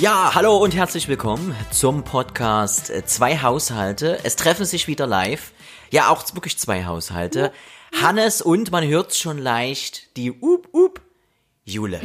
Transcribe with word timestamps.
Ja, 0.00 0.34
hallo 0.34 0.56
und 0.56 0.74
herzlich 0.74 1.08
willkommen 1.08 1.54
zum 1.70 2.04
Podcast 2.04 2.88
äh, 2.88 3.04
Zwei 3.04 3.36
Haushalte. 3.36 4.18
Es 4.22 4.34
treffen 4.34 4.64
sich 4.64 4.86
wieder 4.86 5.06
live. 5.06 5.52
Ja, 5.90 6.08
auch 6.08 6.24
wirklich 6.34 6.56
zwei 6.56 6.86
Haushalte. 6.86 7.52
Hannes 8.00 8.40
und 8.40 8.72
man 8.72 8.88
hört 8.88 9.14
schon 9.14 9.36
leicht 9.36 10.16
die 10.16 10.30
Up 10.30 10.68
Up 10.72 11.02
Jule. 11.66 12.00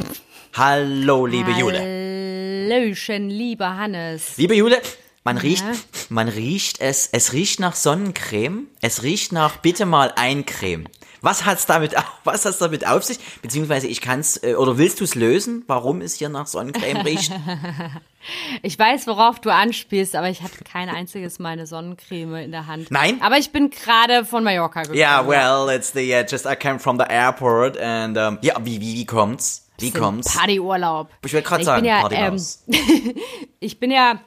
Hallo, 0.52 1.24
liebe 1.24 1.52
Jule. 1.52 1.78
Hallöchen, 1.80 3.30
lieber 3.30 3.78
Hannes. 3.78 4.36
Liebe 4.36 4.54
Jule, 4.54 4.78
man 5.24 5.38
riecht, 5.38 5.64
man 6.10 6.28
riecht 6.28 6.82
es, 6.82 7.08
es 7.10 7.32
riecht 7.32 7.60
nach 7.60 7.74
Sonnencreme, 7.74 8.66
es 8.82 9.04
riecht 9.04 9.32
nach 9.32 9.56
bitte 9.56 9.86
mal 9.86 10.12
Eincreme. 10.16 10.86
Was 11.22 11.44
hat's 11.44 11.66
damit, 11.66 11.96
au- 11.96 12.02
was 12.24 12.44
hat's 12.44 12.58
damit 12.58 12.86
auf 12.86 13.04
sich? 13.04 13.18
Beziehungsweise 13.42 13.86
ich 13.86 14.00
kann's, 14.00 14.36
äh, 14.42 14.54
oder 14.54 14.78
willst 14.78 15.00
du's 15.00 15.14
lösen, 15.14 15.64
warum 15.66 16.00
es 16.00 16.14
hier 16.14 16.28
nach 16.28 16.46
Sonnencreme 16.46 16.98
riecht? 16.98 17.32
Ich 18.64 18.76
weiß, 18.76 19.06
worauf 19.06 19.38
du 19.38 19.50
anspielst, 19.52 20.16
aber 20.16 20.28
ich 20.28 20.42
hatte 20.42 20.64
kein 20.64 20.88
einziges 20.88 21.38
Mal 21.38 21.50
eine 21.50 21.64
Sonnencreme 21.68 22.34
in 22.42 22.50
der 22.50 22.66
Hand. 22.66 22.90
Nein? 22.90 23.20
Aber 23.22 23.38
ich 23.38 23.52
bin 23.52 23.70
gerade 23.70 24.24
von 24.24 24.42
Mallorca 24.42 24.82
gekommen. 24.82 24.98
Yeah, 24.98 25.24
well, 25.24 25.72
it's 25.72 25.92
the, 25.92 26.12
uh, 26.12 26.24
just 26.28 26.44
I 26.44 26.56
came 26.56 26.80
from 26.80 26.98
the 26.98 27.04
airport 27.08 27.78
and, 27.78 28.18
um, 28.18 28.38
ja, 28.42 28.54
wie, 28.64 28.80
wie, 28.80 28.94
wie 28.96 29.04
kommt's? 29.06 29.68
Wie 29.78 29.92
kommt's? 29.92 30.34
Partyurlaub. 30.34 31.08
Ich 31.24 31.32
wollte 31.34 31.48
gerade 31.48 31.62
sagen, 31.64 31.82
bin 31.82 31.90
ja, 31.90 32.00
Partymaus. 32.00 32.64
Ich 33.60 33.78
bin 33.78 33.92
ja 33.92 34.18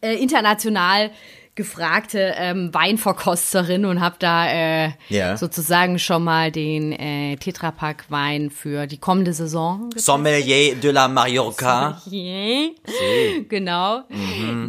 äh, 0.00 0.14
international 0.14 1.10
gefragte 1.56 2.34
ähm, 2.36 2.74
Weinverkosterin 2.74 3.84
und 3.84 4.00
habe 4.00 4.16
da 4.18 4.48
äh, 4.48 4.90
Ja. 5.08 5.36
sozusagen 5.36 5.98
schon 5.98 6.24
mal 6.24 6.50
den 6.50 6.92
äh, 6.92 7.36
Tetrapack 7.36 8.06
Wein 8.08 8.50
für 8.50 8.86
die 8.86 8.98
kommende 8.98 9.32
Saison 9.32 9.90
Sommelier 9.94 10.74
de 10.74 10.90
la 10.90 11.06
Mallorca. 11.06 12.02
Yeah. 12.10 12.70
Genau. 13.48 14.02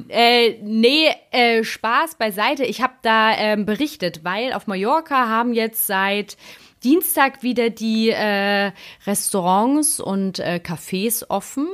Äh, 0.09 0.59
nee, 0.61 1.07
äh, 1.31 1.63
Spaß 1.63 2.15
beiseite. 2.15 2.63
Ich 2.65 2.81
habe 2.81 2.93
da 3.01 3.31
ähm, 3.35 3.65
berichtet, 3.65 4.23
weil 4.23 4.53
auf 4.53 4.67
Mallorca 4.67 5.27
haben 5.27 5.53
jetzt 5.53 5.87
seit 5.87 6.37
Dienstag 6.85 7.43
wieder 7.43 7.69
die 7.69 8.09
äh, 8.11 8.71
Restaurants 9.05 9.99
und 9.99 10.39
äh, 10.39 10.61
Cafés 10.63 11.25
offen. 11.27 11.67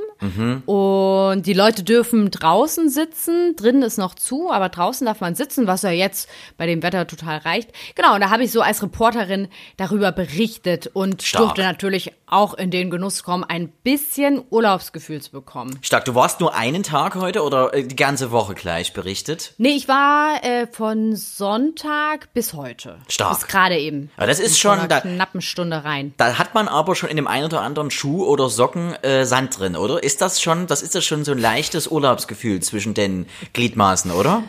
Und 0.66 1.46
die 1.46 1.52
Leute 1.52 1.82
dürfen 1.82 2.30
draußen 2.30 2.88
sitzen. 2.88 3.56
Drinnen 3.56 3.82
ist 3.82 3.98
noch 3.98 4.14
zu, 4.14 4.50
aber 4.52 4.68
draußen 4.68 5.04
darf 5.04 5.20
man 5.20 5.34
sitzen, 5.34 5.66
was 5.66 5.82
ja 5.82 5.90
jetzt 5.90 6.28
bei 6.56 6.66
dem 6.66 6.82
Wetter 6.82 7.06
total 7.06 7.38
reicht. 7.38 7.70
Genau, 7.96 8.14
und 8.14 8.20
da 8.20 8.30
habe 8.30 8.44
ich 8.44 8.52
so 8.52 8.60
als 8.60 8.82
Reporterin 8.82 9.48
darüber 9.76 10.12
berichtet 10.12 10.88
und 10.92 11.22
Stark. 11.22 11.42
durfte 11.46 11.62
natürlich 11.62 12.12
auch 12.26 12.54
in 12.54 12.70
den 12.70 12.90
Genuss 12.90 13.24
kommen, 13.24 13.44
ein 13.44 13.68
bisschen 13.68 14.42
Urlaubsgefühl 14.50 15.20
zu 15.20 15.32
bekommen. 15.32 15.78
Stark, 15.82 16.04
du 16.06 16.14
warst 16.14 16.40
nur 16.40 16.54
einen 16.54 16.82
Tag 16.82 17.14
heute 17.16 17.42
oder 17.42 17.74
äh, 17.74 17.82
die 17.84 17.96
ganze 17.96 18.30
Woche 18.30 18.54
gleich 18.54 18.92
berichtet? 18.92 19.54
Nee, 19.58 19.70
ich 19.76 19.88
war 19.88 20.42
äh, 20.44 20.66
von 20.68 21.14
Sonntag 21.16 22.32
bis 22.32 22.54
heute. 22.54 22.98
Stark. 23.08 23.38
Bis 23.40 23.48
gerade 23.48 23.76
eben. 23.76 24.10
Ja, 24.18 24.26
das 24.26 24.40
ist 24.40 24.58
schon 24.58 24.78
da- 24.88 25.01
knappen 25.02 25.40
Stunde 25.40 25.84
rein. 25.84 26.14
Da 26.16 26.38
hat 26.38 26.54
man 26.54 26.68
aber 26.68 26.94
schon 26.94 27.10
in 27.10 27.16
dem 27.16 27.26
einen 27.26 27.46
oder 27.46 27.60
anderen 27.60 27.90
Schuh 27.90 28.24
oder 28.24 28.48
Socken 28.48 28.94
äh, 29.02 29.24
Sand 29.24 29.58
drin, 29.58 29.76
oder? 29.76 30.02
Ist 30.02 30.20
das 30.20 30.40
schon, 30.40 30.66
das 30.66 30.82
ist 30.82 30.94
das 30.94 31.04
schon 31.04 31.24
so 31.24 31.32
ein 31.32 31.38
leichtes 31.38 31.88
Urlaubsgefühl 31.88 32.60
zwischen 32.60 32.94
den 32.94 33.26
Gliedmaßen, 33.52 34.10
oder? 34.10 34.42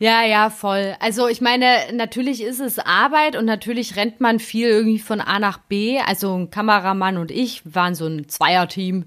Ja, 0.00 0.24
ja, 0.24 0.50
voll. 0.50 0.96
Also 0.98 1.28
ich 1.28 1.40
meine, 1.40 1.66
natürlich 1.92 2.42
ist 2.42 2.60
es 2.60 2.78
Arbeit 2.80 3.36
und 3.36 3.44
natürlich 3.44 3.94
rennt 3.96 4.20
man 4.20 4.40
viel 4.40 4.68
irgendwie 4.68 4.98
von 4.98 5.20
A 5.20 5.38
nach 5.38 5.58
B. 5.58 6.00
Also 6.00 6.36
ein 6.36 6.50
Kameramann 6.50 7.16
und 7.16 7.30
ich 7.30 7.62
waren 7.64 7.94
so 7.94 8.06
ein 8.06 8.28
Zweierteam. 8.28 9.04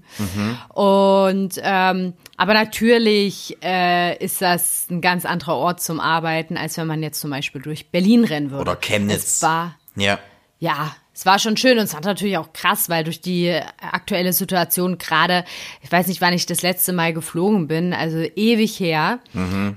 Und 0.74 1.60
ähm, 1.62 2.14
aber 2.36 2.54
natürlich 2.54 3.58
äh, 3.62 4.16
ist 4.24 4.40
das 4.40 4.86
ein 4.90 5.00
ganz 5.00 5.26
anderer 5.26 5.56
Ort 5.56 5.82
zum 5.82 6.00
Arbeiten, 6.00 6.56
als 6.56 6.78
wenn 6.78 6.86
man 6.86 7.02
jetzt 7.02 7.20
zum 7.20 7.30
Beispiel 7.30 7.60
durch 7.60 7.90
Berlin 7.90 8.24
rennen 8.24 8.50
würde. 8.50 8.62
Oder 8.62 8.76
Chemnitz. 8.76 9.42
War 9.42 9.76
Ja. 9.94 10.18
Ja, 10.60 10.94
es 11.14 11.26
war 11.26 11.40
schon 11.40 11.56
schön 11.56 11.78
und 11.78 11.84
es 11.84 11.94
war 11.94 12.00
natürlich 12.00 12.36
auch 12.36 12.52
krass, 12.52 12.88
weil 12.88 13.02
durch 13.02 13.20
die 13.20 13.60
aktuelle 13.80 14.32
Situation 14.32 14.98
gerade, 14.98 15.44
ich 15.82 15.90
weiß 15.90 16.06
nicht, 16.06 16.20
wann 16.20 16.32
ich 16.32 16.46
das 16.46 16.62
letzte 16.62 16.92
Mal 16.92 17.12
geflogen 17.12 17.66
bin, 17.66 17.92
also 17.92 18.18
ewig 18.18 18.78
her. 18.78 19.18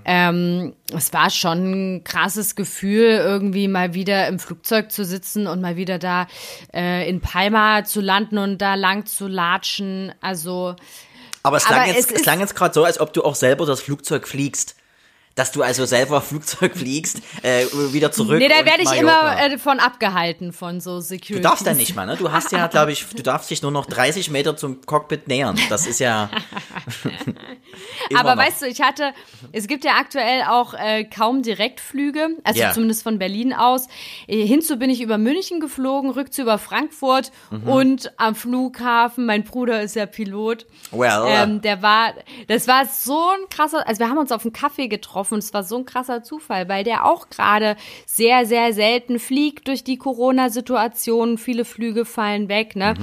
Ähm, 0.05 0.73
es 0.95 1.13
war 1.13 1.31
schon 1.31 1.97
ein 1.97 2.03
krasses 2.03 2.55
Gefühl, 2.55 3.19
irgendwie 3.23 3.67
mal 3.67 3.95
wieder 3.95 4.27
im 4.27 4.37
Flugzeug 4.37 4.91
zu 4.91 5.03
sitzen 5.03 5.47
und 5.47 5.61
mal 5.61 5.77
wieder 5.77 5.97
da 5.97 6.27
äh, 6.73 7.09
in 7.09 7.21
Palma 7.21 7.85
zu 7.85 8.01
landen 8.01 8.37
und 8.37 8.59
da 8.59 8.75
lang 8.75 9.07
zu 9.07 9.27
latschen. 9.27 10.13
Also 10.21 10.75
Aber 11.41 11.57
es 11.57 11.65
Aber 11.65 11.75
klang 11.75 11.87
jetzt, 11.87 12.11
es 12.11 12.17
es 12.17 12.21
klang 12.21 12.39
jetzt 12.39 12.55
gerade 12.55 12.73
so, 12.73 12.83
als 12.83 12.99
ob 12.99 13.13
du 13.13 13.23
auch 13.23 13.35
selber 13.35 13.65
das 13.65 13.81
Flugzeug 13.81 14.27
fliegst. 14.27 14.75
Dass 15.35 15.51
du 15.53 15.63
also 15.63 15.85
selber 15.85 16.19
Flugzeug 16.21 16.75
fliegst, 16.75 17.21
äh, 17.41 17.65
wieder 17.93 18.11
zurück. 18.11 18.37
nee, 18.39 18.49
da 18.49 18.65
werde 18.65 18.81
ich 18.83 18.89
Mallorca. 18.89 19.45
immer 19.45 19.53
äh, 19.53 19.57
von 19.57 19.79
abgehalten 19.79 20.51
von 20.51 20.81
so 20.81 20.99
Security. 20.99 21.35
Du 21.35 21.39
darfst 21.41 21.65
ja 21.65 21.73
nicht 21.73 21.95
mal, 21.95 22.05
ne? 22.05 22.17
Du 22.17 22.31
hast 22.31 22.51
ja, 22.51 22.67
glaube 22.67 22.91
ich, 22.91 23.05
du 23.07 23.23
darfst 23.23 23.49
dich 23.49 23.61
nur 23.61 23.71
noch 23.71 23.85
30 23.85 24.29
Meter 24.29 24.57
zum 24.57 24.85
Cockpit 24.85 25.27
nähern. 25.29 25.57
Das 25.69 25.87
ist 25.87 25.99
ja. 25.99 26.29
immer 28.09 28.19
Aber 28.19 28.35
noch. 28.35 28.43
weißt 28.43 28.61
du, 28.61 28.65
ich 28.67 28.81
hatte, 28.81 29.13
es 29.53 29.67
gibt 29.67 29.85
ja 29.85 29.93
aktuell 29.93 30.43
auch 30.49 30.73
äh, 30.73 31.05
kaum 31.05 31.41
Direktflüge, 31.43 32.29
also 32.43 32.59
Ja. 32.59 32.73
zumindest 32.73 33.03
von 33.03 33.17
Berlin 33.17 33.53
aus. 33.53 33.87
Äh, 34.27 34.45
hinzu 34.45 34.77
bin 34.77 34.89
ich 34.89 35.01
über 35.01 35.17
München 35.17 35.59
geflogen, 35.59 36.11
rückzu 36.11 36.41
über 36.41 36.57
Frankfurt 36.57 37.31
Mhm. 37.51 37.67
und 37.69 38.11
am 38.17 38.35
Flughafen, 38.35 39.25
mein 39.25 39.43
Bruder 39.43 39.81
ist 39.81 39.95
ja 39.95 40.05
Pilot. 40.05 40.65
Well, 40.91 41.23
Ähm, 41.27 41.61
der 41.61 41.81
war, 41.81 42.13
das 42.47 42.67
war 42.67 42.85
so 42.85 43.17
ein 43.29 43.49
krasser, 43.49 43.87
also 43.87 43.99
wir 43.99 44.09
haben 44.09 44.17
uns 44.17 44.31
auf 44.31 44.43
einen 44.43 44.53
Kaffee 44.53 44.87
getroffen 44.87 45.20
und 45.29 45.39
es 45.39 45.53
war 45.53 45.63
so 45.63 45.77
ein 45.77 45.85
krasser 45.85 46.23
Zufall, 46.23 46.69
weil 46.69 46.83
der 46.83 47.05
auch 47.05 47.29
gerade 47.29 47.75
sehr, 48.05 48.45
sehr 48.45 48.73
selten 48.73 49.19
fliegt 49.19 49.67
durch 49.67 49.83
die 49.83 49.97
Corona-Situation. 49.97 51.37
Viele 51.37 51.65
Flüge 51.65 52.05
fallen 52.05 52.49
weg, 52.49 52.75
ne? 52.75 52.95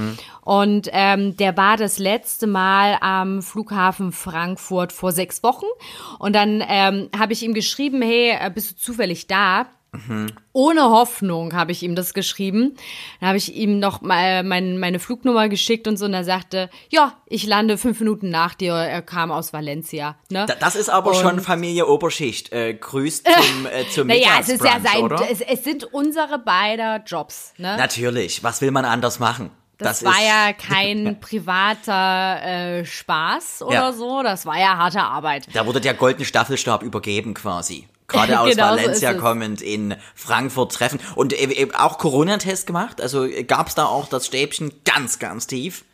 Und 0.43 0.89
ähm, 0.93 1.37
der 1.37 1.57
war 1.57 1.77
das 1.77 1.99
letzte 1.99 2.47
Mal 2.47 2.97
am 3.01 3.43
Flughafen 3.43 4.13
Frankfurt 4.13 4.93
vor 4.93 5.13
sechs 5.13 5.43
Wochen. 5.43 5.67
Und 6.19 6.35
dann 6.35 6.65
ähm, 6.67 7.11
habe 7.17 7.35
ich 7.35 7.43
ihm 7.43 7.53
geschrieben, 7.53 8.01
hey, 8.01 8.31
äh, 8.41 8.51
bist 8.51 8.71
du 8.71 8.77
zufällig 8.77 9.27
da? 9.27 9.67
Ohne 10.53 10.83
Hoffnung 10.83 11.55
habe 11.55 11.73
ich 11.73 11.83
ihm 11.83 11.95
das 11.95 12.13
geschrieben. 12.15 12.75
Dann 13.21 13.29
habe 13.29 13.39
ich 13.39 13.55
ihm 13.55 13.79
noch 13.79 14.01
mal 14.03 14.43
mein, 14.43 14.79
meine 14.79 14.99
Flugnummer 14.99 15.49
geschickt 15.49 15.89
und 15.89 15.97
so 15.97 16.05
und 16.05 16.15
er 16.15 16.25
sagte, 16.25 16.69
ja, 16.91 17.15
ich 17.27 17.47
lande 17.47 17.79
fünf 17.79 17.99
Minuten 18.01 18.29
nach 18.29 18.55
dir. 18.55 18.73
Er 18.75 19.03
kam 19.03 19.31
aus 19.33 19.53
Valencia. 19.53 20.17
Ne? 20.31 20.45
Da- 20.47 20.55
Das 20.61 20.77
ist 20.77 20.89
aber 20.91 21.11
Und- 21.11 21.17
schon 21.17 21.41
Familie 21.41 21.87
Oberschicht. 21.87 22.53
Äh, 22.53 22.75
grüßt 22.75 23.27
zum, 23.41 23.67
äh, 23.67 23.89
zum 23.91 24.07
naja, 24.09 24.31
es 24.41 24.49
ist 24.49 24.65
ja 24.65 24.79
sein, 24.81 25.11
es, 25.31 25.41
es 25.41 25.65
sind 25.65 25.85
unsere 25.85 26.39
beider 26.39 27.03
Jobs. 27.07 27.55
Ne? 27.57 27.77
Natürlich. 27.77 28.43
Was 28.45 28.61
will 28.61 28.71
man 28.71 28.85
anders 28.85 29.19
machen? 29.19 29.51
Das, 29.79 30.05
war 30.05 30.21
ja 30.21 30.53
kein 30.59 31.19
privater 31.21 32.43
äh, 32.81 32.85
Spaß 32.85 33.63
oder 33.63 33.75
Ja. 33.75 33.93
so. 33.93 34.23
Das 34.23 34.45
war 34.45 34.59
ja 34.59 34.77
harte 34.77 35.01
Arbeit. 35.03 35.47
Da 35.55 35.67
wurde 35.67 35.81
der 35.81 35.95
goldene 35.95 36.25
Staffelstab 36.25 36.83
übergeben 36.83 37.33
quasi. 37.35 37.87
Gerade 38.09 38.41
aus 38.41 38.51
Genau 38.55 38.71
so 38.71 38.83
Valencia 38.83 39.13
es. 39.13 39.19
kommend 39.19 39.63
in 39.63 39.95
Frankfurt 40.15 40.73
treffen. 40.73 40.99
Und 41.15 41.33
äh, 41.33 41.45
äh, 41.45 41.73
auch 41.75 41.99
Corona-Test 41.99 42.67
gemacht? 42.67 43.01
Also 43.01 43.25
äh, 43.25 43.45
gab's 43.45 43.75
da 43.75 43.87
auch 43.87 44.09
das 44.09 44.27
Stäbchen 44.27 44.73
ganz, 44.85 45.19
ganz 45.19 45.47
tief? 45.47 45.85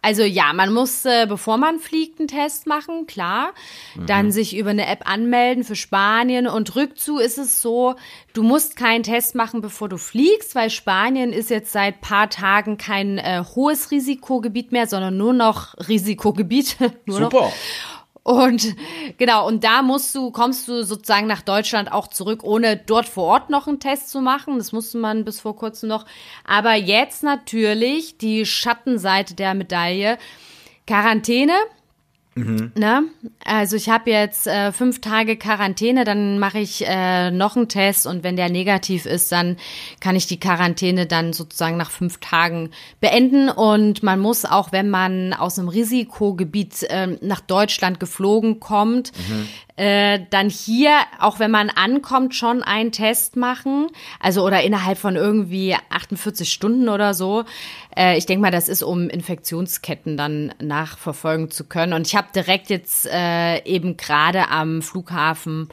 Also 0.00 0.22
ja, 0.22 0.54
man 0.54 0.72
muss, 0.72 1.04
äh, 1.04 1.26
bevor 1.28 1.58
man 1.58 1.78
fliegt, 1.78 2.20
einen 2.20 2.28
Test 2.28 2.66
machen, 2.66 3.06
klar. 3.06 3.52
Dann 4.06 4.32
sich 4.32 4.56
über 4.56 4.70
eine 4.70 4.86
App 4.86 5.02
anmelden 5.04 5.62
für 5.62 5.76
Spanien. 5.76 6.46
Und 6.46 6.74
rückzu 6.74 7.18
ist 7.18 7.36
es 7.36 7.60
so, 7.60 7.96
du 8.32 8.42
musst 8.42 8.76
keinen 8.76 9.02
Test 9.02 9.34
machen, 9.34 9.60
bevor 9.60 9.90
du 9.90 9.98
fliegst, 9.98 10.54
weil 10.54 10.70
Spanien 10.70 11.34
ist 11.34 11.50
jetzt 11.50 11.72
seit 11.72 12.00
paar 12.00 12.30
Tagen 12.30 12.78
kein 12.78 13.18
äh, 13.18 13.44
hohes 13.54 13.90
Risikogebiet 13.90 14.72
mehr, 14.72 14.86
sondern 14.86 15.18
nur 15.18 15.34
noch 15.34 15.74
Risikogebiet. 15.86 16.78
nur 17.04 17.20
Noch. 17.20 17.52
Und 18.22 18.76
genau, 19.18 19.46
und 19.46 19.64
da 19.64 19.82
musst 19.82 20.14
du, 20.14 20.30
kommst 20.30 20.68
du 20.68 20.84
sozusagen 20.84 21.26
nach 21.26 21.42
Deutschland 21.42 21.90
auch 21.90 22.06
zurück, 22.08 22.44
ohne 22.44 22.76
dort 22.76 23.08
vor 23.08 23.24
Ort 23.24 23.50
noch 23.50 23.66
einen 23.66 23.80
Test 23.80 24.10
zu 24.10 24.20
machen. 24.20 24.58
Das 24.58 24.72
musste 24.72 24.98
man 24.98 25.24
bis 25.24 25.40
vor 25.40 25.56
kurzem 25.56 25.88
noch. 25.88 26.04
Aber 26.44 26.74
jetzt 26.74 27.22
natürlich 27.22 28.18
die 28.18 28.44
Schattenseite 28.44 29.34
der 29.34 29.54
Medaille. 29.54 30.18
Quarantäne, 30.86 31.54
Ne? 32.74 33.04
Also 33.44 33.76
ich 33.76 33.88
habe 33.88 34.10
jetzt 34.10 34.46
äh, 34.46 34.72
fünf 34.72 35.00
Tage 35.00 35.36
Quarantäne, 35.36 36.04
dann 36.04 36.38
mache 36.38 36.58
ich 36.58 36.84
äh, 36.86 37.30
noch 37.30 37.56
einen 37.56 37.68
Test 37.68 38.06
und 38.06 38.24
wenn 38.24 38.36
der 38.36 38.50
negativ 38.50 39.06
ist, 39.06 39.32
dann 39.32 39.56
kann 40.00 40.16
ich 40.16 40.26
die 40.26 40.40
Quarantäne 40.40 41.06
dann 41.06 41.32
sozusagen 41.32 41.76
nach 41.76 41.90
fünf 41.90 42.18
Tagen 42.18 42.70
beenden. 43.00 43.48
Und 43.48 44.02
man 44.02 44.20
muss 44.20 44.44
auch, 44.44 44.72
wenn 44.72 44.90
man 44.90 45.32
aus 45.32 45.58
einem 45.58 45.68
Risikogebiet 45.68 46.84
äh, 46.84 47.18
nach 47.20 47.40
Deutschland 47.40 48.00
geflogen 48.00 48.60
kommt, 48.60 49.12
äh, 49.80 50.26
dann 50.28 50.50
hier, 50.50 50.92
auch 51.20 51.38
wenn 51.38 51.50
man 51.50 51.70
ankommt, 51.70 52.34
schon 52.34 52.62
einen 52.62 52.92
Test 52.92 53.36
machen. 53.36 53.86
Also 54.20 54.44
oder 54.44 54.62
innerhalb 54.62 54.98
von 54.98 55.16
irgendwie 55.16 55.74
48 55.88 56.52
Stunden 56.52 56.90
oder 56.90 57.14
so. 57.14 57.44
Äh, 57.96 58.18
ich 58.18 58.26
denke 58.26 58.42
mal, 58.42 58.50
das 58.50 58.68
ist, 58.68 58.82
um 58.82 59.08
Infektionsketten 59.08 60.18
dann 60.18 60.52
nachverfolgen 60.60 61.50
zu 61.50 61.64
können. 61.64 61.94
Und 61.94 62.06
ich 62.06 62.14
habe 62.14 62.28
direkt 62.34 62.68
jetzt 62.68 63.06
äh, 63.06 63.64
eben 63.64 63.96
gerade 63.96 64.50
am 64.50 64.82
Flughafen 64.82 65.70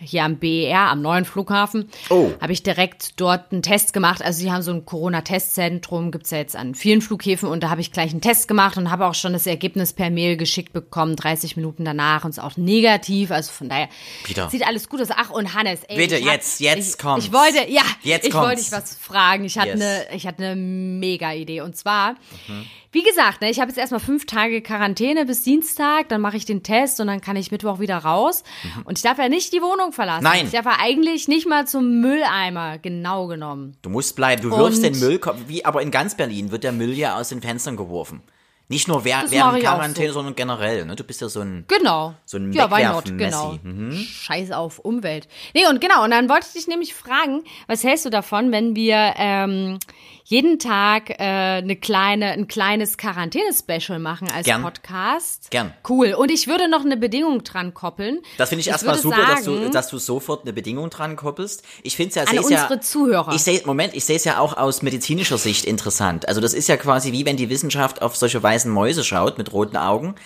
hier 0.00 0.24
am 0.24 0.36
BER, 0.36 0.78
am 0.90 1.02
neuen 1.02 1.24
Flughafen, 1.24 1.88
Oh. 2.10 2.30
habe 2.40 2.52
ich 2.52 2.62
direkt 2.62 3.20
dort 3.20 3.52
einen 3.52 3.62
Test 3.62 3.92
gemacht. 3.92 4.22
Also 4.22 4.40
sie 4.40 4.52
haben 4.52 4.62
so 4.62 4.72
ein 4.72 4.84
Corona-Testzentrum, 4.84 6.10
gibt's 6.10 6.30
ja 6.30 6.38
jetzt 6.38 6.56
an 6.56 6.74
vielen 6.74 7.00
Flughäfen 7.00 7.48
und 7.48 7.62
da 7.62 7.70
habe 7.70 7.80
ich 7.80 7.92
gleich 7.92 8.10
einen 8.12 8.20
Test 8.20 8.48
gemacht 8.48 8.76
und 8.76 8.90
habe 8.90 9.06
auch 9.06 9.14
schon 9.14 9.32
das 9.32 9.46
Ergebnis 9.46 9.92
per 9.92 10.10
Mail 10.10 10.36
geschickt 10.36 10.72
bekommen, 10.72 11.16
30 11.16 11.56
Minuten 11.56 11.84
danach 11.84 12.24
und 12.24 12.30
ist 12.30 12.38
auch 12.38 12.56
negativ. 12.56 13.30
Also 13.30 13.52
von 13.52 13.68
daher 13.68 13.88
Peter. 14.24 14.48
sieht 14.50 14.66
alles 14.66 14.88
gut 14.88 15.00
aus. 15.00 15.08
Ach 15.10 15.30
und 15.30 15.54
Hannes, 15.54 15.80
ey, 15.88 15.96
Bitte, 15.96 16.16
ich 16.16 16.26
hab- 16.26 16.32
jetzt, 16.34 16.60
jetzt 16.60 16.94
ich, 16.94 16.98
kommt's. 17.02 17.26
Ich 17.26 17.32
wollte, 17.32 17.70
ja, 17.70 17.82
Jetzt 18.02 18.24
ich 18.26 18.32
kommt's. 18.32 18.46
wollte 18.48 18.62
dich 18.62 18.72
was 18.72 18.94
fragen. 18.96 19.44
Ich 19.44 19.58
hatte 19.58 19.68
Yes. 19.70 19.80
eine, 19.80 20.06
ich 20.14 20.26
hatte 20.26 20.44
eine 20.44 20.56
mega 20.56 21.32
Idee 21.32 21.60
und 21.60 21.76
zwar, 21.76 22.12
Mhm. 22.46 22.64
wie 22.92 23.02
gesagt, 23.02 23.40
ne, 23.42 23.50
ich 23.50 23.60
habe 23.60 23.68
jetzt 23.70 23.78
erstmal 23.78 24.00
fünf 24.00 24.26
Tage 24.26 24.62
Quarantäne 24.62 25.26
bis 25.26 25.42
Dienstag, 25.42 26.08
dann 26.08 26.20
mache 26.20 26.36
ich 26.36 26.44
den 26.44 26.62
Test 26.62 27.00
und 27.00 27.06
dann 27.08 27.20
kann 27.20 27.36
ich 27.36 27.50
Mittwoch 27.50 27.80
wieder 27.80 27.98
raus. 27.98 28.44
Und 28.84 28.98
ich 28.98 29.02
darf 29.02 29.18
ja 29.18 29.28
nicht 29.28 29.52
die 29.52 29.60
Wohnung 29.62 29.87
verlassen. 29.92 30.24
Mhm. 30.24 30.30
Nein. 30.30 30.50
Darf 30.50 30.64
ja 30.66 30.76
eigentlich 30.80 31.28
nicht 31.28 31.46
mal 31.48 31.66
zum 31.66 32.00
Mülleimer, 32.00 32.78
genau 32.78 33.26
genommen. 33.26 33.76
Du 33.82 33.90
musst 33.90 34.16
bleiben, 34.16 34.42
du 34.42 34.50
wirfst 34.50 34.84
Und- 34.84 34.94
den 34.94 34.98
Müll, 35.00 35.20
wie, 35.46 35.64
aber 35.64 35.82
in 35.82 35.90
ganz 35.90 36.16
Berlin 36.16 36.50
wird 36.50 36.64
der 36.64 36.72
Müll 36.72 36.92
ja 36.92 37.16
aus 37.18 37.28
den 37.30 37.40
Fenstern 37.40 37.76
geworfen. 37.76 38.22
Nicht 38.70 38.86
nur 38.86 39.04
wer, 39.04 39.24
während 39.28 39.56
ich 39.58 39.64
Quarantäne, 39.64 40.08
so. 40.08 40.14
sondern 40.14 40.34
generell. 40.34 40.84
Ne? 40.84 40.94
Du 40.94 41.02
bist 41.02 41.20
ja 41.22 41.28
so 41.28 41.40
ein. 41.40 41.64
Genau. 41.68 42.14
So 42.26 42.36
ein 42.36 42.52
ja, 42.52 42.70
why 42.70 42.84
not, 42.84 43.16
genau. 43.16 43.58
Scheiß 43.92 44.52
auf 44.52 44.78
Umwelt. 44.78 45.26
Nee, 45.54 45.66
und 45.68 45.80
genau, 45.80 46.04
und 46.04 46.10
dann 46.10 46.28
wollte 46.28 46.46
ich 46.48 46.52
dich 46.52 46.66
nämlich 46.68 46.94
fragen, 46.94 47.44
was 47.66 47.82
hältst 47.82 48.04
du 48.04 48.10
davon, 48.10 48.52
wenn 48.52 48.76
wir 48.76 49.14
ähm, 49.16 49.78
jeden 50.24 50.58
Tag 50.58 51.08
äh, 51.08 51.14
eine 51.22 51.76
kleine, 51.76 52.32
ein 52.32 52.46
kleines 52.48 52.98
Quarantäne-Special 52.98 53.98
machen 53.98 54.28
als 54.30 54.44
Gern. 54.44 54.60
Podcast? 54.62 55.50
Gern. 55.50 55.72
Cool. 55.88 56.12
Und 56.12 56.30
ich 56.30 56.46
würde 56.46 56.68
noch 56.68 56.84
eine 56.84 56.98
Bedingung 56.98 57.44
dran 57.44 57.72
koppeln. 57.72 58.20
Das 58.36 58.50
finde 58.50 58.60
ich 58.60 58.68
erstmal 58.68 58.96
würde 58.96 59.02
super, 59.02 59.26
dass 59.26 59.44
du, 59.44 59.56
sagen- 59.56 59.72
dass 59.72 59.88
du 59.88 59.96
sofort 59.96 60.42
eine 60.42 60.52
Bedingung 60.52 60.90
dran 60.90 61.16
koppelst. 61.16 61.64
Ich 61.82 61.96
finde 61.96 62.10
es 62.10 62.14
ja, 62.16 62.22
An 62.24 62.28
seh's 62.28 62.50
ja, 62.50 62.62
unsere 62.64 62.80
Zuhörer. 62.80 63.32
Ich 63.34 63.42
sehe, 63.42 63.62
Moment, 63.64 63.94
ich 63.94 64.04
sehe 64.04 64.16
es 64.16 64.24
ja 64.24 64.38
auch 64.38 64.54
aus 64.58 64.82
medizinischer 64.82 65.38
Sicht 65.38 65.64
interessant. 65.64 66.28
Also 66.28 66.42
das 66.42 66.52
ist 66.52 66.68
ja 66.68 66.76
quasi 66.76 67.12
wie 67.12 67.24
wenn 67.24 67.38
die 67.38 67.48
Wissenschaft 67.48 68.02
auf 68.02 68.14
solche 68.14 68.42
weißen 68.58 68.72
Mäuse 68.72 69.04
schaut 69.04 69.38
mit 69.38 69.52
roten 69.52 69.76
Augen. 69.76 70.16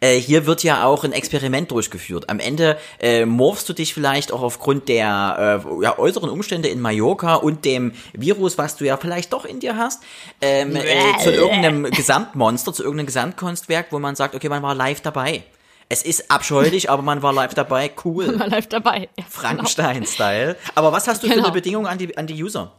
Äh, 0.00 0.16
hier 0.18 0.46
wird 0.46 0.64
ja 0.64 0.84
auch 0.84 1.04
ein 1.04 1.12
Experiment 1.12 1.70
durchgeführt. 1.70 2.30
Am 2.30 2.40
Ende 2.40 2.78
äh, 3.00 3.26
morphst 3.26 3.68
du 3.68 3.74
dich 3.74 3.92
vielleicht 3.92 4.32
auch 4.32 4.40
aufgrund 4.40 4.88
der 4.88 5.62
äh, 5.78 5.82
ja, 5.84 5.98
äußeren 5.98 6.30
Umstände 6.30 6.68
in 6.68 6.80
Mallorca 6.80 7.34
und 7.34 7.66
dem 7.66 7.92
Virus, 8.14 8.56
was 8.56 8.76
du 8.76 8.86
ja 8.86 8.96
vielleicht 8.96 9.32
doch 9.34 9.44
in 9.44 9.60
dir 9.60 9.76
hast, 9.76 10.02
ähm, 10.40 10.74
äh, 10.74 10.82
zu 11.22 11.30
irgendeinem 11.30 11.84
Gesamtmonster, 11.90 12.72
zu 12.72 12.82
irgendeinem 12.82 13.06
Gesamtkunstwerk, 13.06 13.88
wo 13.90 13.98
man 13.98 14.16
sagt, 14.16 14.34
okay, 14.34 14.48
man 14.48 14.62
war 14.62 14.74
live 14.74 15.02
dabei. 15.02 15.42
Es 15.90 16.02
ist 16.02 16.30
abscheulich, 16.30 16.88
aber 16.88 17.02
man 17.02 17.20
war 17.22 17.34
live 17.34 17.52
dabei. 17.52 17.90
Cool. 18.02 18.32
Mal 18.38 18.48
live 18.48 18.68
dabei. 18.68 19.10
Ja, 19.18 19.24
Frankenstein-Style. 19.28 20.56
Aber 20.74 20.92
was 20.92 21.06
hast 21.06 21.22
du 21.22 21.26
für 21.26 21.34
Genau. 21.34 21.44
eine 21.48 21.52
Bedingung 21.52 21.86
an 21.86 21.98
die, 21.98 22.16
an 22.16 22.26
die 22.26 22.42
User? 22.42 22.72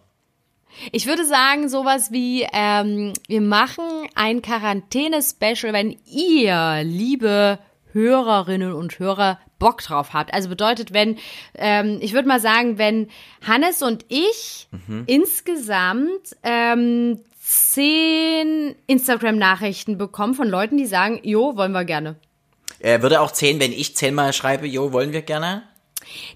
Ich 0.92 1.06
würde 1.06 1.26
sagen, 1.26 1.70
sowas 1.70 2.12
wie, 2.12 2.46
ähm, 2.54 3.14
wir 3.28 3.42
machen 3.42 3.86
ein 4.16 4.42
Quarantäne-Special, 4.42 5.74
wenn 5.74 5.98
ihr, 6.06 6.82
liebe 6.84 7.60
Hörerinnen 7.92 8.74
und 8.74 8.98
Hörer, 9.00 9.40
Bock 9.60 9.82
drauf 9.82 10.14
habt. 10.14 10.34
Also 10.34 10.50
bedeutet, 10.50 10.94
wenn, 10.94 11.18
ähm, 11.56 12.00
ich 12.02 12.14
würde 12.14 12.28
mal 12.28 12.42
sagen, 12.42 12.78
wenn 12.78 13.10
Hannes 13.46 13.82
und 13.82 14.06
ich 14.10 14.68
insgesamt 15.06 16.36
ähm, 16.44 17.20
zehn 17.40 18.76
Instagram-Nachrichten 18.88 19.98
bekommen 19.98 20.34
von 20.34 20.50
Leuten, 20.50 20.78
die 20.78 20.86
sagen, 20.86 21.20
jo, 21.24 21.56
wollen 21.56 21.72
wir 21.72 21.86
gerne. 21.86 22.16
Äh, 22.80 23.02
würde 23.02 23.22
auch 23.22 23.32
zählen, 23.32 23.60
wenn 23.60 23.72
ich 23.72 23.96
zehnmal 23.96 24.34
schreibe, 24.34 24.68
jo, 24.68 24.92
wollen 24.92 25.14
wir 25.14 25.22
gerne? 25.22 25.64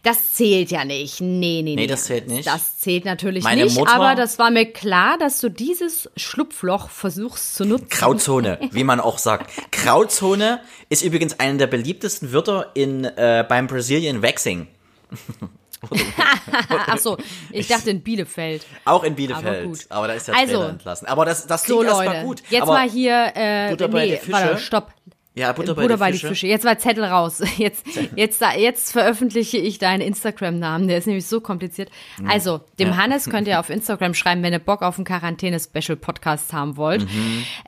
Das 0.04 0.34
zählt 0.34 0.72
ja 0.72 0.86
nicht. 0.86 1.22
Nee, 1.22 1.62
nee, 1.64 1.76
nee. 1.76 1.88
das 1.88 2.06
zählt 2.06 2.28
nicht. 2.28 2.48
Das 2.48 2.80
zählt 2.80 3.06
natürlich 3.06 3.44
Meine 3.44 3.64
nicht, 3.66 3.76
Mutter- 3.78 3.94
aber 3.94 4.16
das 4.16 4.40
war 4.40 4.52
mir 4.52 4.66
klar, 4.72 5.18
dass 5.18 5.40
du 5.40 5.50
dieses 5.50 6.10
Schlupfloch 6.16 6.90
versuchst 6.90 7.56
zu 7.56 7.66
nutzen. 7.66 7.90
Grauzone, 7.90 8.60
wie 8.72 8.84
man 8.84 9.00
auch 9.00 9.18
sagt. 9.18 9.52
Grauzone 9.72 10.60
ist 10.90 11.04
übrigens 11.04 11.40
einer 11.40 11.58
der 11.58 11.68
beliebtesten 11.68 12.32
Wörter 12.34 12.72
in, 12.74 13.06
äh, 13.06 13.46
beim 13.48 13.68
Brazilian 13.68 14.22
Waxing. 14.22 14.68
Ach 16.70 16.98
so, 16.98 17.18
ich 17.52 17.68
dachte 17.68 17.92
in 17.92 18.02
Bielefeld. 18.02 18.66
Auch 18.86 19.04
in 19.04 19.16
Bielefeld. 19.16 19.46
Aber 19.46 19.58
Aber, 19.58 19.68
gut. 19.68 19.86
da 19.90 20.14
ist 20.14 20.28
der 20.28 20.36
Also, 20.36 20.54
Trainer 20.58 20.70
entlassen. 20.70 21.08
Aber 21.08 21.26
das, 21.26 21.46
das 21.48 21.64
So 21.66 21.76
klingt 21.78 21.90
erstmal 21.90 22.08
Leute, 22.16 22.26
gut. 22.26 22.44
jetzt 22.50 22.62
Aber, 22.64 22.74
mal 22.74 22.90
hier, 22.90 23.32
äh, 23.36 23.76
nee, 23.76 24.20
warte, 24.28 24.58
stopp. 24.58 24.92
Ja, 25.38 25.52
Butter 25.52 25.76
bei 25.76 25.84
Butter 25.84 25.96
die 25.96 26.00
bei 26.00 26.08
die 26.12 26.18
Fische. 26.18 26.28
Fische. 26.30 26.48
Jetzt 26.48 26.66
war 26.66 26.78
Zettel 26.80 27.04
raus. 27.04 27.44
Jetzt, 27.58 27.86
jetzt, 28.16 28.42
jetzt 28.58 28.92
veröffentliche 28.92 29.58
ich 29.58 29.78
deinen 29.78 30.02
Instagram-Namen. 30.02 30.88
Der 30.88 30.98
ist 30.98 31.06
nämlich 31.08 31.28
so 31.28 31.42
kompliziert. 31.42 31.90
Also, 32.28 32.62
dem 32.80 32.98
Hannes 32.98 33.30
könnt 33.30 33.48
ihr 33.48 33.60
auf 33.60 33.70
Instagram 33.70 34.14
schreiben, 34.16 34.42
wenn 34.44 34.54
ihr 34.54 34.60
Bock 34.60 34.82
auf 34.82 34.98
einen 34.98 35.06
Quarantäne-Special-Podcast 35.06 36.54
haben 36.54 36.78
wollt. 36.78 37.06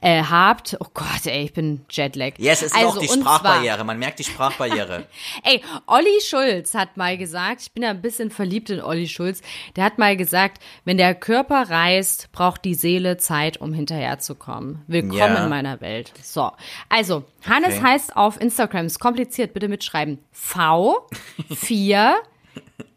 Äh, 0.01 0.23
habt. 0.23 0.77
Oh 0.79 0.85
Gott, 0.93 1.25
ey, 1.25 1.43
ich 1.45 1.53
bin 1.53 1.81
Jetlag. 1.89 2.33
Ja, 2.37 2.53
es 2.53 2.61
ist 2.63 2.75
also, 2.75 2.87
auch 2.87 2.97
die 2.97 3.07
zwar- 3.07 3.17
Sprachbarriere. 3.39 3.83
Man 3.83 3.99
merkt 3.99 4.19
die 4.19 4.23
Sprachbarriere. 4.23 5.05
Ey, 5.43 5.61
Olli 5.87 6.19
Schulz 6.27 6.73
hat 6.73 6.97
mal 6.97 7.17
gesagt, 7.17 7.61
ich 7.61 7.71
bin 7.71 7.83
ja 7.83 7.89
ein 7.91 8.01
bisschen 8.01 8.31
verliebt 8.31 8.69
in 8.69 8.81
Olli 8.81 9.07
Schulz, 9.07 9.41
der 9.75 9.83
hat 9.83 9.97
mal 9.97 10.17
gesagt, 10.17 10.61
wenn 10.85 10.97
der 10.97 11.13
Körper 11.15 11.69
reist, 11.69 12.31
braucht 12.31 12.65
die 12.65 12.73
Seele 12.73 13.17
Zeit, 13.17 13.57
um 13.61 13.73
hinterherzukommen. 13.73 14.81
Willkommen 14.87 15.17
Ja. 15.17 15.43
in 15.43 15.49
meiner 15.49 15.81
Welt. 15.81 16.11
So, 16.23 16.51
also, 16.89 17.23
Hannes 17.47 17.58
Okay. 17.67 17.81
heißt 17.81 18.15
auf 18.15 18.39
Instagram, 18.39 18.85
ist 18.85 18.99
kompliziert, 18.99 19.53
bitte 19.53 19.67
mitschreiben, 19.67 20.19
V 20.31 21.07
4 21.53 22.15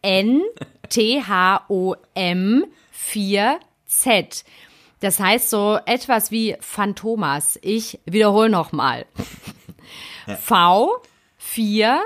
N 0.02 0.42
T 0.88 1.22
H 1.22 1.64
O 1.68 1.94
M 2.14 2.64
4 2.90 3.60
Z. 3.86 4.44
Das 5.00 5.18
heißt 5.18 5.50
so 5.50 5.78
etwas 5.84 6.30
wie 6.30 6.56
Phantomas. 6.60 7.58
Ich 7.62 7.98
wiederhole 8.04 8.48
nochmal. 8.48 9.06
V 10.40 11.02
4 11.38 12.00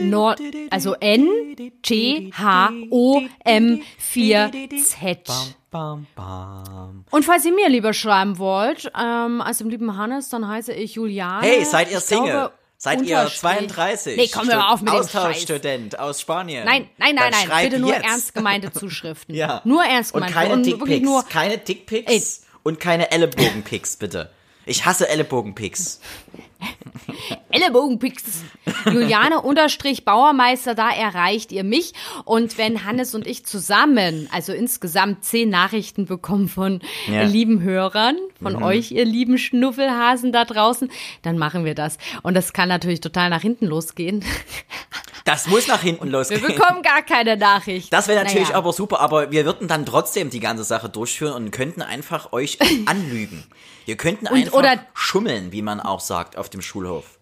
Nord, 0.00 0.40
also 0.70 0.94
N, 0.94 1.56
T, 1.82 2.30
H, 2.36 2.72
O, 2.90 3.22
M, 3.44 3.80
4, 3.98 4.50
Z. 4.82 5.30
Bam, 5.70 6.06
bam. 6.16 7.04
Und 7.10 7.24
falls 7.24 7.44
ihr 7.44 7.52
mir 7.54 7.68
lieber 7.68 7.92
schreiben 7.92 8.38
wollt, 8.38 8.90
ähm, 9.00 9.40
als 9.40 9.58
dem 9.58 9.70
lieben 9.70 9.96
Hannes, 9.96 10.28
dann 10.28 10.48
heiße 10.48 10.72
ich 10.72 10.94
Juliane. 10.94 11.46
Hey, 11.46 11.64
seid 11.64 11.90
ihr 11.92 12.00
Single? 12.00 12.30
glaube, 12.32 12.54
Seid 12.76 13.02
ihr 13.02 13.18
Unterstrich. 13.18 13.40
32? 13.40 14.16
Nee, 14.16 14.30
komm, 14.32 14.48
hör 14.50 14.70
auf 14.72 14.80
mit 14.80 14.88
dem 14.88 14.96
Scheiß. 14.96 15.14
Austauschstudent 15.16 15.98
aus 15.98 16.20
Spanien. 16.22 16.64
Nein, 16.64 16.88
nein, 16.96 17.14
nein, 17.14 17.30
Dann 17.32 17.48
nein, 17.48 17.68
bitte 17.68 17.78
nur 17.80 17.92
jetzt. 17.92 18.04
ernst 18.06 18.34
gemeinte 18.34 18.72
Zuschriften. 18.72 19.34
Ja. 19.40 19.60
Nur 19.64 19.84
ernst 19.84 20.14
Und 20.14 20.26
gemeinte. 20.26 20.34
keine 20.38 20.64
wirklich 20.64 20.78
Dickpics. 20.78 21.02
nur 21.04 21.22
Keine 21.24 21.58
Dickpics 21.58 22.42
und 22.62 22.80
keine 22.80 23.10
Ellenbogenpics, 23.12 23.96
bitte. 23.96 24.30
Ich 24.66 24.86
hasse 24.86 25.08
Ellenbogenpics. 25.08 26.00
Ellenbogenpicks. 27.50 28.42
Juliane 28.86 29.40
unterstrich 29.40 30.04
Bauermeister, 30.04 30.74
da 30.74 30.90
erreicht 30.90 31.52
ihr 31.52 31.64
mich. 31.64 31.92
Und 32.24 32.56
wenn 32.58 32.84
Hannes 32.84 33.14
und 33.14 33.26
ich 33.26 33.44
zusammen, 33.44 34.28
also 34.32 34.52
insgesamt 34.52 35.24
zehn 35.24 35.48
Nachrichten 35.50 36.06
bekommen 36.06 36.48
von 36.48 36.80
Ja. 37.08 37.22
lieben 37.22 37.60
Hörern, 37.62 38.16
von 38.40 38.62
euch, 38.62 38.92
ihr 38.92 39.04
lieben 39.04 39.36
Schnuffelhasen 39.38 40.32
da 40.32 40.44
draußen, 40.44 40.90
dann 41.22 41.38
machen 41.38 41.64
wir 41.64 41.74
das. 41.74 41.98
Und 42.22 42.34
das 42.34 42.52
kann 42.52 42.68
natürlich 42.68 43.00
total 43.00 43.30
nach 43.30 43.42
hinten 43.42 43.66
losgehen. 43.66 44.24
Das 45.26 45.46
muss 45.48 45.68
nach 45.68 45.82
hinten 45.82 46.06
Wir 46.06 46.12
losgehen. 46.12 46.40
bekommen 46.40 46.80
gar 46.82 47.02
keine 47.02 47.36
Nachricht. 47.36 47.92
Das 47.92 48.08
wäre 48.08 48.24
natürlich 48.24 48.48
Naja. 48.48 48.56
aber 48.58 48.72
super, 48.72 49.00
aber 49.00 49.30
wir 49.30 49.44
würden 49.44 49.68
dann 49.68 49.84
trotzdem 49.84 50.30
die 50.30 50.40
ganze 50.40 50.64
Sache 50.64 50.88
durchführen 50.88 51.34
und 51.34 51.50
könnten 51.50 51.82
einfach 51.82 52.32
euch 52.32 52.58
anlügen. 52.86 53.44
Wir 53.84 53.96
könnten 53.98 54.26
einfach 54.26 54.54
oder- 54.54 54.78
schummeln, 54.94 55.52
wie 55.52 55.60
man 55.62 55.78
auch 55.78 56.00
sagt, 56.00 56.38
auf 56.38 56.48
dem 56.50 56.62
Schulhof. 56.62 57.18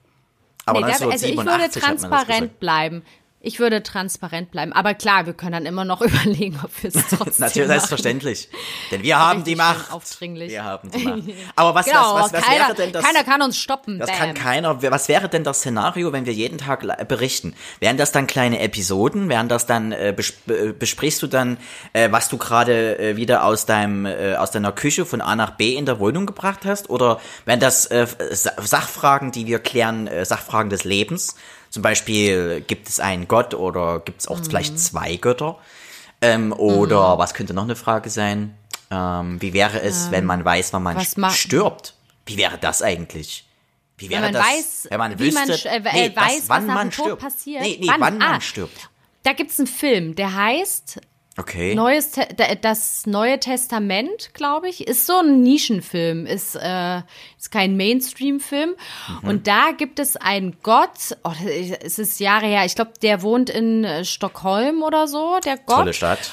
Aber 0.67 0.81
Nee, 0.81 0.87
da, 0.87 0.93
also 0.93 1.11
ich 1.11 1.37
würde 1.37 1.51
1987 1.51 1.83
hat 1.83 1.89
man 1.89 2.01
das 2.01 2.11
transparent 2.11 2.61
bleiben. 2.61 3.03
Ich 3.41 3.61
würde 3.61 3.85
transparent 3.85 4.51
bleiben. 4.51 4.73
Aber 4.73 4.95
klar, 4.95 5.27
wir 5.27 5.33
können 5.33 5.53
dann 5.53 5.67
immer 5.67 5.85
noch 5.85 6.01
überlegen, 6.03 6.59
ob 6.65 6.71
wir 6.83 6.89
es 6.89 6.95
trotzdem 7.09 7.25
Natürlich, 7.39 7.57
machen. 7.57 7.69
selbstverständlich. 7.69 8.49
Denn 8.91 9.03
wir 9.05 9.17
haben 9.19 9.45
die 9.45 9.53
Richtig 9.53 9.57
Macht. 9.65 9.93
aufdringlich. 9.93 10.51
Wir 10.51 10.65
haben 10.65 10.91
die 10.91 11.05
Macht. 11.05 11.23
Aber 11.55 11.75
was, 11.77 11.87
Genau, 11.87 12.15
was, 12.15 12.25
was, 12.25 12.33
was 12.33 12.43
keiner, 12.45 12.65
wäre 12.67 12.75
denn 12.75 12.93
das? 12.93 13.05
keiner 13.05 13.23
kann 13.23 13.41
uns 13.43 13.57
stoppen. 13.57 14.01
Das 14.01 14.11
Bam. 14.11 14.19
kann 14.19 14.35
keiner. 14.35 14.83
Was 14.83 15.09
wäre 15.09 15.29
denn 15.29 15.45
das 15.45 15.59
Szenario, 15.59 16.13
wenn 16.13 16.27
wir 16.27 16.33
jeden 16.33 16.59
Tag 16.59 16.85
berichten? 17.07 17.55
Wären 17.79 17.97
das 17.97 18.11
dann 18.11 18.27
kleine 18.27 18.59
Episoden? 18.59 19.29
Wären 19.29 19.49
das 19.49 19.67
dann 19.67 19.93
äh, 19.93 20.13
bes 20.17 20.33
besprichst 20.79 21.23
du 21.23 21.29
dann, 21.29 21.59
äh, 21.93 22.11
was 22.11 22.29
du 22.29 22.39
gerade 22.39 22.99
äh, 22.99 23.17
wieder 23.17 23.45
aus 23.45 23.67
deinem 23.67 24.05
äh, 24.05 24.35
aus 24.35 24.51
deiner 24.51 24.73
Küche 24.73 25.07
von 25.07 25.21
A 25.21 25.37
nach 25.37 25.53
B 25.53 25.75
in 25.77 25.87
der 25.87 26.01
Wohnung 26.01 26.27
gebracht 26.27 26.65
hast? 26.65 26.91
Oder 26.91 27.21
wären 27.45 27.61
das 27.61 27.87
äh, 27.87 28.07
Sa- 28.33 28.53
Sachfragen, 28.61 29.31
die 29.31 29.47
wir 29.47 29.61
klären, 29.61 30.09
äh, 30.09 30.25
Sachfragen 30.25 30.71
des 30.71 30.83
Lebens? 30.83 31.37
Zum 31.71 31.83
Beispiel 31.83 32.63
gibt 32.67 32.89
es 32.89 32.99
einen 33.01 33.29
Gott 33.29 33.55
oder 33.55 34.01
gibt 34.01 34.21
es 34.21 34.29
auch 34.29 34.39
Mhm. 34.39 34.45
vielleicht 34.45 34.79
zwei 34.81 35.17
Götter? 35.17 35.59
Ähm, 36.21 36.53
oder 36.53 37.19
was 37.19 37.35
könnte 37.35 37.55
noch 37.55 37.65
eine 37.65 37.77
Frage 37.77 38.11
sein? 38.11 38.57
Ähm, 38.91 39.41
wie 39.43 39.53
wäre 39.53 39.81
es, 39.83 40.11
wenn 40.11 40.25
man 40.25 40.45
weiß, 40.45 40.73
wann 40.73 40.83
man 40.83 41.01
stirbt? 41.31 41.95
Wie 42.27 42.37
wäre 42.37 42.59
das 42.59 42.83
eigentlich? 42.83 43.45
Wie 43.99 44.09
wäre 44.11 44.23
man 44.23 44.33
das, 44.33 44.47
weiß, 44.47 44.87
wenn 44.91 44.99
man 44.99 45.19
wüsste, 45.19 45.41
man 45.41 45.51
sch- 45.51 45.67
äh, 45.67 45.81
nee, 45.81 46.07
äh, 46.07 46.17
weiß, 46.17 46.39
das, 46.41 46.49
wann 46.49 46.67
man 46.67 46.93
stirbt. 46.93 47.21
passiert? 47.23 47.63
Nee, 47.63 47.79
nee, 47.81 47.89
Wann? 47.89 48.01
wann, 48.01 48.23
Ah. 48.23 48.31
man 48.33 48.41
stirbt. 48.41 48.89
Da 49.25 49.33
gibt's 49.33 49.59
einen 49.59 49.67
Film, 49.67 50.15
der 50.15 50.35
heißt 50.35 51.01
Okay. 51.39 51.75
Neues 51.75 52.11
Te 52.11 52.27
da- 52.37 52.55
das 52.57 53.07
Neue 53.07 53.39
Testament, 53.39 54.31
glaube 54.35 54.69
ich, 54.69 54.87
ist 54.89 55.07
so 55.07 55.19
ein 55.19 55.43
Nischenfilm, 55.43 56.27
ist 56.27 56.57
äh, 56.57 56.99
ist 57.39 57.53
kein 57.53 57.77
Mainstream-Film. 57.77 58.71
Mhm. 59.23 59.29
Und 59.29 59.47
da 59.47 59.71
gibt 59.77 60.01
es 60.01 60.17
einen 60.17 60.57
Gott. 60.63 61.17
Oh, 61.23 61.33
es 61.83 61.99
ist 61.99 62.19
Jahre 62.19 62.47
her. 62.47 62.65
Ich 62.65 62.75
glaube, 62.75 62.93
der 63.03 63.23
wohnt 63.23 63.51
in 63.51 63.85
äh, 63.85 64.05
Stockholm 64.05 64.83
oder 64.83 65.07
so. 65.07 65.39
Der 65.45 65.57
Gott. 65.59 65.77
Tolle 65.77 65.93
Stadt. 65.95 66.33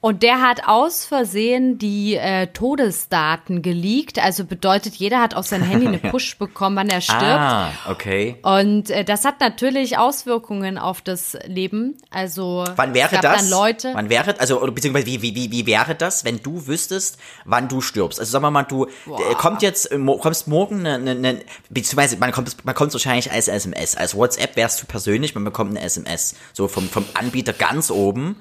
Und 0.00 0.22
der 0.22 0.40
hat 0.40 0.68
aus 0.68 1.04
Versehen 1.04 1.78
die 1.78 2.14
äh, 2.14 2.48
Todesdaten 2.48 3.62
geleakt. 3.62 4.22
Also 4.22 4.44
bedeutet, 4.44 4.94
jeder 4.94 5.20
hat 5.20 5.34
auf 5.34 5.46
sein 5.46 5.62
Handy 5.68 5.88
eine 5.88 5.98
Push 5.98 6.38
bekommen, 6.38 6.76
wann 6.76 6.88
er 6.88 7.00
stirbt. 7.00 7.22
Ah, 7.22 7.72
okay. 7.88 8.36
Und 8.42 8.90
äh, 8.90 9.04
das 9.04 9.24
hat 9.24 9.40
natürlich 9.40 9.98
Auswirkungen 9.98 10.78
auf 10.78 11.00
das 11.00 11.36
Leben. 11.46 11.96
Also 12.10 12.64
Wann 12.76 12.94
wäre 12.94 13.18
das? 13.20 13.50
Leute. 13.50 13.92
Wann 13.94 14.10
wäre, 14.10 14.38
also, 14.38 14.60
oder 14.60 14.70
beziehungsweise 14.70 15.06
wie, 15.06 15.22
wie, 15.22 15.34
wie, 15.34 15.50
wie 15.50 15.66
wäre 15.66 15.94
das, 15.94 16.24
wenn 16.24 16.42
du 16.42 16.66
wüsstest, 16.66 17.18
wann 17.44 17.68
du 17.68 17.80
stirbst? 17.80 18.20
Also 18.20 18.30
sagen 18.30 18.44
wir 18.44 18.50
mal, 18.50 18.64
du 18.64 18.84
äh, 18.84 19.34
kommt 19.38 19.62
jetzt, 19.62 19.90
äh, 19.90 19.98
kommst 19.98 20.46
morgen 20.46 20.86
eine, 20.86 21.10
eine, 21.10 21.28
eine 21.28 21.40
beziehungsweise 21.70 22.18
man 22.18 22.32
kommt, 22.32 22.64
man 22.64 22.74
kommt 22.74 22.92
wahrscheinlich 22.92 23.32
als 23.32 23.48
SMS. 23.48 23.96
Als 23.96 24.14
WhatsApp 24.14 24.56
wärst 24.56 24.82
du 24.82 24.86
persönlich, 24.86 25.34
man 25.34 25.44
bekommt 25.44 25.70
eine 25.70 25.80
SMS. 25.80 26.36
So 26.52 26.68
vom, 26.68 26.88
vom 26.88 27.06
Anbieter 27.14 27.54
ganz 27.54 27.90
oben. 27.90 28.36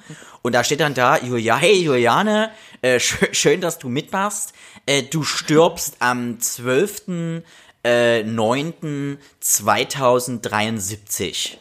Und 0.45 0.53
da 0.53 0.63
steht 0.63 0.79
dann 0.79 0.93
da, 0.93 1.17
Julia, 1.17 1.57
hey 1.57 1.81
Juliane, 1.81 2.51
äh, 2.83 2.99
schön, 3.03 3.33
schön, 3.33 3.61
dass 3.61 3.79
du 3.79 3.89
mitmachst. 3.89 4.53
Äh, 4.85 5.01
du 5.01 5.23
stirbst 5.23 5.95
am 5.97 6.39
12. 6.39 7.41
Äh, 7.83 8.21
9. 8.21 9.17
2073. 9.39 11.57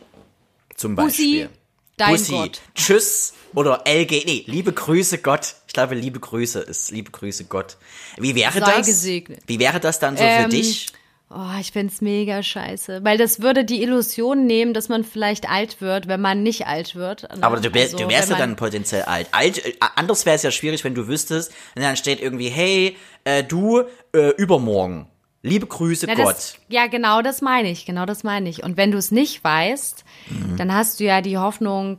Zum 0.77 0.97
Beispiel. 0.97 1.47
Bussi, 1.47 1.59
dein 1.97 2.11
Bussi, 2.11 2.33
Gott. 2.33 2.61
Tschüss 2.75 3.33
oder 3.55 3.85
LG, 3.87 4.27
nee, 4.27 4.45
liebe 4.49 4.75
Grüße 4.75 5.17
Gott. 5.17 5.55
Ich 5.67 5.73
glaube, 5.73 5.95
liebe 5.95 6.21
Grüße 6.21 6.61
ist 6.61 6.91
liebe 6.91 7.11
Grüße 7.11 7.47
Gott. 7.47 7.79
Wie 8.19 8.35
wäre 8.35 8.61
Sei 8.61 8.77
das? 8.77 8.87
gesegnet. 8.87 9.41
Wie 9.47 9.61
wäre 9.61 9.81
das 9.81 9.99
dann 9.99 10.19
so 10.19 10.23
Ähm, 10.23 10.43
für 10.43 10.49
dich? 10.51 10.89
Oh, 11.31 11.59
ich 11.61 11.73
find's 11.73 12.01
mega 12.01 12.43
scheiße. 12.43 13.01
Weil 13.03 13.19
das 13.19 13.41
würde 13.41 13.65
die 13.65 13.83
Illusion 13.83 14.47
nehmen, 14.47 14.73
dass 14.75 14.89
man 14.89 15.03
vielleicht 15.05 15.49
alt 15.51 15.81
wird, 15.81 16.07
wenn 16.07 16.21
man 16.21 16.43
nicht 16.43 16.67
alt 16.67 16.95
wird. 16.95 17.23
ne? 17.23 17.43
Aber 17.43 17.59
du, 17.61 17.73
wär, 17.75 17.83
Also, 17.83 17.97
du 17.97 18.09
wärst 18.09 18.31
ja 18.31 18.37
dann 18.37 18.57
potenziell 18.57 19.03
alt. 19.03 19.29
alt 19.33 19.65
äh, 19.65 19.73
anders 19.97 20.27
wäre 20.27 20.37
es 20.37 20.43
ja 20.43 20.51
schwierig, 20.51 20.85
wenn 20.85 20.95
du 20.95 21.09
wüsstest, 21.09 21.53
und 21.75 21.83
dann 21.83 21.97
steht 21.97 22.21
irgendwie, 22.21 22.49
hey, 22.51 22.97
äh, 23.25 23.43
du, 23.43 23.83
äh, 24.15 24.29
übermorgen. 24.37 25.09
Liebe 25.43 25.67
Grüße, 25.67 26.07
Ja, 26.07 26.15
Gott. 26.15 26.27
das, 26.37 26.57
ja, 26.69 26.87
genau 26.87 27.21
das 27.21 27.43
meine 27.43 27.71
ich, 27.71 27.85
genau 27.85 28.07
das 28.07 28.23
meine 28.23 28.49
ich. 28.49 28.63
Und 28.63 28.77
wenn 28.77 28.93
du 28.93 28.99
es 28.99 29.11
nicht 29.11 29.43
weißt, 29.45 30.05
Mhm. 30.31 30.57
dann 30.57 30.73
hast 30.75 31.01
du 31.01 31.05
ja 31.05 31.21
die 31.21 31.37
Hoffnung, 31.37 31.99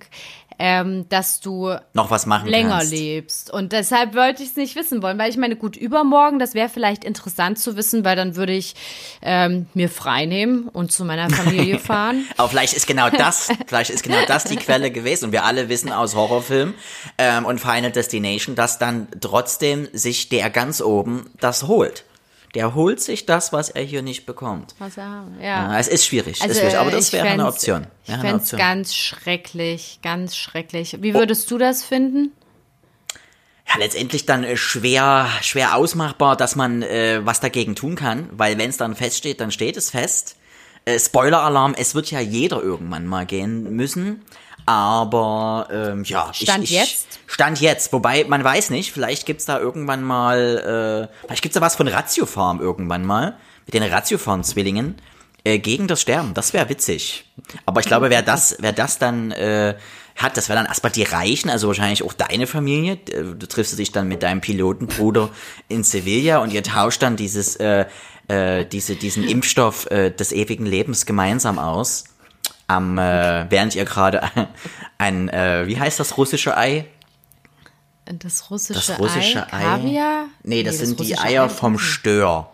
ähm, 0.59 1.07
dass 1.09 1.39
du 1.39 1.75
Noch 1.93 2.11
was 2.11 2.25
machen 2.25 2.49
länger 2.49 2.77
kannst. 2.77 2.91
lebst. 2.91 3.51
Und 3.51 3.71
deshalb 3.71 4.15
wollte 4.15 4.43
ich 4.43 4.49
es 4.49 4.55
nicht 4.55 4.75
wissen 4.75 5.01
wollen, 5.01 5.17
weil 5.17 5.29
ich 5.29 5.37
meine, 5.37 5.55
gut, 5.55 5.75
übermorgen, 5.75 6.39
das 6.39 6.53
wäre 6.53 6.69
vielleicht 6.69 7.03
interessant 7.03 7.59
zu 7.59 7.75
wissen, 7.75 8.05
weil 8.05 8.15
dann 8.15 8.35
würde 8.35 8.53
ich 8.53 8.75
ähm, 9.21 9.67
mir 9.73 9.89
frei 9.89 10.25
nehmen 10.25 10.67
und 10.69 10.91
zu 10.91 11.05
meiner 11.05 11.29
Familie 11.29 11.79
fahren. 11.79 12.25
Aber 12.37 12.49
vielleicht 12.49 12.73
ist 12.73 12.87
genau 12.87 13.09
das, 13.09 13.49
vielleicht 13.67 13.89
ist 13.91 14.03
genau 14.03 14.25
das 14.27 14.45
die 14.45 14.55
Quelle 14.55 14.91
gewesen. 14.91 15.25
Und 15.25 15.31
wir 15.31 15.45
alle 15.45 15.69
wissen 15.69 15.91
aus 15.91 16.15
Horrorfilmen 16.15 16.73
ähm, 17.17 17.45
und 17.45 17.59
Final 17.59 17.91
Destination, 17.91 18.55
dass 18.55 18.79
dann 18.79 19.07
trotzdem 19.19 19.87
sich 19.93 20.29
der 20.29 20.49
ganz 20.49 20.81
oben 20.81 21.29
das 21.39 21.63
holt. 21.63 22.05
Der 22.55 22.73
holt 22.73 23.01
sich 23.01 23.25
das, 23.25 23.53
was 23.53 23.69
er 23.69 23.83
hier 23.83 24.01
nicht 24.01 24.25
bekommt. 24.25 24.75
Was 24.79 24.95
ja. 24.95 25.25
Ja, 25.41 25.77
es 25.77 25.87
ist 25.87 26.05
schwierig, 26.05 26.41
Also, 26.41 26.53
ist 26.53 26.59
schwierig 26.59 26.77
aber 26.77 26.91
das 26.91 27.13
wäre 27.13 27.27
eine 27.27 27.45
Option. 27.45 27.87
Ich 28.03 28.09
Wäre 28.09 28.21
fände 28.21 28.43
es 28.43 28.51
ganz 28.51 28.95
schrecklich, 28.95 29.99
ganz 30.01 30.35
schrecklich. 30.35 30.97
Wie 31.01 31.13
würdest 31.13 31.51
du 31.51 31.57
das 31.57 31.83
finden? 31.83 32.31
ja, 33.67 33.79
letztendlich 33.79 34.25
dann 34.25 34.43
äh, 34.43 34.57
schwer, 34.57 35.27
schwer 35.41 35.75
ausmachbar, 35.75 36.35
dass 36.35 36.55
man 36.55 36.81
äh, 36.81 37.21
was 37.23 37.39
dagegen 37.39 37.75
tun 37.75 37.95
kann, 37.95 38.29
weil 38.31 38.57
wenn 38.57 38.69
es 38.69 38.77
dann 38.77 38.95
feststeht, 38.95 39.41
dann 39.41 39.51
steht 39.51 39.77
es 39.77 39.89
fest. 39.89 40.37
Äh, 40.85 40.99
Spoiler-Alarm, 40.99 41.73
es 41.77 41.95
wird 41.95 42.11
ja 42.11 42.19
jeder 42.19 42.61
irgendwann 42.61 43.07
mal 43.07 43.25
gehen 43.25 43.75
müssen. 43.75 44.23
Aber 44.65 45.67
ähm, 45.71 46.03
ja, 46.03 46.33
Stand 46.33 46.63
ich, 46.63 46.71
ich, 46.71 46.77
jetzt? 46.77 47.19
Stand 47.27 47.61
jetzt, 47.61 47.93
wobei 47.93 48.23
man 48.23 48.43
weiß 48.43 48.71
nicht, 48.71 48.91
vielleicht 48.91 49.25
gibt's 49.25 49.45
da 49.45 49.59
irgendwann 49.59 50.03
mal, 50.03 51.09
äh, 51.11 51.25
vielleicht 51.25 51.43
gibt's 51.43 51.55
da 51.55 51.61
was 51.61 51.75
von 51.75 51.87
Ratio 51.87 52.25
Farm 52.25 52.59
irgendwann 52.59 53.05
mal, 53.05 53.37
mit 53.65 53.73
den 53.73 53.83
Ratio 53.83 54.17
Farm 54.17 54.43
Zwillingen 54.43 54.95
äh, 55.43 55.59
gegen 55.59 55.87
das 55.87 56.01
Sterben. 56.01 56.33
Das 56.33 56.53
wäre 56.53 56.69
witzig. 56.69 57.25
Aber 57.65 57.79
ich 57.79 57.85
glaube, 57.85 58.09
wer 58.09 58.21
das, 58.23 58.57
wer 58.59 58.73
das 58.73 58.97
dann 58.97 59.31
äh, 59.31 59.75
hat, 60.15 60.37
das 60.37 60.49
wäre 60.49 60.57
dann 60.57 60.67
erstmal 60.67 60.91
die 60.91 61.03
Reichen, 61.03 61.49
also 61.49 61.67
wahrscheinlich 61.67 62.03
auch 62.03 62.13
deine 62.13 62.47
Familie. 62.47 62.93
Äh, 63.11 63.35
Du 63.35 63.47
triffst 63.47 63.77
dich 63.77 63.91
dann 63.91 64.07
mit 64.07 64.23
deinem 64.23 64.41
Pilotenbruder 64.41 65.29
in 65.67 65.83
Sevilla 65.83 66.39
und 66.39 66.51
ihr 66.51 66.63
tauscht 66.63 67.03
dann 67.03 67.15
dieses, 67.15 67.55
äh, 67.57 67.85
äh, 68.27 68.65
diese, 68.65 68.95
diesen 68.95 69.23
Impfstoff 69.23 69.85
äh, 69.91 70.09
des 70.09 70.31
ewigen 70.31 70.65
Lebens 70.65 71.05
gemeinsam 71.05 71.59
aus. 71.59 72.05
Am, 72.67 72.97
äh, 72.97 73.45
während 73.49 73.75
ihr 73.75 73.85
gerade 73.85 74.21
ein, 74.97 75.29
äh, 75.29 75.67
wie 75.67 75.79
heißt 75.79 75.99
das 75.99 76.17
russische 76.17 76.57
Ei? 76.57 76.85
Das 78.05 78.49
russische, 78.51 78.91
Das 78.91 78.99
russische 78.99 79.51
Ei? 79.51 79.57
Ei? 79.57 79.63
Kaviar? 79.63 80.25
Nee, 80.43 80.63
das 80.63 80.77
sind 80.77 80.99
die 80.99 81.17
Eier 81.17 81.45
Ei- 81.45 81.49
vom 81.49 81.77
Stör. 81.79 82.51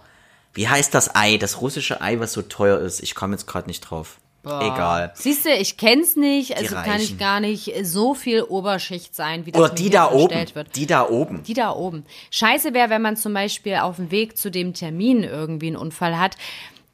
Wie 0.53 0.67
heißt 0.67 0.93
das 0.93 1.15
Ei? 1.15 1.37
Das 1.37 1.61
russische 1.61 2.01
Ei, 2.01 2.19
was 2.19 2.33
so 2.33 2.41
teuer 2.41 2.79
ist. 2.79 3.01
Ich 3.01 3.15
komme 3.15 3.33
jetzt 3.35 3.47
gerade 3.47 3.67
nicht 3.67 3.81
drauf. 3.81 4.17
Egal. 4.43 5.11
Siehst 5.13 5.45
du, 5.45 5.49
ich 5.53 5.77
kenn's 5.77 6.15
nicht, 6.15 6.57
also 6.57 6.73
kann 6.73 6.99
ich 6.99 7.19
gar 7.19 7.39
nicht 7.39 7.71
so 7.83 8.15
viel 8.15 8.41
Oberschicht 8.41 9.15
sein, 9.15 9.45
wie 9.45 9.51
das 9.51 9.61
Oder 9.61 9.69
mir 9.69 9.75
die 9.75 9.89
da 9.91 10.11
oben. 10.11 10.55
wird. 10.55 10.75
Die 10.75 10.87
da 10.87 11.07
oben. 11.07 11.43
Die 11.43 11.53
da 11.53 11.71
oben. 11.75 12.05
Scheiße 12.31 12.73
wäre, 12.73 12.89
wenn 12.89 13.03
man 13.03 13.17
zum 13.17 13.35
Beispiel 13.35 13.75
auf 13.75 13.97
dem 13.97 14.09
Weg 14.09 14.37
zu 14.39 14.49
dem 14.49 14.73
Termin 14.73 15.23
irgendwie 15.23 15.67
einen 15.67 15.75
Unfall 15.75 16.17
hat. 16.17 16.37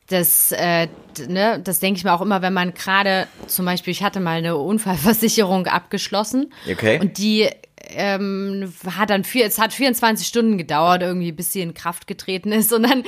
Das, 0.07 0.53
äh, 0.53 0.87
ne, 1.27 1.59
das 1.61 1.79
denke 1.79 1.97
ich 1.97 2.03
mir 2.03 2.13
auch 2.13 2.21
immer, 2.21 2.41
wenn 2.41 2.53
man 2.53 2.73
gerade, 2.73 3.27
zum 3.47 3.65
Beispiel, 3.65 3.91
ich 3.91 4.03
hatte 4.03 4.19
mal 4.21 4.37
eine 4.37 4.55
Unfallversicherung 4.55 5.67
abgeschlossen. 5.67 6.53
Okay. 6.69 6.99
Und 6.99 7.17
die 7.17 7.49
ähm, 7.89 8.73
hat 8.95 9.09
dann 9.09 9.23
vier, 9.23 9.45
es 9.45 9.59
hat 9.59 9.73
24 9.73 10.25
Stunden 10.25 10.57
gedauert, 10.57 11.01
irgendwie, 11.01 11.31
bis 11.31 11.51
sie 11.51 11.61
in 11.61 11.73
Kraft 11.73 12.07
getreten 12.07 12.51
ist. 12.51 12.71
Und 12.71 12.83
dann 12.83 13.03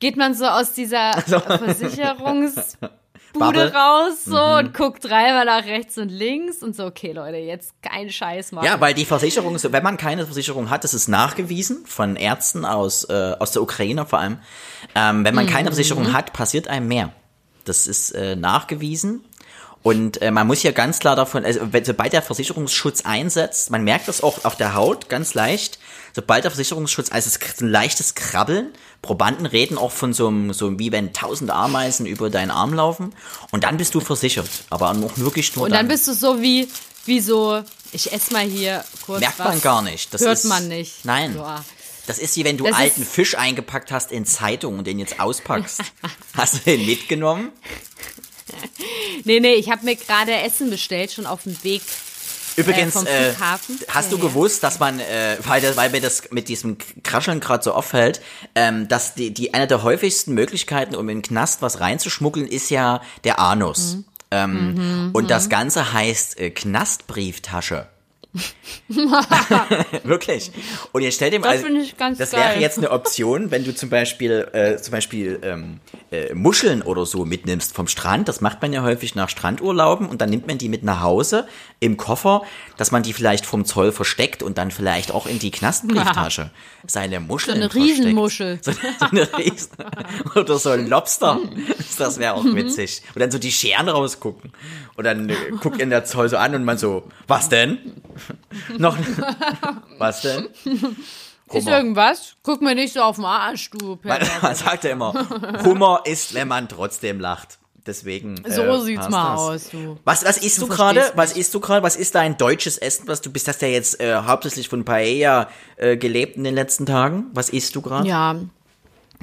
geht 0.00 0.16
man 0.16 0.34
so 0.34 0.44
aus 0.44 0.74
dieser 0.74 1.12
Versicherungsbude 3.38 3.70
Bubble. 3.70 3.72
raus 3.74 4.24
so 4.24 4.36
Mhm. 4.36 4.66
und 4.66 4.74
guckt 4.74 5.04
dreimal 5.04 5.44
nach 5.44 5.64
rechts 5.64 5.98
und 5.98 6.08
links 6.08 6.62
und 6.62 6.74
so, 6.76 6.84
okay, 6.86 7.12
Leute, 7.12 7.36
jetzt 7.38 7.72
keinen 7.82 8.10
Scheiß 8.10 8.52
machen. 8.52 8.64
Ja, 8.66 8.80
weil 8.80 8.94
die 8.94 9.04
Versicherung, 9.04 9.54
ist- 9.54 9.70
wenn 9.72 9.82
man 9.82 9.96
keine 9.96 10.24
Versicherung 10.24 10.70
hat, 10.70 10.84
das 10.84 10.94
ist 10.94 11.08
nachgewiesen 11.08 11.84
von 11.86 12.16
Ärzten 12.16 12.64
aus, 12.64 13.04
äh, 13.04 13.34
aus 13.38 13.52
der 13.52 13.62
Ukraine 13.62 14.06
vor 14.06 14.18
allem. 14.20 14.38
Ähm, 14.94 15.24
wenn 15.24 15.34
man 15.34 15.46
keine 15.46 15.68
Versicherung 15.68 16.12
hat, 16.12 16.32
passiert 16.32 16.68
einem 16.68 16.88
mehr. 16.88 17.12
Das 17.64 17.86
ist 17.86 18.10
äh, 18.12 18.36
nachgewiesen. 18.36 19.24
Und 19.82 20.22
äh, 20.22 20.30
man 20.30 20.46
muss 20.46 20.60
hier 20.60 20.72
ganz 20.72 20.98
klar 20.98 21.14
davon, 21.14 21.44
also 21.44 21.60
wenn, 21.72 21.84
sobald 21.84 22.12
der 22.14 22.22
Versicherungsschutz 22.22 23.02
einsetzt, 23.04 23.70
man 23.70 23.84
merkt 23.84 24.08
das 24.08 24.22
auch 24.22 24.44
auf 24.46 24.56
der 24.56 24.74
Haut 24.74 25.10
ganz 25.10 25.34
leicht, 25.34 25.78
sobald 26.14 26.44
der 26.44 26.50
Versicherungsschutz, 26.50 27.10
also 27.10 27.28
es 27.28 27.36
ist 27.36 27.60
ein 27.60 27.68
leichtes 27.68 28.14
Krabbeln, 28.14 28.72
Probanden 29.02 29.46
reden 29.46 29.76
auch 29.76 29.92
von 29.92 30.12
so 30.12 30.28
einem, 30.28 30.52
so 30.52 30.78
wie 30.78 30.92
wenn 30.92 31.12
tausend 31.12 31.50
Ameisen 31.50 32.06
über 32.06 32.30
deinen 32.30 32.50
Arm 32.50 32.72
laufen 32.72 33.14
und 33.50 33.64
dann 33.64 33.76
bist 33.76 33.94
du 33.94 34.00
versichert, 34.00 34.48
aber 34.70 34.90
auch 34.90 35.18
wirklich 35.18 35.54
nur 35.56 35.66
Und 35.66 35.72
dann 35.72 35.88
bist 35.88 36.08
du 36.08 36.14
so 36.14 36.40
wie, 36.40 36.68
wie 37.04 37.20
so, 37.20 37.62
ich 37.92 38.12
esse 38.12 38.32
mal 38.32 38.44
hier 38.44 38.84
kurz 39.04 39.20
Merkt 39.20 39.38
was. 39.38 39.48
man 39.48 39.60
gar 39.60 39.82
nicht. 39.82 40.14
Das 40.14 40.22
Hört 40.22 40.38
ist, 40.38 40.44
man 40.44 40.68
nicht. 40.68 41.04
Nein. 41.04 41.36
Ja. 41.36 41.64
Das 42.06 42.18
ist 42.18 42.36
wie 42.36 42.44
wenn 42.44 42.58
du 42.58 42.64
Das 42.64 42.76
alten 42.76 43.04
Fisch 43.04 43.36
eingepackt 43.36 43.90
hast 43.90 44.12
in 44.12 44.26
Zeitung 44.26 44.78
und 44.78 44.86
den 44.86 44.98
jetzt 44.98 45.20
auspackst. 45.20 45.80
hast 46.34 46.54
du 46.54 46.58
den 46.60 46.84
mitgenommen? 46.86 47.50
Nee, 49.24 49.40
nee, 49.40 49.54
ich 49.54 49.70
habe 49.70 49.84
mir 49.84 49.96
gerade 49.96 50.32
Essen 50.34 50.70
bestellt, 50.70 51.12
schon 51.12 51.26
auf 51.26 51.44
dem 51.44 51.62
Weg. 51.64 51.82
Übrigens, 52.56 52.94
äh, 53.04 53.32
Flughafen. 53.32 53.78
hast 53.88 54.12
du 54.12 54.18
gewusst, 54.18 54.62
dass 54.62 54.78
man, 54.78 55.00
äh, 55.00 55.36
weil, 55.44 55.60
das- 55.60 55.76
weil 55.76 55.90
mir 55.90 56.00
das 56.00 56.30
mit 56.30 56.48
diesem 56.48 56.76
Krascheln 57.02 57.40
gerade 57.40 57.62
so 57.64 57.72
auffällt, 57.72 58.20
ähm, 58.54 58.86
dass 58.88 59.14
die, 59.14 59.32
die 59.34 59.54
eine 59.54 59.66
der 59.66 59.82
häufigsten 59.82 60.34
Möglichkeiten, 60.34 60.94
um 60.94 61.08
in 61.08 61.18
den 61.18 61.22
Knast 61.22 61.62
was 61.62 61.80
reinzuschmuggeln, 61.80 62.46
ist 62.46 62.70
ja 62.70 63.00
der 63.24 63.38
Anus. 63.38 63.94
Mhm. 63.96 64.04
Ähm, 64.30 65.10
und 65.12 65.30
das 65.30 65.48
Ganze 65.48 65.92
heißt 65.92 66.38
äh, 66.40 66.50
Knastbrieftasche. 66.50 67.86
Wirklich. 70.04 70.50
Und 70.92 71.02
jetzt 71.02 71.14
stell 71.14 71.30
dir 71.30 71.38
mal, 71.40 71.56
Das 71.56 71.96
ganz 71.96 72.18
das 72.18 72.32
wäre 72.32 72.58
jetzt 72.60 72.78
eine 72.78 72.90
Option, 72.90 73.50
wenn 73.50 73.64
du 73.64 73.74
zum 73.74 73.88
Beispiel, 73.90 74.48
äh, 74.52 74.76
zum 74.76 74.92
Beispiel 74.92 75.38
ähm, 75.42 75.80
äh, 76.10 76.34
Muscheln 76.34 76.82
oder 76.82 77.06
so 77.06 77.24
mitnimmst 77.24 77.74
vom 77.74 77.86
Strand. 77.88 78.28
Das 78.28 78.40
macht 78.40 78.60
man 78.62 78.72
ja 78.72 78.82
häufig 78.82 79.14
nach 79.14 79.28
Strandurlauben 79.28 80.08
und 80.08 80.20
dann 80.20 80.30
nimmt 80.30 80.46
man 80.46 80.58
die 80.58 80.68
mit 80.68 80.82
nach 80.82 81.00
Hause 81.00 81.46
im 81.80 81.96
Koffer, 81.96 82.42
dass 82.76 82.90
man 82.90 83.02
die 83.02 83.12
vielleicht 83.12 83.46
vom 83.46 83.64
Zoll 83.64 83.92
versteckt 83.92 84.42
und 84.42 84.58
dann 84.58 84.70
vielleicht 84.70 85.12
auch 85.12 85.26
in 85.26 85.38
die 85.38 85.50
Knastbrieftasche 85.50 86.50
seine 86.86 87.20
Muscheln 87.20 87.56
So 87.56 87.62
eine 87.62 87.70
versteckt. 87.70 87.98
Riesenmuschel. 87.98 88.58
So, 88.62 88.72
so 88.72 89.06
eine 89.10 89.38
Riesen 89.38 89.70
oder 90.34 90.58
so 90.58 90.70
ein 90.70 90.88
Lobster. 90.88 91.38
Das 91.98 92.18
wäre 92.18 92.34
auch 92.34 92.44
witzig. 92.44 93.02
Und 93.14 93.20
dann 93.20 93.30
so 93.30 93.38
die 93.38 93.52
Scheren 93.52 93.88
rausgucken. 93.88 94.52
Und 94.96 95.04
dann 95.04 95.28
äh, 95.28 95.34
guckt 95.60 95.80
ihn 95.80 95.90
der 95.90 96.04
Zoll 96.04 96.28
so 96.28 96.36
an 96.36 96.54
und 96.54 96.64
man 96.64 96.78
so, 96.78 97.04
was 97.26 97.48
denn? 97.48 97.78
Noch, 98.78 98.96
was 99.98 100.22
denn? 100.22 100.48
Ist 101.52 101.68
irgendwas? 101.68 102.36
Guck 102.42 102.62
mir 102.62 102.74
nicht 102.74 102.94
so 102.94 103.00
auf 103.02 103.16
den 103.16 103.24
Arsch, 103.24 103.70
du. 103.70 103.98
Man, 104.02 104.20
sagt 104.54 104.84
ja 104.84 104.90
immer, 104.90 105.14
Humor 105.64 106.02
ist, 106.06 106.34
wenn 106.34 106.48
man 106.48 106.68
trotzdem 106.68 107.20
lacht. 107.20 107.58
Deswegen. 107.86 108.42
So 108.48 108.62
äh, 108.62 108.80
sieht's 108.80 109.10
mal 109.10 109.32
das. 109.32 109.40
aus, 109.40 109.70
du. 109.70 109.98
Was, 110.04 110.24
was 110.24 110.38
isst 110.38 110.60
du, 110.62 110.66
gerade? 110.66 111.02
Was 111.16 111.36
isst 111.36 111.52
du 111.52 111.60
gerade? 111.60 111.82
Was 111.82 111.96
ist 111.96 112.14
dein 112.14 112.38
deutsches 112.38 112.78
Essen? 112.78 113.06
Was 113.08 113.20
du 113.20 113.30
bist, 113.30 113.46
hast 113.46 113.60
ja 113.60 113.68
jetzt 113.68 114.00
äh, 114.00 114.14
hauptsächlich 114.16 114.70
von 114.70 114.86
Paella 114.86 115.48
äh, 115.76 115.98
gelebt 115.98 116.36
in 116.36 116.44
den 116.44 116.54
letzten 116.54 116.86
Tagen. 116.86 117.26
Was 117.34 117.50
isst 117.50 117.76
du 117.76 117.82
gerade? 117.82 118.08
Ja. 118.08 118.36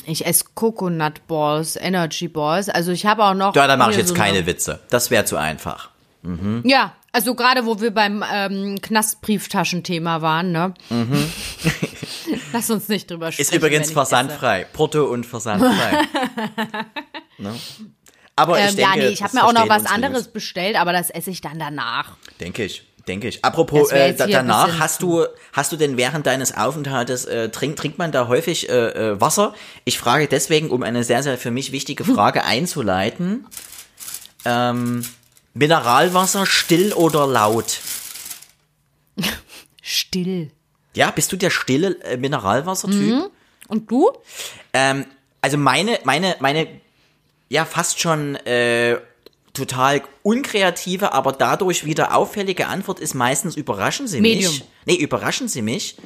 Ich 0.06 0.26
esse 0.28 0.46
Coconut 0.54 1.26
Balls, 1.28 1.76
Energy 1.76 2.28
Balls. 2.28 2.70
Also 2.70 2.92
ich 2.92 3.08
habe 3.08 3.24
auch 3.24 3.34
noch. 3.34 3.56
Ja, 3.56 3.66
da 3.66 3.78
mache 3.78 3.92
ich 3.92 3.98
jetzt 3.98 4.10
so 4.10 4.14
keine 4.14 4.38
eine- 4.38 4.46
Witze. 4.46 4.80
Das 4.92 5.10
wäre 5.10 5.26
zu 5.26 5.38
einfach. 5.38 5.90
Ja, 6.64 6.94
also 7.12 7.36
gerade 7.36 7.66
wo 7.66 7.80
wir 7.82 7.92
beim 7.92 8.24
ähm, 8.32 8.82
Knastbrieftaschenthema 8.82 10.22
waren, 10.22 10.52
ne? 10.52 10.74
Lass 12.54 12.70
uns 12.70 12.88
nicht 12.88 13.10
drüber 13.10 13.32
sprechen. 13.32 13.50
Mhm. 13.50 13.56
Ist 13.56 13.64
übrigens 13.64 13.92
versandfrei. 13.92 14.66
Porto 14.72 15.06
und 15.06 15.26
versandfrei. 15.26 16.08
ne? 17.38 17.54
Aber 18.36 18.58
esse. 18.60 18.64
ich 18.64 18.70
Ähm, 18.72 18.76
denke, 18.78 19.00
ja, 19.00 19.06
nee, 19.08 19.14
ich 19.14 19.24
habe 19.24 19.36
mir 19.36 19.44
auch 19.44 19.54
noch 19.54 19.70
was 19.70 19.86
anderes 19.86 20.20
Liebes. 20.20 20.34
bestellt, 20.34 20.76
aber 20.76 20.94
das 20.94 21.10
esse 21.10 21.32
ich 21.32 21.42
dann 21.42 21.60
danach. 21.60 22.16
Denke 22.40 22.64
ich, 22.64 22.84
denke 23.08 23.28
ich. 23.28 23.44
Apropos 23.44 23.92
äh, 23.92 24.14
danach, 24.16 24.80
hast 24.80 25.02
du, 25.02 25.26
hast 25.54 25.72
du 25.72 25.76
denn 25.76 25.98
während 25.98 26.26
deines 26.26 26.56
Aufenthaltes, 26.56 27.26
äh, 27.26 27.50
trink, 27.50 27.76
trinkt 27.76 27.98
man 27.98 28.12
da 28.12 28.28
häufig 28.28 28.70
äh, 28.70 28.74
äh, 28.74 29.22
Wasser? 29.22 29.54
Ich 29.84 30.00
frage 30.00 30.28
deswegen, 30.28 30.70
um 30.70 30.82
eine 30.82 31.04
sehr, 31.04 31.24
sehr 31.24 31.38
für 31.38 31.52
mich 31.52 31.72
wichtige 31.72 32.04
Frage 32.16 32.46
einzuleiten. 32.46 33.48
Ähm, 34.46 35.04
Mineralwasser 35.54 36.46
still 36.46 36.94
oder 36.94 37.28
laut? 37.28 37.80
Still. 39.82 40.52
Ja, 40.94 41.12
bist 41.12 41.32
du 41.32 41.38
der 41.38 41.50
stille 41.50 42.00
äh, 42.04 42.18
Mineralwassertyp? 42.18 43.32
Und 43.68 43.90
du? 43.90 44.12
Ähm, 44.74 45.06
also 45.42 45.58
meine, 45.58 46.00
meine, 46.04 46.36
meine, 46.40 46.68
ja, 47.50 47.66
fast 47.66 48.00
schon 48.00 48.36
äh, 48.46 49.00
total 49.54 50.02
unkreative, 50.24 51.14
aber 51.14 51.32
dadurch 51.32 51.86
wieder 51.86 52.16
auffällige 52.16 52.68
Antwort 52.68 53.00
ist 53.00 53.14
meistens 53.14 53.56
überraschen 53.56 54.08
Sie 54.08 54.22
Medium. 54.22 54.52
mich. 54.52 54.64
Nee, 54.86 54.96
überraschen 54.96 55.48
Sie 55.48 55.62
mich. 55.62 55.98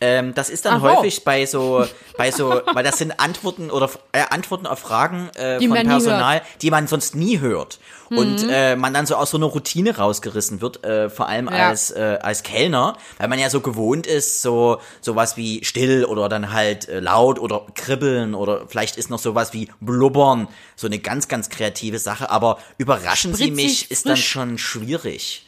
Ähm, 0.00 0.32
das 0.34 0.48
ist 0.48 0.64
dann 0.64 0.74
Ach 0.74 0.82
häufig 0.82 1.24
bei 1.24 1.44
so, 1.44 1.84
bei 2.16 2.30
so, 2.30 2.60
weil 2.72 2.84
das 2.84 2.98
sind 2.98 3.18
Antworten 3.18 3.70
oder 3.70 3.90
äh, 4.12 4.22
Antworten 4.30 4.66
auf 4.66 4.78
Fragen 4.78 5.28
äh, 5.34 5.58
Die 5.58 5.68
von 5.68 5.76
Personal, 5.82 6.42
die 6.62 6.70
man 6.70 6.86
sonst 6.86 7.16
nie 7.16 7.40
hört. 7.40 7.78
Und 8.10 8.42
Mhm. 8.42 8.48
äh, 8.48 8.76
man 8.76 8.94
dann 8.94 9.04
so 9.06 9.16
aus 9.16 9.30
so 9.30 9.36
einer 9.36 9.46
Routine 9.46 9.96
rausgerissen 9.96 10.60
wird, 10.62 10.82
äh, 10.84 11.10
vor 11.10 11.28
allem 11.28 11.46
Ja. 11.46 11.68
als 11.68 11.90
äh, 11.90 12.18
als 12.22 12.42
Kellner, 12.42 12.96
weil 13.18 13.28
man 13.28 13.38
ja 13.38 13.50
so 13.50 13.60
gewohnt 13.60 14.06
ist, 14.06 14.40
so 14.40 14.80
sowas 15.00 15.36
wie 15.36 15.62
still 15.64 16.04
oder 16.06 16.28
dann 16.30 16.52
halt 16.52 16.88
äh, 16.88 17.00
laut 17.00 17.38
oder 17.38 17.66
kribbeln 17.74 18.34
oder 18.34 18.66
vielleicht 18.68 18.96
ist 18.96 19.10
noch 19.10 19.18
sowas 19.18 19.52
wie 19.52 19.68
blubbern, 19.80 20.48
so 20.74 20.86
eine 20.86 20.98
ganz 20.98 21.28
ganz 21.28 21.50
kreative 21.50 21.98
Sache. 21.98 22.30
Aber 22.30 22.58
überraschen 22.78 23.34
Sie 23.34 23.44
Spritzig, 23.44 23.64
mich 23.64 23.90
ist 23.90 24.06
dann 24.08 24.16
schon 24.16 24.56
schwierig. 24.58 25.46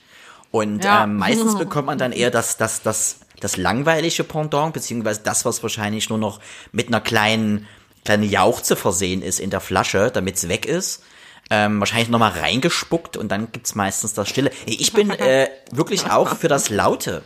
Und 0.50 0.84
Ja. 0.84 1.04
ähm, 1.04 1.16
meistens 1.16 1.56
bekommt 1.58 1.86
man 1.86 1.96
dann 1.98 2.12
eher 2.12 2.30
das, 2.30 2.56
das, 2.56 2.82
das, 2.82 3.20
das 3.40 3.56
langweilige 3.56 4.24
Pendant, 4.24 4.74
beziehungsweise 4.74 5.20
das, 5.22 5.44
was 5.44 5.62
wahrscheinlich 5.62 6.08
nur 6.10 6.18
noch 6.18 6.40
mit 6.72 6.88
einer 6.88 7.00
kleinen, 7.00 7.66
kleinen 8.04 8.24
Jauchze 8.28 8.76
versehen 8.76 9.22
ist 9.22 9.40
in 9.40 9.48
der 9.50 9.60
Flasche, 9.60 10.10
damit 10.12 10.36
es 10.36 10.48
weg 10.48 10.66
ist. 10.66 11.04
Ähm, 11.50 11.80
wahrscheinlich 11.80 12.08
nochmal 12.08 12.30
reingespuckt 12.30 13.16
und 13.16 13.28
dann 13.28 13.50
gibt's 13.50 13.74
meistens 13.74 14.14
das 14.14 14.28
Stille. 14.28 14.52
Ich 14.66 14.92
bin 14.92 15.10
äh, 15.10 15.48
wirklich 15.72 16.08
auch 16.08 16.36
für 16.36 16.48
das 16.48 16.70
Laute. 16.70 17.22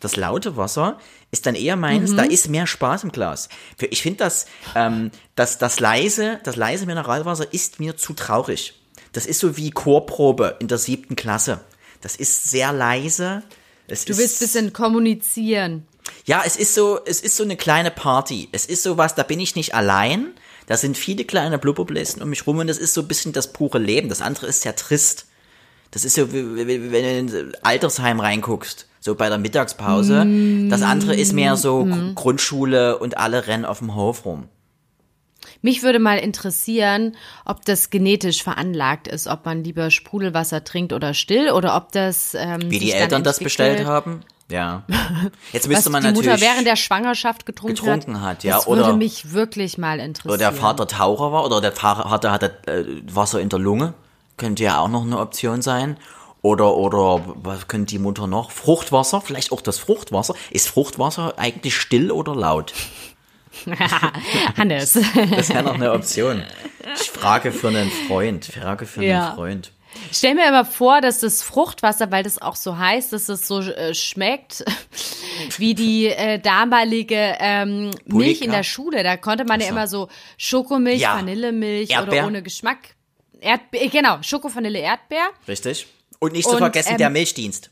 Das 0.00 0.16
laute 0.16 0.56
Wasser 0.56 0.98
ist 1.30 1.44
dann 1.46 1.54
eher 1.54 1.76
meins, 1.76 2.14
da 2.14 2.22
ist 2.22 2.48
mehr 2.48 2.66
Spaß 2.66 3.04
im 3.04 3.12
Glas. 3.12 3.48
Ich 3.90 4.00
finde 4.00 4.18
das, 4.18 4.46
ähm, 4.74 5.10
das, 5.34 5.58
das 5.58 5.80
leise, 5.80 6.40
das 6.44 6.56
leise 6.56 6.86
Mineralwasser 6.86 7.52
ist 7.52 7.80
mir 7.80 7.96
zu 7.96 8.14
traurig. 8.14 8.74
Das 9.12 9.26
ist 9.26 9.40
so 9.40 9.56
wie 9.56 9.70
Chorprobe 9.70 10.56
in 10.60 10.68
der 10.68 10.78
siebten 10.78 11.16
Klasse. 11.16 11.60
Das 12.00 12.16
ist 12.16 12.48
sehr 12.48 12.72
leise. 12.72 13.42
Es 13.88 14.04
Du 14.04 14.16
willst 14.16 14.38
bisschen 14.38 14.72
kommunizieren. 14.72 15.86
ja, 16.26 16.42
es 16.46 16.56
ist 16.56 16.74
so, 16.74 17.00
es 17.04 17.20
ist 17.20 17.36
so 17.36 17.42
eine 17.42 17.56
kleine 17.56 17.90
Party. 17.90 18.48
Es 18.52 18.66
ist 18.66 18.82
sowas, 18.82 19.14
da 19.14 19.22
bin 19.24 19.40
ich 19.40 19.56
nicht 19.56 19.74
allein. 19.74 20.32
Da 20.68 20.76
sind 20.76 20.98
viele 20.98 21.24
kleine 21.24 21.58
Blubberbläschen 21.58 22.20
um 22.20 22.28
mich 22.28 22.46
rum 22.46 22.58
und 22.58 22.66
das 22.66 22.76
ist 22.76 22.92
so 22.92 23.00
ein 23.00 23.08
bisschen 23.08 23.32
das 23.32 23.54
pure 23.54 23.78
Leben. 23.78 24.10
Das 24.10 24.20
andere 24.20 24.46
ist 24.46 24.60
sehr 24.60 24.76
trist. 24.76 25.26
Das 25.90 26.04
ist 26.04 26.14
so, 26.14 26.30
wie, 26.30 26.66
wie, 26.68 26.92
wenn 26.92 27.02
du 27.02 27.38
in 27.38 27.46
ein 27.48 27.52
Altersheim 27.62 28.20
reinguckst, 28.20 28.86
so 29.00 29.14
bei 29.14 29.30
der 29.30 29.38
Mittagspause. 29.38 30.26
Das 30.68 30.82
andere 30.82 31.16
ist 31.16 31.32
mehr 31.32 31.56
so 31.56 31.86
Gr- 31.86 32.12
Grundschule 32.14 32.98
und 32.98 33.16
alle 33.16 33.46
rennen 33.46 33.64
auf 33.64 33.78
dem 33.78 33.94
Hof 33.94 34.26
rum. 34.26 34.48
Mich 35.62 35.82
würde 35.82 35.98
mal 35.98 36.18
interessieren, 36.18 37.16
ob 37.46 37.64
das 37.64 37.88
genetisch 37.88 38.42
veranlagt 38.42 39.08
ist, 39.08 39.26
ob 39.26 39.46
man 39.46 39.64
lieber 39.64 39.90
Sprudelwasser 39.90 40.64
trinkt 40.64 40.92
oder 40.92 41.14
still 41.14 41.50
oder 41.50 41.74
ob 41.76 41.92
das 41.92 42.34
ähm, 42.34 42.70
Wie 42.70 42.78
die 42.78 42.92
Eltern 42.92 43.24
das 43.24 43.38
bestellt 43.38 43.86
haben. 43.86 44.20
Ja. 44.50 44.82
Jetzt 45.52 45.64
Was 45.68 45.74
müsste 45.76 45.90
man 45.90 46.02
die 46.02 46.08
Mutter 46.12 46.30
natürlich. 46.30 46.40
während 46.50 46.66
der 46.66 46.76
Schwangerschaft 46.76 47.44
getrunken, 47.44 47.76
getrunken 47.76 48.22
hat, 48.22 48.44
ja, 48.44 48.56
Das 48.56 48.66
oder- 48.66 48.86
würde 48.86 48.96
mich 48.98 49.32
wirklich 49.32 49.76
mal 49.78 50.00
interessieren. 50.00 50.30
oder 50.30 50.38
der 50.38 50.52
Vater 50.52 50.86
Taucher 50.86 51.32
war 51.32 51.44
oder 51.44 51.60
der 51.60 51.72
Vater 51.72 52.30
hatte 52.30 52.56
äh, 52.66 52.84
Wasser 53.14 53.40
in 53.40 53.48
der 53.50 53.58
Lunge. 53.58 53.94
Könnte 54.38 54.62
ja 54.62 54.78
auch 54.78 54.88
noch 54.88 55.02
eine 55.02 55.18
Option 55.18 55.60
sein. 55.62 55.96
Oder, 56.40 56.76
oder, 56.76 57.20
was 57.42 57.66
könnte 57.66 57.86
die 57.90 57.98
Mutter 57.98 58.28
noch? 58.28 58.52
Fruchtwasser, 58.52 59.20
vielleicht 59.20 59.50
auch 59.50 59.60
das 59.60 59.78
Fruchtwasser. 59.78 60.34
Ist 60.50 60.68
Fruchtwasser 60.68 61.34
eigentlich 61.36 61.76
still 61.76 62.12
oder 62.12 62.34
laut? 62.36 62.72
Hannes. 64.56 64.98
Das 65.30 65.48
wäre 65.48 65.64
noch 65.64 65.74
eine 65.74 65.92
Option. 65.92 66.42
Ich 66.94 67.10
frage 67.10 67.50
für 67.52 67.68
einen 67.68 67.90
Freund. 68.06 68.44
Frage 68.46 68.86
für 68.86 69.00
einen 69.00 69.08
Ja. 69.10 69.32
Freund. 69.34 69.72
Stell 70.12 70.34
mir 70.34 70.48
immer 70.48 70.64
vor, 70.64 71.00
dass 71.00 71.20
das 71.20 71.42
Fruchtwasser, 71.42 72.10
weil 72.10 72.22
das 72.22 72.40
auch 72.40 72.56
so 72.56 72.78
heißt, 72.78 73.12
dass 73.12 73.28
es 73.28 73.46
so 73.46 73.60
äh, 73.60 73.94
schmeckt 73.94 74.64
wie 75.58 75.74
die 75.74 76.06
äh, 76.06 76.38
damalige 76.38 77.36
ähm, 77.38 77.90
Milch 78.06 78.40
in 78.42 78.50
der 78.50 78.62
Schule. 78.62 79.02
Da 79.02 79.16
konnte 79.16 79.44
man 79.44 79.60
ja 79.60 79.68
immer 79.68 79.86
so 79.86 80.08
Schokomilch, 80.36 81.00
Ja. 81.00 81.16
Vanillemilch 81.16 81.90
Erdbeer. 81.90 82.18
oder 82.20 82.26
ohne 82.26 82.42
Geschmack. 82.42 82.94
Erdbeer, 83.40 83.82
äh, 83.82 83.88
genau, 83.88 84.18
Schoko, 84.22 84.54
Vanille, 84.54 84.80
Erdbeer. 84.80 85.28
Richtig? 85.46 85.86
Und 86.18 86.32
nicht 86.32 86.44
zu 86.44 86.52
Und, 86.52 86.58
vergessen, 86.58 86.92
ähm, 86.92 86.98
der 86.98 87.10
Milchdienst. 87.10 87.70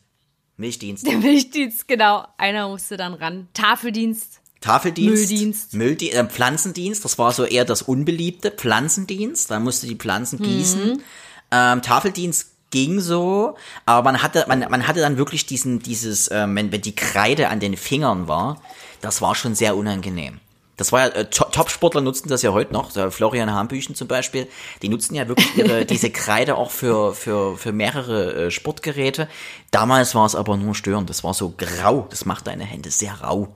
Milchdienst. 0.56 1.06
Der 1.06 1.18
Milchdienst, 1.18 1.88
genau. 1.88 2.26
Einer 2.38 2.68
musste 2.68 2.96
dann 2.96 3.14
ran. 3.14 3.48
Tafeldienst. 3.52 4.40
Tafeldienst. 4.60 5.30
Mülldienst. 5.30 5.74
Mülldie 5.74 6.10
äh, 6.12 6.24
Pflanzendienst, 6.24 7.04
das 7.04 7.18
war 7.18 7.32
so 7.32 7.44
eher 7.44 7.64
das 7.64 7.82
Unbeliebte. 7.82 8.50
Pflanzendienst, 8.50 9.50
da 9.50 9.60
musste 9.60 9.86
die 9.86 9.96
Pflanzen 9.96 10.40
gießen. 10.42 11.02
Ähm, 11.50 11.82
Tafeldienst 11.82 12.50
ging 12.70 13.00
so, 13.00 13.56
aber 13.86 14.02
man 14.10 14.22
hatte, 14.22 14.44
man, 14.48 14.60
man 14.68 14.88
hatte 14.88 15.00
dann 15.00 15.16
wirklich 15.16 15.46
diesen, 15.46 15.78
dieses, 15.78 16.30
ähm, 16.30 16.56
wenn, 16.56 16.72
wenn 16.72 16.80
die 16.82 16.94
Kreide 16.94 17.48
an 17.48 17.60
den 17.60 17.76
Fingern 17.76 18.28
war, 18.28 18.60
das 19.00 19.22
war 19.22 19.34
schon 19.34 19.54
sehr 19.54 19.76
unangenehm. 19.76 20.40
Das 20.76 20.92
war 20.92 21.00
ja, 21.00 21.06
äh, 21.14 21.30
To- 21.30 21.44
Top-Sportler 21.50 22.02
nutzen 22.02 22.28
das 22.28 22.42
ja 22.42 22.52
heute 22.52 22.72
noch, 22.74 22.90
so 22.90 23.10
Florian 23.10 23.50
Hambüchen 23.54 23.94
zum 23.94 24.08
Beispiel, 24.08 24.46
die 24.82 24.88
nutzen 24.88 25.14
ja 25.14 25.26
wirklich 25.28 25.56
ihre, 25.56 25.84
diese 25.86 26.10
Kreide 26.10 26.56
auch 26.56 26.70
für, 26.70 27.14
für, 27.14 27.56
für 27.56 27.72
mehrere 27.72 28.46
äh, 28.46 28.50
Sportgeräte. 28.50 29.28
Damals 29.70 30.14
war 30.14 30.26
es 30.26 30.34
aber 30.34 30.56
nur 30.56 30.74
störend, 30.74 31.08
das 31.08 31.24
war 31.24 31.32
so 31.34 31.54
grau, 31.56 32.06
das 32.10 32.26
macht 32.26 32.46
deine 32.46 32.64
Hände 32.64 32.90
sehr 32.90 33.14
rau. 33.22 33.48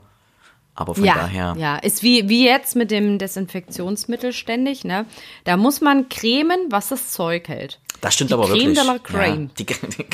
Aber 0.81 0.95
von 0.95 1.05
ja, 1.05 1.15
daher. 1.15 1.55
ja, 1.59 1.77
ist 1.77 2.03
wie, 2.03 2.31
wie 2.31 2.47
jetzt 2.47 2.75
mit 2.75 2.91
dem 2.91 3.19
Desinfektionsmittel 3.19 4.33
ständig, 4.33 4.83
ne? 4.83 5.05
Da 5.45 5.59
muss 5.59 5.83
man 5.83 6.09
cremen, 6.09 6.59
was 6.71 6.89
das 6.89 7.11
Zeug 7.13 7.49
hält. 7.49 7.79
Das 8.01 8.15
stimmt 8.15 8.31
Die 8.31 8.35
aber 8.35 8.47
Creme 8.47 8.75
wirklich. 8.75 8.79
de 8.79 8.87
la 8.87 8.99
Creme. 8.99 9.43
Ja, 9.43 9.51
die, 9.59 9.67
die, 9.67 10.07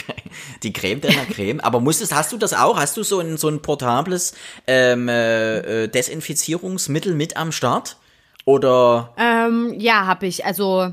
die 0.64 0.72
Creme 0.72 1.00
de 1.00 1.14
la 1.14 1.24
Creme. 1.24 1.60
Aber 1.60 1.78
musstest, 1.78 2.12
hast 2.12 2.32
du 2.32 2.36
das 2.36 2.52
auch? 2.52 2.76
Hast 2.80 2.96
du 2.96 3.04
so 3.04 3.20
ein, 3.20 3.36
so 3.36 3.48
ein 3.48 3.62
portables 3.62 4.34
ähm, 4.66 5.08
äh, 5.08 5.84
äh, 5.84 5.88
Desinfizierungsmittel 5.88 7.14
mit 7.14 7.36
am 7.36 7.52
Start? 7.52 7.96
Oder 8.44 9.14
Ähm, 9.16 9.72
ja, 9.78 10.06
habe 10.06 10.26
ich. 10.26 10.44
Also 10.44 10.92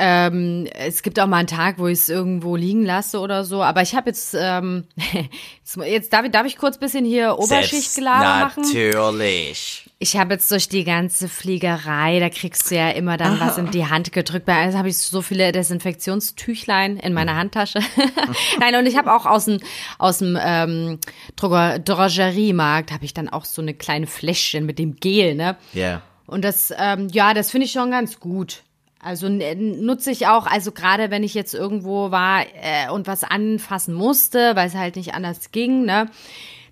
ähm, 0.00 0.66
es 0.74 1.02
gibt 1.02 1.20
auch 1.20 1.26
mal 1.26 1.36
einen 1.36 1.46
Tag, 1.46 1.78
wo 1.78 1.86
ich 1.86 1.98
es 1.98 2.08
irgendwo 2.08 2.56
liegen 2.56 2.84
lasse 2.84 3.20
oder 3.20 3.44
so. 3.44 3.62
Aber 3.62 3.82
ich 3.82 3.94
habe 3.94 4.08
jetzt, 4.08 4.34
ähm, 4.38 4.84
jetzt, 5.12 5.76
jetzt 5.76 6.12
darf, 6.12 6.24
ich, 6.24 6.30
darf 6.30 6.46
ich 6.46 6.56
kurz 6.56 6.78
bisschen 6.78 7.04
hier 7.04 7.38
Oberschichtgelaber 7.38 8.46
machen? 8.46 8.62
Natürlich. 8.62 9.86
Ich 9.98 10.16
habe 10.16 10.32
jetzt 10.32 10.50
durch 10.50 10.68
die 10.70 10.84
ganze 10.84 11.28
Fliegerei, 11.28 12.20
da 12.20 12.30
kriegst 12.30 12.70
du 12.70 12.76
ja 12.76 12.88
immer 12.88 13.18
dann 13.18 13.38
was 13.38 13.58
in 13.58 13.70
die 13.70 13.86
Hand 13.86 14.12
gedrückt. 14.12 14.46
Bei 14.46 14.56
eins 14.56 14.74
habe 14.74 14.88
ich 14.88 14.96
so 14.96 15.20
viele 15.20 15.52
Desinfektionstüchlein 15.52 16.96
in 16.96 17.12
meiner 17.12 17.36
Handtasche. 17.36 17.80
Nein, 18.60 18.76
und 18.76 18.86
ich 18.86 18.96
habe 18.96 19.12
auch 19.12 19.26
aus 19.26 19.44
dem 19.44 19.60
aus 19.98 20.18
dem 20.18 20.38
ähm, 20.42 20.98
Droger- 21.36 21.78
Drogeriemarkt 21.78 22.92
habe 22.92 23.04
ich 23.04 23.12
dann 23.12 23.28
auch 23.28 23.44
so 23.44 23.60
eine 23.60 23.74
kleine 23.74 24.06
Fläschchen 24.06 24.64
mit 24.64 24.78
dem 24.78 24.96
Gel, 24.96 25.34
ne? 25.34 25.56
Ja. 25.74 26.00
Und 26.26 26.44
das, 26.44 26.72
ähm, 26.78 27.08
ja, 27.12 27.34
das 27.34 27.50
finde 27.50 27.66
ich 27.66 27.72
schon 27.72 27.90
ganz 27.90 28.20
gut. 28.20 28.62
Also 29.02 29.26
n- 29.28 29.84
nutze 29.84 30.10
ich 30.10 30.26
auch, 30.26 30.46
also 30.46 30.72
gerade 30.72 31.10
wenn 31.10 31.22
ich 31.22 31.32
jetzt 31.34 31.54
irgendwo 31.54 32.10
war 32.10 32.42
äh, 32.42 32.90
und 32.90 33.06
was 33.06 33.24
anfassen 33.24 33.94
musste, 33.94 34.54
weil 34.56 34.68
es 34.68 34.74
halt 34.74 34.96
nicht 34.96 35.14
anders 35.14 35.52
ging, 35.52 35.84
ne, 35.86 36.10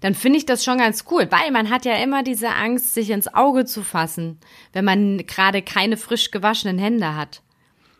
dann 0.01 0.15
finde 0.15 0.39
ich 0.39 0.47
das 0.47 0.63
schon 0.63 0.79
ganz 0.79 1.05
cool, 1.11 1.27
weil 1.31 1.51
man 1.51 1.71
hat 1.71 1.85
ja 1.87 1.95
immer 1.95 2.23
diese 2.23 2.51
Angst, 2.51 2.93
sich 2.95 3.11
ins 3.11 3.33
Auge 3.35 3.65
zu 3.65 3.83
fassen, 3.83 4.39
wenn 4.73 4.85
man 4.85 5.19
gerade 5.27 5.63
keine 5.63 5.97
frisch 5.97 6.31
gewaschenen 6.31 6.79
Hände 6.79 7.17
hat. 7.17 7.43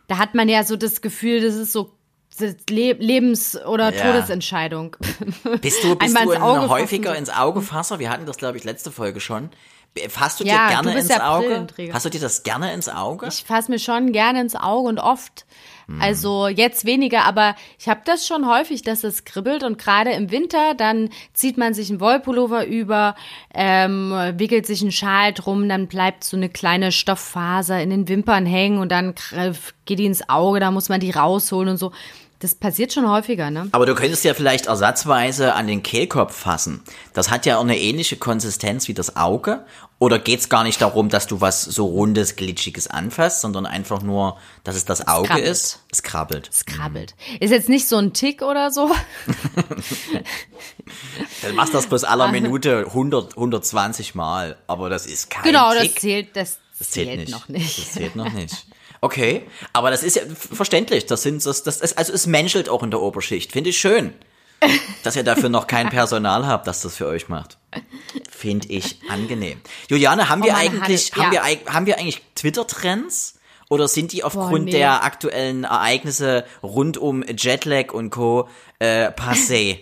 Da 0.07 0.17
hat 0.17 0.35
man 0.35 0.47
ja 0.47 0.63
so 0.63 0.75
das 0.77 1.01
Gefühl, 1.01 1.41
das 1.41 1.55
ist 1.55 1.71
so 1.73 1.91
Le 2.69 2.93
Lebens- 2.93 3.57
oder 3.65 3.93
Ja. 3.93 4.01
Todesentscheidung. 4.13 4.95
Bist 5.61 5.83
du, 5.83 5.95
bist 5.95 6.15
Einmal 6.15 6.23
du 6.25 6.31
ins 6.31 6.35
ein 6.35 6.41
Auge 6.41 6.69
häufiger 6.69 7.09
fassen. 7.09 7.19
ins 7.19 7.29
Augefasser? 7.31 7.99
Wir 7.99 8.09
hatten 8.09 8.25
das, 8.25 8.37
glaube 8.37 8.57
ich, 8.57 8.63
letzte 8.63 8.91
Folge 8.91 9.19
schon. 9.19 9.49
Fasst 10.09 10.39
du 10.39 10.43
Ja, 10.45 10.67
dir 10.67 10.73
gerne 10.75 10.91
du 10.93 10.99
ins 10.99 11.09
ja 11.09 11.35
Auge? 11.35 11.67
Fasst 11.91 12.05
du 12.05 12.09
dir 12.09 12.21
das 12.21 12.43
gerne 12.43 12.73
ins 12.73 12.89
Auge? 12.89 13.27
Ich 13.27 13.43
fasse 13.43 13.71
mir 13.71 13.79
schon 13.79 14.11
gerne 14.11 14.41
ins 14.41 14.55
Auge 14.55 14.87
und 14.89 14.99
oft. 14.99 15.45
Also 15.99 16.47
jetzt 16.47 16.85
weniger, 16.85 17.25
aber 17.25 17.55
ich 17.79 17.89
habe 17.89 18.01
das 18.05 18.27
schon 18.27 18.47
häufig, 18.47 18.83
dass 18.83 19.03
es 19.03 19.25
kribbelt 19.25 19.63
und 19.63 19.79
gerade 19.79 20.11
im 20.11 20.29
Winter, 20.29 20.75
dann 20.75 21.09
zieht 21.33 21.57
man 21.57 21.73
sich 21.73 21.89
einen 21.89 21.99
Wollpullover 21.99 22.67
über, 22.67 23.15
ähm, 23.55 24.11
wickelt 24.35 24.67
sich 24.67 24.83
einen 24.83 24.91
Schal 24.91 25.33
drum, 25.33 25.67
dann 25.67 25.87
bleibt 25.87 26.23
so 26.23 26.37
eine 26.37 26.47
kleine 26.49 26.91
Stofffaser 26.91 27.81
in 27.81 27.89
den 27.89 28.07
Wimpern 28.07 28.45
hängen 28.45 28.77
und 28.77 28.91
dann 28.91 29.15
geht 29.85 29.97
die 29.97 30.05
ins 30.05 30.29
Auge, 30.29 30.59
da 30.59 30.69
muss 30.69 30.89
man 30.89 30.99
die 30.99 31.09
rausholen 31.09 31.69
und 31.69 31.77
so. 31.77 31.91
Das 32.41 32.55
passiert 32.55 32.93
schon 32.93 33.09
häufiger, 33.09 33.51
ne? 33.51 33.67
Aber 33.73 33.85
du 33.85 33.93
könntest 33.95 34.23
ja 34.23 34.33
vielleicht 34.33 34.67
ersatzweise 34.67 35.55
an 35.55 35.67
den 35.67 35.83
Kehlkopf 35.83 36.33
fassen. 36.33 36.81
Das 37.13 37.29
hat 37.29 37.45
ja 37.45 37.57
auch 37.57 37.63
eine 37.63 37.77
ähnliche 37.77 38.15
Konsistenz 38.15 38.87
wie 38.87 38.93
das 38.93 39.17
Auge. 39.17 39.65
Oder 39.99 40.19
geht's 40.19 40.47
gar 40.47 40.63
nicht 40.63 40.81
darum, 40.81 41.09
dass 41.09 41.27
du 41.27 41.41
was 41.41 41.63
so 41.63 41.85
rundes, 41.87 42.37
glitschiges 42.37 42.87
anfasst, 42.87 43.41
sondern 43.41 43.65
einfach 43.65 44.01
nur, 44.01 44.37
dass 44.63 44.77
es 44.77 44.85
das 44.85 45.05
Auge 45.09 45.27
krabbelt. 45.27 45.47
ist? 45.47 45.79
Es 45.91 46.01
krabbelt. 46.01 46.49
Es 46.49 46.65
krabbelt. 46.65 47.13
Ist 47.41 47.51
jetzt 47.51 47.67
nicht 47.67 47.89
so 47.89 47.97
ein 47.97 48.13
Tick 48.13 48.41
oder 48.41 48.71
so. 48.71 48.89
Dann 51.41 51.55
machst 51.55 51.73
du 51.73 51.77
das 51.77 51.87
bloß 51.87 52.05
aller 52.05 52.29
Minute 52.29 52.85
100, 52.87 53.31
120 53.35 54.15
Mal. 54.15 54.55
Aber 54.67 54.89
das 54.89 55.05
ist 55.05 55.29
kein 55.29 55.43
genau, 55.43 55.73
das 55.73 55.81
Tick. 55.83 55.99
zählt, 55.99 56.29
das, 56.37 56.59
Das 56.77 56.91
zählt, 56.91 57.19
nicht. 57.19 57.31
noch 57.31 57.49
nicht. 57.49 57.77
Das 57.77 57.91
zählt 57.91 58.15
noch 58.15 58.31
nicht. 58.31 58.65
Okay, 59.01 59.43
aber 59.73 59.91
das 59.91 60.03
ist 60.03 60.15
ja 60.15 60.23
verständlich. 60.35 61.05
Das 61.05 61.21
sind 61.21 61.45
das, 61.45 61.63
das 61.63 61.81
ist, 61.81 61.97
also 61.97 62.13
es 62.13 62.27
menschelt 62.27 62.69
auch 62.69 62.83
in 62.83 62.91
der 62.91 63.01
Oberschicht. 63.01 63.51
Finde 63.51 63.69
ich 63.69 63.79
schön, 63.79 64.13
dass 65.03 65.15
ihr 65.15 65.23
dafür 65.23 65.49
noch 65.49 65.67
kein 65.67 65.89
Personal 65.89 66.45
habt, 66.45 66.67
das 66.67 66.81
das 66.81 66.97
für 66.97 67.07
euch 67.07 67.29
macht. 67.29 67.57
Finde 68.29 68.67
ich 68.69 68.99
angenehm. 69.09 69.61
Juliane, 69.89 70.29
haben 70.29 70.43
wir 70.43 70.53
Mann, 70.53 70.61
eigentlich, 70.61 71.13
haben 71.13 71.31
ja. 71.31 71.31
wir, 71.31 71.43
eig- 71.43 71.67
haben 71.67 71.85
wir 71.85 71.97
eigentlich 71.97 72.21
Twitter-Trends? 72.35 73.35
Oder 73.69 73.87
sind 73.87 74.13
die 74.13 74.23
aufgrund 74.23 74.65
nee. 74.65 74.71
der 74.71 75.03
aktuellen 75.03 75.63
Ereignisse 75.63 76.43
rund 76.63 76.97
um 76.97 77.23
Jetlag 77.23 77.93
und 77.93 78.09
Co. 78.09 78.49
Äh, 78.79 79.09
passé? 79.09 79.77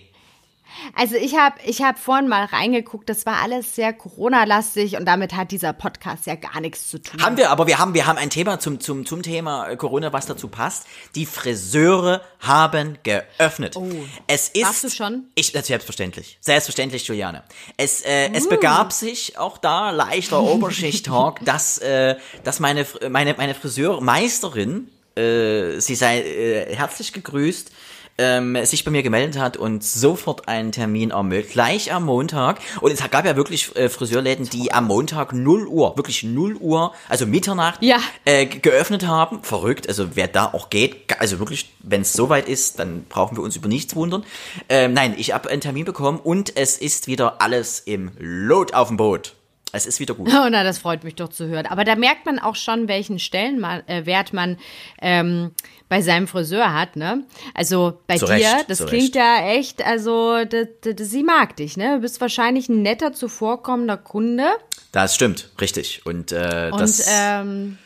Also 0.96 1.16
ich 1.16 1.36
habe 1.36 1.56
ich 1.66 1.82
hab 1.82 2.00
vorhin 2.00 2.28
mal 2.28 2.46
reingeguckt, 2.46 3.10
das 3.10 3.26
war 3.26 3.42
alles 3.42 3.76
sehr 3.76 3.94
Corona-lastig 3.94 4.98
und 4.98 5.06
damit 5.06 5.36
hat 5.36 5.52
dieser 5.52 5.74
Podcast 5.74 6.26
ja 6.26 6.36
gar 6.36 6.60
nichts 6.62 6.90
zu 6.90 7.02
tun. 7.02 7.22
Haben 7.22 7.38
wir, 7.38 7.50
aber 7.50 7.68
wir 7.68 7.80
haben, 7.80 7.94
wir 7.94 8.08
haben 8.08 8.18
ein 8.18 8.30
Thema 8.30 8.60
zum, 8.60 8.80
zum, 8.80 9.06
zum 9.06 9.24
Thema 9.24 9.70
äh, 9.70 9.78
Corona, 9.78 10.13
was 10.13 10.26
dazu 10.26 10.48
passt. 10.48 10.86
Die 11.16 11.26
Friseure 11.26 12.22
haben 12.40 12.98
geöffnet. 13.04 13.76
Oh. 13.76 13.90
Es 14.28 14.50
ist. 14.50 14.63
Warst 14.63 14.84
du 14.84 14.90
schon? 14.90 15.26
Ich, 15.36 15.52
selbstverständlich. 15.52 16.38
Selbstverständlich, 16.42 17.08
Juliane. 17.08 17.44
Es, 17.78 18.02
äh, 18.02 18.32
es 18.34 18.48
begab 18.50 18.94
sich 18.94 19.38
auch 19.38 19.58
da 19.58 19.92
leichter 19.92 20.42
Oberschicht-Talk, 20.42 21.40
dass, 21.46 21.78
äh, 21.80 22.16
dass 22.44 22.60
meine, 22.60 22.86
meine, 23.10 23.34
meine 23.36 23.56
Friseurmeisterin, 23.56 24.90
äh, 25.16 25.80
sie 25.80 25.96
sei 25.96 26.22
äh, 26.22 26.76
herzlich 26.76 27.13
gegrüßt, 27.13 27.72
ähm, 28.17 28.58
sich 28.65 28.84
bei 28.84 28.91
mir 28.91 29.03
gemeldet 29.03 29.39
hat 29.39 29.58
und 29.58 29.84
sofort 29.84 30.47
einen 30.47 30.71
Termin 30.71 31.12
ermöglicht, 31.12 31.53
gleich 31.53 31.93
am 31.93 32.06
Montag. 32.06 32.60
Und 32.82 32.91
es 32.91 33.08
gab 33.10 33.25
ja 33.25 33.36
wirklich 33.36 33.75
äh, 33.75 33.89
Friseurläden, 33.89 34.49
die 34.49 34.71
am 34.71 34.86
Montag 34.88 35.34
0 35.34 35.67
Uhr, 35.67 35.95
wirklich 35.97 36.23
0 36.23 36.56
Uhr, 36.56 36.93
also 37.10 37.25
Mitternacht, 37.25 37.82
Ja. 37.84 37.97
äh, 38.25 38.45
ge- 38.45 38.60
geöffnet 38.60 39.06
haben. 39.08 39.43
Verrückt, 39.43 39.88
also 39.88 40.15
wer 40.15 40.27
da 40.27 40.45
auch 40.45 40.69
geht, 40.69 41.19
also 41.19 41.39
wirklich, 41.39 41.71
wenn 41.80 42.01
es 42.01 42.13
soweit 42.13 42.47
ist, 42.49 42.80
dann 42.80 43.06
brauchen 43.08 43.38
wir 43.38 43.43
uns 43.43 43.56
über 43.56 43.67
nichts 43.67 43.95
wundern. 43.95 44.23
Ähm, 44.69 44.93
nein, 44.93 45.15
ich 45.17 45.34
habe 45.34 45.49
einen 45.49 45.62
Termin 45.62 45.86
bekommen 45.86 46.19
und 46.23 46.58
es 46.58 46.77
ist 46.77 47.08
wieder 47.08 47.41
alles 47.41 47.80
im 47.80 48.12
Lot 48.19 48.73
auf 48.73 48.88
dem 48.89 48.97
Boot. 48.97 49.34
Es 49.78 49.86
ist 49.86 50.00
wieder 50.00 50.16
gut. 50.16 50.28
Oh, 50.34 50.48
na, 50.50 50.63
das 50.63 50.80
freut 50.80 51.04
mich 51.04 51.16
doch 51.16 51.30
zu 51.30 51.48
hören. 51.48 51.66
Aber 51.68 51.84
da 51.84 51.96
merkt 51.96 52.26
man 52.26 52.40
auch 52.40 52.56
schon, 52.56 52.88
welchen 52.88 53.20
Stellenwert 53.20 54.30
äh, 54.32 54.36
man 54.36 54.58
ähm, 55.02 55.52
bei 55.90 56.02
seinem 56.02 56.28
Friseur 56.28 56.74
hat, 56.74 56.96
ne? 56.96 57.24
Also 57.54 58.00
bei 58.08 58.18
Zu 58.18 58.26
dir, 58.26 58.63
das 58.68 58.80
zu 58.80 58.86
klingt 58.88 59.16
ja 59.16 59.48
echt, 59.48 59.86
also 59.86 60.44
d- 60.46 60.68
d- 60.84 60.94
d- 60.96 61.04
sie 61.04 61.24
mag 61.24 61.56
dich, 61.56 61.78
ne? 61.78 61.96
Du 61.96 62.02
bist 62.02 62.20
wahrscheinlich 62.20 62.68
ein 62.70 62.82
netter, 62.82 63.13
zuvorkommender 63.13 63.98
Kunde. 63.98 64.46
Das 64.92 65.16
stimmt, 65.16 65.50
richtig. 65.62 66.06
Und, 66.06 66.32
äh, 66.32 66.70
Und 66.72 66.82
das 66.82 67.06
ähm, 67.10 67.78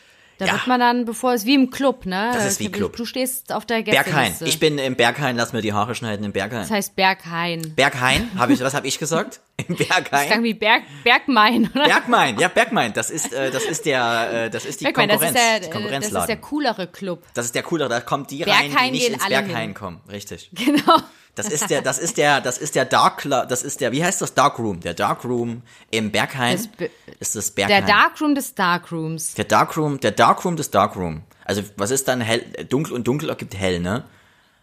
da 0.42 0.48
Ja. 0.48 0.52
wird 0.54 0.66
man 0.66 0.80
dann, 0.80 1.04
bevor 1.04 1.32
es 1.32 1.46
wie 1.46 1.54
im 1.54 1.70
Club, 1.70 2.04
ne? 2.06 2.30
Das 2.34 2.44
ist 2.44 2.60
wie 2.60 2.66
Du- 2.66 2.70
Club. 2.72 2.96
Du 2.96 3.04
stehst 3.04 3.52
auf 3.52 3.64
der 3.64 3.82
Gästeliste. 3.82 4.12
Berghain. 4.12 4.34
Ich 4.44 4.58
bin 4.60 4.78
im 4.78 4.96
Berghain, 4.96 5.36
lass 5.36 5.52
mir 5.52 5.62
die 5.62 5.72
Haare 5.72 5.94
schneiden 5.94 6.24
im 6.24 6.32
Berghain. 6.32 6.60
Das 6.62 6.70
heißt 6.70 6.96
Berghain. 6.96 7.74
Berghain, 7.74 8.30
habe 8.38 8.52
ich, 8.52 8.60
was 8.60 8.74
habe 8.74 8.86
ich 8.86 8.98
gesagt? 8.98 9.40
Im 9.68 9.76
Das 9.76 9.86
klang 9.86 10.04
Berghain. 10.10 10.42
wie 10.42 10.54
Berg, 10.54 10.82
Bergmain, 11.04 11.70
oder? 11.74 11.84
Bergmain, 11.84 12.38
ja, 12.38 12.48
Bergmain, 12.48 12.92
das 12.94 13.10
ist, 13.10 13.32
äh, 13.32 13.50
das 13.50 13.64
ist 13.64 13.84
der, 13.86 14.46
äh, 14.46 14.50
das 14.50 14.64
ist 14.64 14.80
die 14.80 14.84
Bergmain, 14.84 15.08
das 15.10 15.20
Konkurrenz, 15.20 15.38
ist 15.38 15.44
der, 15.44 15.56
äh, 15.56 15.60
das 15.60 15.66
ist 15.66 15.72
der 15.72 15.80
Konkurrenzladen. 15.80 16.40
coolere 16.40 16.86
Club. 16.88 17.22
Das 17.34 17.44
ist 17.44 17.54
der 17.54 17.62
coolere, 17.62 17.88
da 17.90 18.00
kommen 18.00 18.26
die 18.26 18.42
rein, 18.42 18.62
die 18.64 18.68
Berghain 18.70 18.92
nicht 18.92 19.08
ins 19.08 19.22
alle 19.22 19.42
Berghain 19.42 19.62
hin. 19.62 19.74
kommen. 19.74 20.00
Richtig. 20.10 20.50
Genau. 20.54 20.96
Das 21.34 21.48
ist 21.48 21.70
der, 21.70 21.80
das 21.80 21.98
ist 21.98 22.18
der, 22.18 22.40
das 22.42 22.58
ist 22.58 22.74
der 22.74 22.84
Dark 22.84 23.18
Club, 23.18 23.48
das 23.48 23.62
ist 23.62 23.80
der, 23.80 23.90
wie 23.92 24.04
heißt 24.04 24.20
das? 24.20 24.34
Dark 24.34 24.58
Room. 24.58 24.80
Der 24.80 24.92
Dark 24.92 25.24
Room 25.24 25.62
im 25.90 26.10
Berghain 26.12 26.56
Das 26.78 26.88
ist 27.20 27.36
das 27.36 27.54
Der 27.54 27.66
Berghain. 27.68 27.86
Darkroom 27.86 28.34
des 28.34 28.54
Darkrooms. 28.54 29.34
der 29.34 29.46
Dark 29.46 29.76
Room, 29.78 29.98
der 30.00 30.10
Dark 30.10 30.44
Room 30.44 30.56
des 30.56 30.70
Dark 30.70 30.94
Room. 30.94 31.22
Also, 31.44 31.62
was 31.76 31.90
ist 31.90 32.06
dann 32.08 32.20
hell, 32.20 32.44
dunkel 32.68 32.92
und 32.92 33.08
dunkel 33.08 33.30
ergibt 33.30 33.54
hell, 33.56 33.80
ne? 33.80 34.04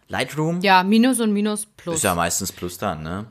Lightroom 0.08 0.60
Ja, 0.60 0.82
Minus 0.82 1.20
und 1.20 1.32
Minus 1.32 1.66
plus. 1.66 1.96
ist 1.96 2.02
ja 2.04 2.14
meistens 2.14 2.52
plus 2.52 2.78
dann, 2.78 3.02
ne? 3.02 3.26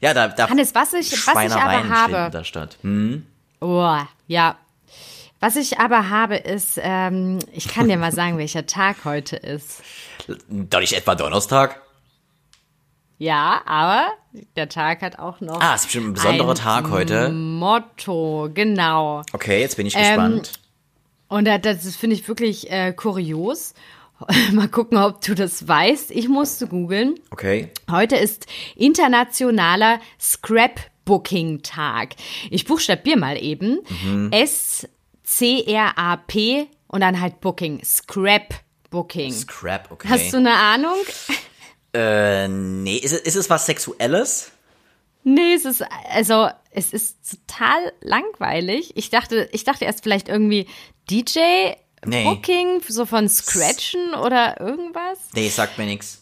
Ja, 0.00 0.14
da, 0.14 0.28
da 0.28 0.48
Hannes, 0.48 0.74
was 0.74 0.92
ich, 0.92 1.10
was 1.26 1.44
ich 1.44 1.52
aber 1.52 1.88
habe. 1.88 2.30
da 2.30 2.44
statt. 2.44 2.78
Hm? 2.82 3.26
Oh, 3.60 3.96
ja. 4.26 4.56
Was 5.40 5.56
ich 5.56 5.78
aber 5.78 6.10
habe, 6.10 6.36
ist, 6.36 6.78
ähm, 6.80 7.38
ich 7.52 7.68
kann 7.68 7.88
dir 7.88 7.96
mal 7.98 8.12
sagen, 8.12 8.38
welcher 8.38 8.66
Tag 8.66 9.04
heute 9.04 9.36
ist. 9.36 9.82
Doch 10.48 10.80
nicht 10.80 10.94
etwa 10.94 11.14
Donnerstag? 11.14 11.80
Ja, 13.24 13.62
aber 13.64 14.08
der 14.56 14.68
Tag 14.68 15.00
hat 15.00 15.18
auch 15.18 15.40
noch 15.40 15.58
Ah, 15.60 15.74
ist 15.76 15.84
bestimmt 15.84 16.08
ein 16.08 16.12
besonderer 16.12 16.50
ein 16.50 16.56
Tag 16.56 16.90
heute. 16.90 17.30
Motto, 17.30 18.50
genau. 18.52 19.22
Okay, 19.32 19.60
jetzt 19.60 19.76
bin 19.78 19.86
ich 19.86 19.94
Ähm, 19.96 20.02
gespannt. 20.02 20.52
Und 21.28 21.46
da- 21.46 21.56
das 21.58 21.96
finde 21.96 22.16
ich 22.16 22.28
wirklich 22.28 22.70
äh, 22.70 22.92
kurios. 22.92 23.72
Mal 24.52 24.68
gucken, 24.68 24.98
ob 24.98 25.22
du 25.22 25.34
das 25.34 25.66
weißt. 25.66 26.10
Ich 26.10 26.28
musste 26.28 26.66
googeln. 26.68 27.14
Okay. 27.30 27.70
Heute 27.90 28.16
ist 28.16 28.46
internationaler 28.76 30.00
Scrapbooking-Tag. 30.20 32.14
Ich 32.50 32.64
buchstabiere 32.66 33.18
mal 33.18 33.42
eben. 33.42 33.78
Mhm. 34.04 34.30
S-C-R-A-P 35.24 36.66
und 36.88 37.00
dann 37.00 37.20
halt 37.20 37.40
Booking. 37.40 37.82
Scrapbooking. 37.84 39.32
Scrap, 39.32 39.90
okay. 39.90 40.08
Hast 40.10 40.32
du 40.32 40.36
eine 40.38 40.54
Ahnung? 40.54 40.94
Äh, 41.94 42.48
nee, 42.48 42.96
ist 42.96 43.12
es, 43.12 43.20
ist 43.20 43.36
es 43.36 43.50
was 43.50 43.66
Sexuelles? 43.66 44.50
Nee, 45.22 45.54
es 45.54 45.64
ist, 45.64 45.82
also, 46.10 46.48
es 46.70 46.92
ist 46.92 47.16
total 47.46 47.92
langweilig. 48.02 48.92
Ich 48.96 49.10
dachte, 49.10 49.48
ich 49.52 49.64
dachte 49.64 49.86
erst 49.86 50.02
vielleicht 50.02 50.28
irgendwie 50.28 50.66
DJ 51.10 51.74
Nee. 52.06 52.24
Booking, 52.24 52.82
so 52.86 53.06
von 53.06 53.28
Scratchen 53.28 54.14
oder 54.14 54.60
irgendwas. 54.60 55.18
Nee, 55.34 55.48
sagt 55.48 55.78
mir 55.78 55.86
nichts. 55.86 56.20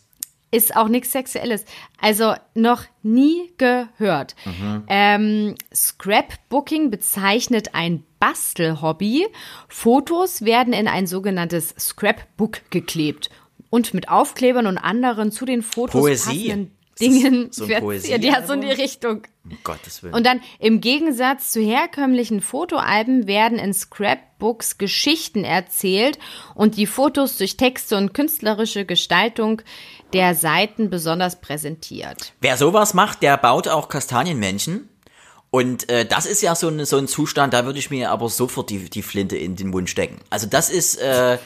Ist 0.51 0.77
auch 0.77 0.89
nichts 0.89 1.13
Sexuelles. 1.13 1.65
Also 1.99 2.35
noch 2.55 2.85
nie 3.03 3.53
gehört. 3.57 4.37
Ähm, 4.87 5.55
Scrapbooking 5.75 6.91
bezeichnet 6.91 7.75
ein 7.75 8.05
Bastelhobby. 8.21 9.27
Fotos 9.69 10.43
werden 10.43 10.75
in 10.75 10.89
ein 10.89 11.07
sogenanntes 11.07 11.75
Scrapbook 11.79 12.71
geklebt 12.71 13.31
und 13.73 13.95
mit 13.95 14.11
Aufklebern 14.11 14.67
und 14.67 14.77
anderen 14.77 15.33
zu 15.33 15.47
den 15.47 15.63
Fotos 15.63 16.03
Poesie. 16.03 16.49
passenden 16.49 16.77
Dingen 17.01 17.49
so 17.53 17.65
ein 17.65 17.71
verziert. 17.71 18.23
Ja, 18.23 18.47
so 18.47 18.53
in 18.53 18.61
die? 18.61 18.71
Richtung. 18.71 19.23
Um 19.45 19.57
Gottes 19.65 20.03
Willen. 20.03 20.13
Und 20.13 20.27
dann 20.27 20.43
im 20.59 20.83
Gegensatz 20.83 21.53
zu 21.53 21.63
herkömmlichen 21.63 22.43
Fotoalben 22.43 23.27
werden 23.27 23.59
in 23.59 23.73
Scrapbooks 23.73 24.77
Geschichten 24.77 25.43
erzählt 25.43 26.19
und 26.55 26.77
die 26.77 26.85
Fotos 26.85 27.39
durch 27.39 27.57
Texte 27.57 27.97
und 27.97 28.13
künstlerische 28.13 28.85
Gestaltung 28.85 29.63
der 30.13 30.35
Seiten 30.35 30.91
besonders 30.91 31.41
präsentiert. 31.41 32.35
Wer 32.43 32.59
sowas 32.59 32.93
macht, 32.93 33.23
der 33.23 33.39
baut 33.39 33.69
auch 33.69 33.89
Kastanienmännchen. 33.89 34.91
Und 35.51 35.89
äh, 35.89 36.05
das 36.05 36.27
ist 36.27 36.43
ja 36.43 36.55
so 36.55 36.69
ein, 36.69 36.85
so 36.85 36.99
ein 36.99 37.09
Zustand, 37.09 37.55
da 37.55 37.65
würde 37.65 37.79
ich 37.79 37.89
mir 37.89 38.11
aber 38.11 38.29
sofort 38.29 38.69
die, 38.69 38.91
die 38.91 39.03
Flinte 39.03 39.39
in 39.39 39.57
den 39.57 39.69
Mund 39.69 39.89
stecken. 39.89 40.19
Also 40.29 40.47
das 40.47 40.69
ist, 40.69 40.97
äh, 40.97 41.39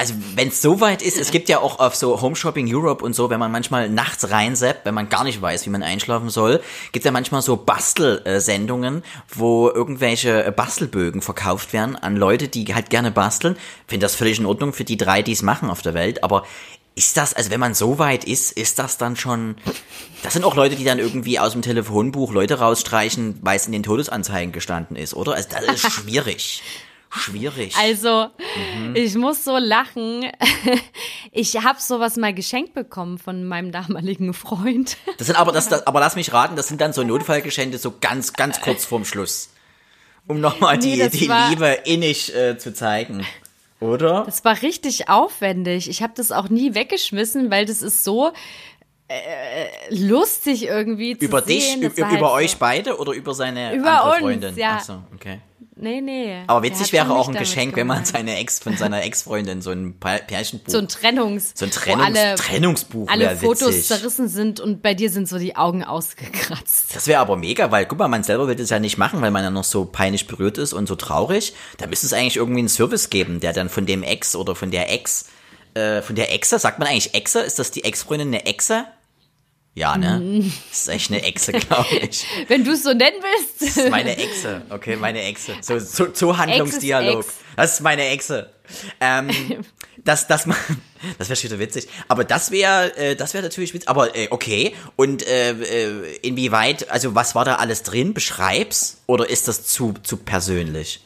also 0.00 0.14
wenn 0.34 0.48
es 0.48 0.62
so 0.62 0.80
weit 0.80 1.02
ist, 1.02 1.18
es 1.18 1.30
gibt 1.30 1.50
ja 1.50 1.58
auch 1.58 1.78
auf 1.78 1.94
so 1.94 2.22
Home 2.22 2.34
Shopping 2.34 2.74
Europe 2.74 3.04
und 3.04 3.12
so, 3.12 3.28
wenn 3.28 3.38
man 3.38 3.52
manchmal 3.52 3.90
nachts 3.90 4.30
reinseppt, 4.30 4.86
wenn 4.86 4.94
man 4.94 5.10
gar 5.10 5.24
nicht 5.24 5.42
weiß, 5.42 5.66
wie 5.66 5.70
man 5.70 5.82
einschlafen 5.82 6.30
soll, 6.30 6.62
gibt 6.92 7.04
ja 7.04 7.10
manchmal 7.10 7.42
so 7.42 7.58
Bastelsendungen, 7.58 9.02
wo 9.28 9.68
irgendwelche 9.68 10.50
Bastelbögen 10.52 11.20
verkauft 11.20 11.74
werden 11.74 11.96
an 11.96 12.16
Leute, 12.16 12.48
die 12.48 12.74
halt 12.74 12.88
gerne 12.88 13.10
basteln. 13.10 13.58
Finde 13.86 14.04
das 14.06 14.14
völlig 14.14 14.38
in 14.38 14.46
Ordnung 14.46 14.72
für 14.72 14.84
die 14.84 14.96
drei, 14.96 15.20
die 15.20 15.32
es 15.32 15.42
machen 15.42 15.68
auf 15.68 15.82
der 15.82 15.92
Welt, 15.92 16.24
aber 16.24 16.46
ist 16.94 17.18
das, 17.18 17.34
also 17.34 17.50
wenn 17.50 17.60
man 17.60 17.74
so 17.74 17.98
weit 17.98 18.24
ist, 18.24 18.52
ist 18.52 18.78
das 18.78 18.96
dann 18.96 19.16
schon, 19.16 19.56
das 20.22 20.32
sind 20.32 20.46
auch 20.46 20.56
Leute, 20.56 20.76
die 20.76 20.84
dann 20.84 20.98
irgendwie 20.98 21.38
aus 21.38 21.52
dem 21.52 21.60
Telefonbuch 21.60 22.32
Leute 22.32 22.58
rausstreichen, 22.58 23.38
weil 23.42 23.56
es 23.56 23.66
in 23.66 23.72
den 23.72 23.82
Todesanzeigen 23.82 24.52
gestanden 24.52 24.96
ist, 24.96 25.12
oder? 25.12 25.34
Also 25.34 25.48
das 25.50 25.84
ist 25.84 25.92
schwierig. 25.92 26.62
Schwierig. 27.10 27.74
Also, 27.76 28.28
Mhm. 28.76 28.94
ich 28.96 29.14
muss 29.16 29.44
so 29.44 29.56
lachen. 29.58 30.30
Ich 31.32 31.56
habe 31.62 31.80
sowas 31.80 32.16
mal 32.16 32.34
geschenkt 32.34 32.74
bekommen 32.74 33.16
von 33.18 33.44
meinem 33.44 33.70
damaligen 33.70 34.34
Freund. 34.34 34.96
Das 35.18 35.28
sind 35.28 35.36
aber, 35.36 35.52
das, 35.52 35.68
das, 35.68 35.86
aber 35.86 36.00
lass 36.00 36.16
mich 36.16 36.32
raten, 36.32 36.56
das 36.56 36.66
sind 36.68 36.80
dann 36.80 36.92
so 36.92 37.04
Notfallgeschenke 37.04 37.78
so 37.78 37.94
ganz, 38.00 38.32
ganz 38.32 38.60
kurz 38.60 38.84
vorm 38.84 39.04
Schluss. 39.04 39.50
Um 40.26 40.40
nochmal 40.40 40.76
Nee, 40.78 40.94
die, 40.94 40.98
das 40.98 41.12
die 41.12 41.30
Liebe 41.50 41.66
innig 41.84 42.34
äh, 42.34 42.58
zu 42.58 42.74
zeigen. 42.74 43.24
Oder? 43.78 44.24
Das 44.26 44.44
war 44.44 44.60
richtig 44.62 45.08
aufwendig. 45.08 45.88
Ich 45.88 46.02
habe 46.02 46.12
das 46.16 46.32
auch 46.32 46.48
nie 46.48 46.74
weggeschmissen, 46.74 47.50
weil 47.50 47.64
das 47.64 47.80
ist 47.80 48.02
so 48.04 48.32
äh, 49.08 49.14
lustig 49.90 50.64
irgendwie 50.66 51.16
zu 51.16 51.24
über 51.24 51.42
dich, 51.42 51.64
sehen. 51.64 51.82
über, 51.82 51.88
Das 51.90 51.98
war 52.00 52.18
über 52.18 52.32
halt 52.34 52.44
euch 52.44 52.50
so. 52.52 52.56
beide 52.60 52.96
oder 52.98 53.12
über 53.12 53.34
seine 53.34 53.74
Über 53.74 54.00
andere 54.02 54.10
uns, 54.14 54.20
Freundin? 54.20 54.56
ja. 54.56 54.78
Ach 54.80 54.84
so, 54.84 55.02
okay. 55.14 55.40
Nee, 55.80 56.00
nee. 56.00 56.42
Aber 56.46 56.62
witzig 56.62 56.92
wäre 56.92 57.10
auch 57.10 57.28
ein 57.28 57.34
Geschenk, 57.34 57.74
wenn 57.76 57.86
man 57.86 57.98
gemeint. 57.98 58.08
seine 58.08 58.36
Ex 58.38 58.58
von 58.58 58.76
seiner 58.76 59.02
Ex-Freundin 59.02 59.62
so 59.62 59.70
ein 59.70 59.98
Pärchenbuch 59.98 60.70
so 60.70 60.78
ein 60.78 60.88
Trennungs 60.88 61.52
So 61.54 61.64
ein 61.64 61.70
Trennungs 61.70 62.18
alle, 62.18 62.34
Trennungsbuch 62.34 63.08
alle 63.08 63.36
Fotos 63.36 63.68
witzig. 63.68 63.86
zerrissen 63.86 64.28
sind 64.28 64.60
und 64.60 64.82
bei 64.82 64.94
dir 64.94 65.10
sind 65.10 65.28
so 65.28 65.38
die 65.38 65.56
Augen 65.56 65.82
ausgekratzt. 65.84 66.94
Das 66.94 67.06
wäre 67.06 67.20
aber 67.20 67.36
mega, 67.36 67.70
weil 67.70 67.86
guck 67.86 67.98
mal, 67.98 68.08
man 68.08 68.22
selber 68.22 68.46
will 68.46 68.56
das 68.56 68.70
ja 68.70 68.78
nicht 68.78 68.98
machen, 68.98 69.20
weil 69.22 69.30
man 69.30 69.42
ja 69.42 69.50
noch 69.50 69.64
so 69.64 69.84
peinlich 69.86 70.26
berührt 70.26 70.58
ist 70.58 70.72
und 70.72 70.86
so 70.86 70.96
traurig. 70.96 71.54
Da 71.78 71.86
müsste 71.86 72.06
es 72.06 72.12
eigentlich 72.12 72.36
irgendwie 72.36 72.60
einen 72.60 72.68
Service 72.68 73.10
geben, 73.10 73.40
der 73.40 73.52
dann 73.52 73.68
von 73.68 73.86
dem 73.86 74.02
Ex 74.02 74.36
oder 74.36 74.54
von 74.54 74.70
der 74.70 74.92
Ex, 74.92 75.26
äh, 75.74 76.02
von 76.02 76.14
der 76.14 76.32
Exe, 76.34 76.58
sagt 76.58 76.78
man 76.78 76.88
eigentlich 76.88 77.14
Exe? 77.14 77.40
Ist 77.40 77.58
das 77.58 77.70
die 77.70 77.84
Ex-Freundin 77.84 78.28
eine 78.28 78.46
Exe? 78.46 78.84
Ja, 79.74 79.96
ne? 79.96 80.18
Mhm. 80.20 80.52
Das 80.68 80.80
ist 80.80 80.88
echt 80.88 81.10
eine 81.10 81.22
Exe, 81.22 81.52
glaube 81.52 81.94
ich. 82.10 82.26
Wenn 82.48 82.64
du 82.64 82.72
es 82.72 82.82
so 82.82 82.92
nennen 82.92 83.16
willst. 83.22 83.62
Das 83.62 83.84
ist 83.84 83.90
meine 83.90 84.16
Exe, 84.16 84.62
okay, 84.70 84.96
meine 84.96 85.22
Exe. 85.22 85.54
So, 85.60 85.78
so, 85.78 86.08
so 86.12 86.36
Handlungsdialog. 86.36 87.20
Ex 87.20 87.26
ist 87.26 87.32
Ex. 87.40 87.56
Das 87.56 87.72
ist 87.74 87.80
meine 87.80 88.06
Exe. 88.08 88.50
Ähm, 89.00 89.30
das, 90.04 90.26
das, 90.26 90.48
das 91.18 91.28
wäre 91.28 91.36
schon 91.36 91.50
wieder 91.50 91.60
witzig. 91.60 91.88
Aber 92.08 92.24
das 92.24 92.50
wäre, 92.50 92.96
äh, 92.96 93.14
das 93.16 93.32
wäre 93.32 93.44
natürlich 93.44 93.72
witzig. 93.72 93.88
Aber 93.88 94.16
äh, 94.16 94.26
okay. 94.30 94.74
Und 94.96 95.24
äh, 95.26 95.52
äh, 95.52 96.16
inwieweit, 96.22 96.90
also 96.90 97.14
was 97.14 97.34
war 97.36 97.44
da 97.44 97.56
alles 97.56 97.84
drin? 97.84 98.12
Beschreib's? 98.12 99.02
Oder 99.06 99.30
ist 99.30 99.46
das 99.46 99.64
zu, 99.66 99.94
zu 100.02 100.16
persönlich? 100.16 101.00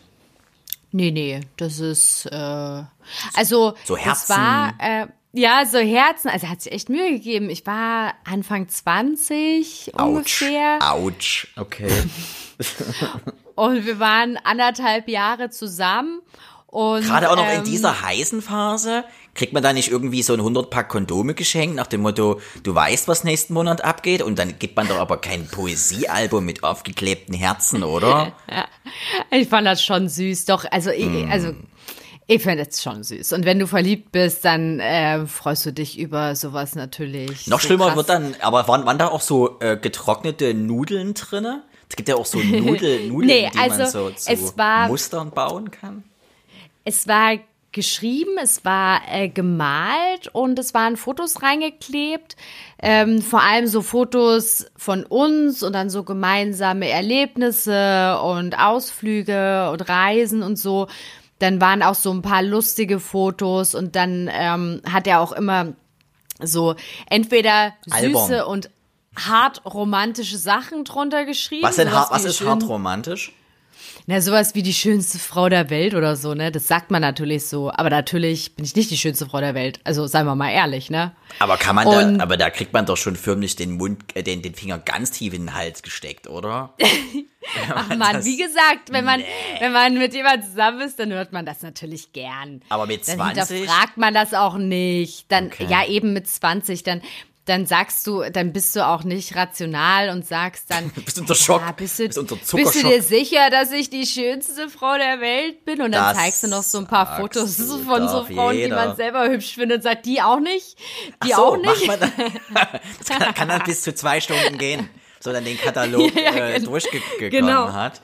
Nee, 0.91 1.11
nee, 1.11 1.41
das 1.57 1.81
ist, 1.81 2.31
also, 2.33 3.75
So 3.85 3.97
das 3.97 4.05
Herzen. 4.05 4.29
war, 4.37 4.75
äh, 4.79 5.07
ja, 5.35 5.67
so 5.67 5.79
Herzen, 5.79 6.29
also 6.29 6.47
er 6.47 6.53
hat 6.53 6.63
sich 6.63 6.73
echt 6.73 6.89
Mühe 6.89 7.11
gegeben. 7.11 7.51
Ich 7.51 7.67
war 7.67 8.15
Anfang 8.25 8.69
20 8.69 9.93
ungefähr 9.95 10.79
Autsch. 10.81 11.49
Okay. 11.57 11.91
und 13.55 13.85
wir 13.85 13.99
waren 13.99 14.37
anderthalb 14.45 15.09
Jahre 15.09 15.51
zusammen 15.51 16.21
und 16.67 17.05
Gerade 17.05 17.31
auch 17.31 17.37
noch 17.37 17.49
in 17.49 17.59
ähm, 17.59 17.65
dieser 17.65 18.03
heißen 18.03 18.43
Phase. 18.43 19.05
Kriegt 19.35 19.53
man 19.53 19.63
da 19.63 19.73
nicht 19.73 19.93
irgendwie 19.93 20.23
so 20.23 20.33
ein 20.33 20.41
100-Pack 20.41 20.89
Kondome 20.89 21.35
geschenkt 21.35 21.77
nach 21.77 21.87
dem 21.87 22.01
Motto, 22.03 22.41
du 22.65 22.75
weißt, 22.75 23.07
was 23.07 23.23
nächsten 23.23 23.55
Monat 23.55 23.85
abgeht? 23.85 24.23
Und 24.23 24.41
dann 24.41 24.59
gibt 24.59 24.77
man 24.77 24.89
doch 24.89 24.99
aber 24.99 25.19
kein 25.19 25.47
Poesiealbum 25.47 26.45
mit 26.45 26.65
aufgeklebten 26.65 27.35
Herzen, 27.35 27.83
oder? 27.85 28.33
Ich 29.31 29.49
fand 29.49 29.67
das 29.67 29.83
schon 29.85 30.09
süß, 30.09 30.45
doch, 30.45 30.65
also, 30.71 30.91
ich, 30.91 31.07
Mm. 31.07 31.31
also, 31.31 31.55
ich 32.27 32.43
finde 32.43 32.67
es 32.69 32.83
schon 32.83 33.03
süß. 33.05 33.33
Und 33.35 33.45
wenn 33.45 33.59
du 33.59 33.67
verliebt 33.67 34.11
bist, 34.13 34.45
dann 34.45 34.81
äh, 34.81 35.27
freust 35.27 35.67
du 35.67 35.73
dich 35.73 35.99
über 35.99 36.35
sowas 36.37 36.75
natürlich. 36.75 37.47
Noch 37.47 37.61
so 37.61 37.67
schlimmer 37.67 37.87
krass. 37.89 37.97
wird 37.97 38.09
dann, 38.09 38.35
aber 38.41 38.67
waren, 38.69 38.87
waren 38.87 38.99
da 38.99 39.09
auch 39.09 39.21
so 39.21 39.59
äh, 39.61 39.77
getrocknete 39.77 40.55
Nudeln 40.55 41.15
drinne? 41.15 41.63
Es 41.89 41.97
gibt 41.97 42.09
ja 42.09 42.17
auch 42.17 42.27
so 42.27 42.39
Nudel, 42.43 43.09
Nudeln, 43.09 43.27
Nee, 43.27 43.51
die 43.53 43.59
man 43.59 43.71
also, 43.81 44.11
so 44.11 44.11
zu 44.11 44.57
war- 44.59 44.89
Mustern 44.89 45.31
bauen 45.33 45.71
kann. 45.71 46.03
Es 46.85 47.07
war 47.09 47.37
geschrieben, 47.73 48.39
es 48.41 48.65
war 48.65 49.01
äh, 49.11 49.29
gemalt 49.29 50.29
und 50.33 50.59
es 50.59 50.73
waren 50.75 50.97
Fotos 50.97 51.43
reingeklebt. 51.43 52.37
Ähm, 52.81 53.21
vor 53.21 53.43
allem 53.43 53.67
so 53.67 53.83
Fotos 53.83 54.67
von 54.77 55.05
uns 55.05 55.63
und 55.63 55.73
dann 55.75 55.91
so 55.91 56.05
gemeinsame 56.05 56.89
Erlebnisse 56.89 58.19
und 58.23 58.59
Ausflüge 58.59 59.71
und 59.71 59.89
Reisen 59.89 60.43
und 60.43 60.57
so. 60.57 60.87
Dann 61.39 61.61
waren 61.61 61.83
auch 61.83 61.95
so 61.95 62.13
ein 62.13 62.23
paar 62.23 62.43
lustige 62.43 63.01
Fotos 63.01 63.75
und 63.75 63.97
dann 63.97 64.31
ähm, 64.33 64.81
hat 64.91 65.07
er 65.07 65.21
auch 65.21 65.33
immer 65.33 65.75
so 66.41 66.75
entweder 67.09 67.75
süße 67.87 68.47
und 68.47 68.71
hart 69.17 69.65
romantische 69.65 70.39
Sachen 70.39 70.85
drunter 70.85 71.25
geschrieben. 71.25 71.63
Was, 71.63 71.77
denn, 71.77 71.91
was 71.91 72.25
ist 72.25 72.41
hart 72.45 72.67
romantisch? 72.69 73.33
Na, 74.07 74.21
sowas 74.21 74.55
wie 74.55 74.63
die 74.63 74.75
schönste 74.75 75.19
Frau 75.19 75.49
der 75.49 75.71
Welt 75.71 75.95
oder 75.95 76.17
so, 76.17 76.35
ne? 76.35 76.51
Das 76.53 76.67
sagt 76.69 76.91
man 76.91 77.01
natürlich 77.03 77.47
so. 77.47 77.71
Aber 77.71 77.91
natürlich 77.91 78.55
bin 78.57 78.65
ich 78.65 78.75
nicht 78.77 78.91
die 78.91 78.99
schönste 78.99 79.27
Frau 79.27 79.41
der 79.41 79.55
Welt. 79.55 79.81
Also 79.85 80.07
seien 80.07 80.27
wir 80.27 80.35
mal 80.35 80.51
ehrlich, 80.51 80.91
ne? 80.91 81.13
Aber 81.39 81.57
kann 81.57 81.75
man 81.77 81.87
Und- 81.87 82.19
da, 82.19 82.23
aber 82.23 82.37
da 82.37 82.51
kriegt 82.51 82.73
man 82.73 82.87
doch 82.87 82.97
schon 82.97 83.17
förmlich 83.17 83.57
den 83.57 83.73
Mund, 83.73 84.03
äh, 84.15 84.23
den, 84.23 84.43
den 84.43 84.55
Finger 84.55 84.79
ganz 84.79 85.11
tief 85.13 85.33
in 85.35 85.47
den 85.47 85.55
Hals 85.55 85.83
gesteckt, 85.83 86.29
oder? 86.29 86.75
Ach 87.75 87.89
man, 87.89 88.15
das- 88.15 88.25
wie 88.25 88.37
gesagt, 88.37 88.91
wenn 88.91 89.05
man, 89.05 89.23
wenn 89.61 89.73
man 89.73 89.95
mit 89.99 90.15
jemandem 90.15 90.49
zusammen 90.49 90.81
ist, 90.81 90.99
dann 90.99 91.13
hört 91.13 91.33
man 91.33 91.45
das 91.47 91.63
natürlich 91.63 92.13
gern. 92.13 92.63
Aber 92.69 92.87
mit 92.87 93.07
dann 93.07 93.17
20? 93.17 93.57
hinterfragt 93.59 93.97
man 93.97 94.15
das 94.15 94.35
auch 94.35 94.57
nicht. 94.57 95.31
Dann, 95.31 95.47
Okay. 95.47 95.67
ja, 95.69 95.87
eben 95.87 96.13
mit 96.13 96.27
20, 96.29 96.83
dann, 96.83 97.03
dann 97.47 97.67
sagst 97.67 98.07
du, 98.07 98.23
dann 98.31 98.53
bist 98.53 98.75
du 98.75 98.87
auch 98.87 99.05
nicht 99.05 99.37
rational 99.37 100.09
und 100.09 100.27
sagst 100.27 100.71
dann. 100.71 100.91
Bist 101.05 101.19
unter 101.19 101.35
Schock, 101.35 101.61
Ja, 101.61 101.73
bist, 101.73 101.99
du, 101.99 102.07
bist 102.07 102.19
unter 102.19 102.37
bist 102.37 102.75
du 102.77 102.89
dir 102.89 103.03
sicher, 103.03 103.51
dass 103.51 103.71
ich 103.71 103.91
die 103.91 104.07
schönste 104.07 104.69
Frau 104.71 104.97
der 104.97 105.21
Welt 105.21 105.65
bin? 105.65 105.83
Und 105.83 105.93
dann 105.93 106.15
Das 106.15 106.17
zeigst 106.17 106.43
du 106.43 106.49
noch 106.49 106.63
so 106.63 106.79
ein 106.79 106.87
paar 106.87 107.19
Fotos 107.19 107.57
von 107.87 108.09
so 108.09 108.25
Frauen, 108.25 108.55
die 108.55 108.61
jeder. 108.63 108.77
man 108.77 108.97
selber 108.97 109.29
hübsch 109.29 109.55
findet 109.55 109.79
und 109.79 109.83
sagt, 109.83 110.07
die 110.07 110.23
auch 110.23 110.41
nicht? 110.41 110.79
Die 111.25 111.33
so, 111.33 111.35
auch 111.35 111.57
nicht? 111.57 111.89
Das 112.99 113.09
kann, 113.09 113.35
kann 113.35 113.49
dann 113.49 113.63
bis 113.65 113.83
zu 113.83 113.95
zwei 113.95 114.21
Stunden 114.21 114.57
gehen, 114.59 114.89
so 115.25 115.33
dann 115.33 115.45
den 115.45 115.57
Katalog 115.65 116.15
Ja, 116.15 116.23
ja, 116.37 116.49
äh, 116.51 116.61
durchgekommen 116.61 117.31
Genau. 117.31 117.73
hat. 117.73 118.03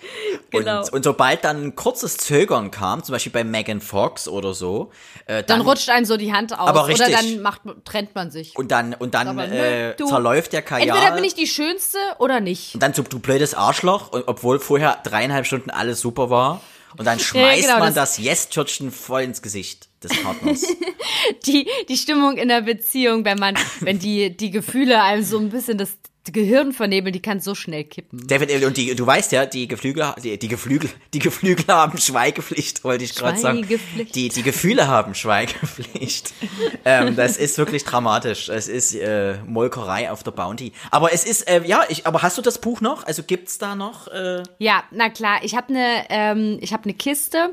Und, 0.53 0.65
Genau. 0.65 0.83
und 0.91 1.05
sobald 1.05 1.45
dann 1.45 1.63
ein 1.67 1.77
kurzes 1.77 2.17
Zögern 2.17 2.71
kam, 2.71 3.05
zum 3.05 3.13
Beispiel 3.13 3.31
bei 3.31 3.45
Megan 3.45 3.81
Fox 3.83 4.27
oder 4.27 4.55
so, 4.55 4.91
äh, 5.27 5.45
Dann 5.45 5.59
dann, 5.59 5.61
rutscht 5.61 5.91
einem 5.91 6.07
so 6.07 6.17
die 6.17 6.33
Hand 6.33 6.53
aus. 6.59 6.67
Aber 6.67 6.85
oder 6.85 6.89
richtig. 6.89 7.15
dann 7.15 7.43
macht, 7.43 7.61
trennt 7.85 8.15
man 8.15 8.31
sich. 8.31 8.57
und 8.57 8.71
dann 8.73 8.95
und 8.95 9.15
dann 9.15 9.29
Aber 9.29 9.47
äh, 9.49 9.95
du- 9.97 10.07
zerläuft 10.07 10.53
der 10.55 10.63
Kajal. 10.63 10.89
Entweder 10.97 11.15
bin 11.15 11.25
ich 11.25 11.35
die 11.35 11.47
Schönste 11.47 11.99
oder 12.19 12.41
nicht. 12.41 12.75
und 12.75 12.83
dann 12.83 12.95
so, 12.95 13.03
du 13.03 13.19
blödes 13.19 13.55
Arschloch, 13.55 14.11
und 14.13 14.25
obwohl 14.27 14.59
vorher 14.59 14.99
dreieinhalb 15.05 15.47
Stunden 15.47 15.71
alles 15.71 16.01
super 16.01 16.31
war. 16.31 16.63
Und 16.97 17.05
dann 17.05 17.19
schmeißt 17.21 17.63
genau, 17.67 17.79
man 17.81 17.95
das- 17.95 18.17
das 18.17 18.19
Yes-Tschürtchen 18.19 18.91
voll 18.91 19.23
ins 19.23 19.43
Gesicht 19.43 19.89
des 20.03 20.21
Partners. 20.23 20.63
Die, 21.47 21.69
die 21.89 21.97
Stimmung 21.97 22.37
in 22.39 22.49
der 22.49 22.63
Beziehung, 22.63 23.25
wenn 23.25 23.39
man, 23.39 23.55
wenn 23.81 23.99
die, 23.99 24.35
die 24.37 24.51
Gefühle 24.51 25.03
einem 25.03 25.23
so 25.23 25.39
ein 25.39 25.51
bisschen 25.51 25.77
das, 25.79 25.91
Gehirn 26.25 26.73
vernebeln, 26.73 27.13
die 27.13 27.21
kann 27.21 27.41
so 27.41 27.55
schnell 27.55 27.85
kippen. 27.85 28.27
Definitiv. 28.27 28.67
Und 28.67 28.77
die, 28.77 28.95
du 28.95 29.07
weißt 29.07 29.33
ja, 29.33 29.47
die 29.47 29.67
Geflügel, 29.67 30.15
die, 30.23 30.39
die 30.39 30.49
Geflügel, 30.49 30.91
die 31.15 31.19
Geflügel 31.19 31.67
haben 31.69 31.99
Schweigepflicht, 31.99 32.85
wollte 32.85 33.05
ich 33.05 33.15
gerade 33.15 33.39
sagen. 33.39 33.67
Die, 34.15 34.29
die 34.29 34.43
Gefühle 34.43 34.87
haben 34.87 35.15
Schweigepflicht. 35.15 36.33
ähm, 36.85 37.17
das 37.17 37.37
ist 37.37 37.59
wirklich 37.59 37.85
dramatisch. 37.85 38.49
Es 38.49 38.69
ist 38.69 38.95
äh, 38.95 39.39
Molkerei 39.47 40.11
auf 40.11 40.23
der 40.23 40.33
Bounty. 40.33 40.73
Aber 40.91 41.13
es 41.13 41.25
ist, 41.25 41.49
äh, 41.49 41.63
ja, 41.67 41.85
ich, 41.89 42.07
aber 42.07 42.23
hast 42.23 42.39
du 42.39 42.43
das 42.43 42.61
Buch 42.61 42.81
noch? 42.81 43.05
Also 43.05 43.23
gibt's 43.23 43.59
da 43.59 43.75
noch? 43.75 44.07
Äh, 44.09 44.43
Ja, 44.59 44.85
na 44.91 45.09
klar. 45.09 45.41
Ich 45.43 45.55
habe 45.57 45.71
eine, 45.71 46.05
ähm, 46.11 46.59
ich 46.61 46.73
habe 46.73 46.85
eine 46.85 46.95
Kiste. 46.95 47.51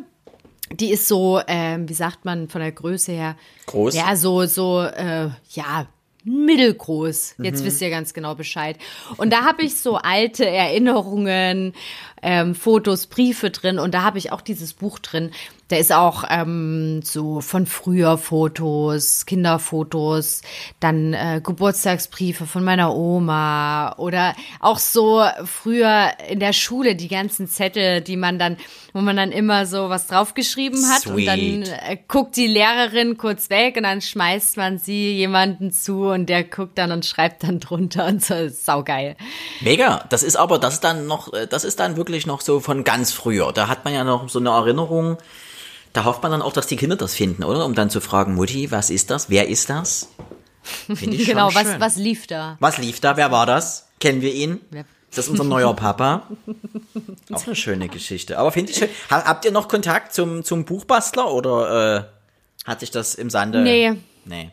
Die 0.73 0.91
ist 0.91 1.08
so, 1.08 1.39
ähm, 1.47 1.88
wie 1.88 1.93
sagt 1.93 2.25
man 2.25 2.49
von 2.49 2.60
der 2.60 2.73
Größe 2.73 3.13
her? 3.13 3.38
Groß? 3.67 3.95
Ja, 3.95 4.17
so, 4.17 4.45
so, 4.45 4.82
äh, 4.82 5.30
ja, 5.51 5.88
mittelgroß. 6.28 7.36
Jetzt 7.42 7.63
wisst 7.63 7.82
ihr 7.82 7.90
ganz 7.90 8.13
genau 8.13 8.36
Bescheid. 8.36 8.78
Und 9.18 9.32
da 9.32 9.46
habe 9.46 9.63
ich 9.63 9.76
so 9.76 9.96
alte 9.96 10.46
Erinnerungen, 10.46 11.74
ähm, 12.21 12.56
Fotos, 12.56 13.08
Briefe 13.08 13.49
drin. 13.49 13.80
Und 13.80 13.93
da 13.93 14.03
habe 14.03 14.17
ich 14.17 14.32
auch 14.32 14.41
dieses 14.41 14.73
Buch 14.73 14.99
drin. 14.99 15.32
Da 15.69 15.75
ist 15.75 15.91
auch 15.91 16.23
ähm, 16.30 17.01
so 17.03 17.41
von 17.41 17.65
früher 17.65 18.17
Fotos, 18.17 19.25
Kinderfotos, 19.25 20.41
dann 20.80 21.13
äh, 21.13 21.41
Geburtstagsbriefe 21.43 22.45
von 22.45 22.63
meiner 22.63 22.95
Oma 22.95 23.93
oder 23.97 24.34
auch 24.62 24.80
so 24.80 25.25
früher 25.43 26.12
in 26.30 26.39
der 26.39 26.53
Schule 26.53 26.95
die 26.95 27.10
ganzen 27.10 27.49
Zettel, 27.49 27.99
die 27.99 28.15
man 28.15 28.39
dann, 28.39 28.56
wo 28.93 29.01
man 29.01 29.17
dann 29.17 29.34
immer 29.34 29.65
so 29.65 29.89
was 29.89 30.08
draufgeschrieben 30.08 30.88
hat 30.89 31.06
und 31.06 31.25
dann 31.25 31.38
Sweet. 31.38 31.67
äh, 31.86 31.97
guckt 32.08 32.38
die 32.38 32.47
Lehrerin 32.47 33.17
kurz 33.17 33.49
weg 33.49 33.75
und 33.75 33.84
dann 33.84 33.99
schmeißt 33.99 34.56
man 34.56 34.77
sie 34.77 35.17
jemanden 35.17 35.73
zu 35.73 36.06
und 36.06 36.27
der 36.27 36.45
guckt 36.45 36.77
dann 36.77 36.93
und 36.93 37.06
schreibt 37.06 37.43
dann 37.43 37.60
drunter 37.60 38.06
und 38.06 38.23
so 38.23 38.36
ist 38.36 38.65
saugeil. 38.65 39.17
Mega. 39.60 40.06
Das 40.10 40.23
ist 40.23 40.38
aber, 40.38 40.60
das 40.60 40.75
ist 40.75 40.86
dann 40.86 41.08
noch, 41.08 41.34
äh, 41.34 41.45
das 41.45 41.65
ist 41.65 41.82
dann 41.82 41.97
wirklich 41.97 42.07
noch 42.26 42.41
so 42.41 42.60
von 42.60 42.84
ganz 42.84 43.12
früher. 43.12 43.52
Da 43.54 43.67
hat 43.67 43.86
man 43.86 43.93
ja 43.93 44.04
noch 44.04 44.30
so 44.30 44.39
eine 44.39 44.50
Erinnerung. 44.50 45.17
Da 45.93 46.04
hofft 46.06 46.22
man 46.22 46.32
dann 46.32 46.41
auch, 46.41 46.54
dass 46.54 46.67
die 46.67 46.76
Kinder 46.76 46.96
das 46.96 47.15
finden, 47.15 47.43
oder? 47.43 47.65
Um 47.65 47.74
dann 47.76 47.89
zu 47.89 48.02
fragen, 48.02 48.36
Mutti, 48.36 48.72
was 48.72 48.89
ist 48.89 49.10
das? 49.10 49.30
Wer 49.30 49.48
ist 49.48 49.70
das? 49.70 50.10
Finde 50.93 51.15
ich 51.15 51.26
genau, 51.26 51.50
schon 51.50 51.62
was, 51.63 51.72
schön. 51.72 51.82
was 51.82 51.96
lief 51.96 52.28
da? 52.28 52.58
Was 52.60 52.78
lief 52.78 53.00
da? 53.00 53.17
Wer 53.17 53.32
war 53.32 53.46
das? 53.46 53.88
Kennen 54.00 54.22
wir 54.22 54.34
ihn? 54.34 54.60
Wer- 54.70 54.86
Ist 55.10 55.17
das 55.17 55.28
unser 55.30 55.43
neuer 55.46 55.74
Papa? 55.76 56.28
Auch 57.32 57.46
eine 57.46 57.56
schöne 57.56 57.88
Geschichte. 57.88 58.38
Aber 58.38 58.52
finde 58.52 58.72
ich 58.72 58.78
schön. 58.78 58.89
Ha- 59.10 59.24
Habt 59.26 59.46
ihr 59.46 59.52
noch 59.52 59.67
Kontakt 59.70 60.13
zum, 60.13 60.43
zum 60.43 60.65
Buchbastler 60.65 61.32
oder 61.32 61.96
äh, 62.65 62.67
hat 62.70 62.82
sich 62.82 62.91
das 62.91 63.15
im 63.15 63.30
Sande? 63.30 63.62
Nee. 63.62 63.93
Nee. 64.26 64.52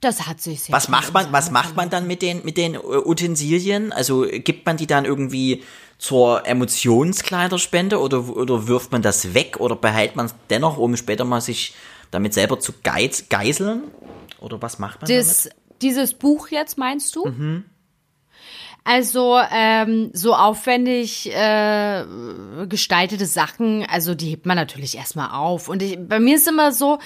Das 0.00 0.26
hat 0.26 0.40
sich 0.40 0.62
sehr 0.62 0.74
Was 0.74 0.88
macht 0.88 1.12
man, 1.12 1.32
was 1.32 1.50
macht 1.50 1.76
man 1.76 1.90
dann 1.90 2.06
mit 2.06 2.22
den, 2.22 2.44
mit 2.44 2.56
den 2.56 2.74
äh, 2.74 2.78
Utensilien? 2.78 3.92
Also 3.92 4.24
äh, 4.24 4.40
gibt 4.40 4.66
man 4.66 4.76
die 4.76 4.86
dann 4.86 5.04
irgendwie 5.04 5.62
zur 5.98 6.46
Emotionskleiderspende 6.46 8.00
oder, 8.00 8.28
oder 8.28 8.68
wirft 8.68 8.92
man 8.92 9.02
das 9.02 9.34
weg 9.34 9.58
oder 9.60 9.76
behält 9.76 10.16
man 10.16 10.26
es 10.26 10.34
dennoch, 10.50 10.76
um 10.76 10.96
später 10.96 11.24
mal 11.24 11.40
sich 11.40 11.74
damit 12.10 12.34
selber 12.34 12.60
zu 12.60 12.72
geiz, 12.82 13.28
geiseln? 13.28 13.84
Oder 14.40 14.60
was 14.60 14.78
macht 14.78 15.00
man 15.00 15.10
Das, 15.10 15.48
dieses 15.80 16.14
Buch 16.14 16.48
jetzt, 16.48 16.78
meinst 16.78 17.16
du? 17.16 17.24
Also 18.84 19.40
ähm, 19.50 20.10
so 20.12 20.34
aufwendig 20.34 21.28
äh, 21.34 22.04
gestaltete 22.68 23.26
Sachen, 23.26 23.84
also 23.84 24.14
die 24.14 24.28
hebt 24.28 24.46
man 24.46 24.56
natürlich 24.56 24.96
erstmal 24.96 25.30
auf. 25.30 25.68
Und 25.68 25.82
ich, 25.82 25.98
bei 25.98 26.20
mir 26.20 26.36
ist 26.36 26.46
immer 26.46 26.70
so, 26.70 27.00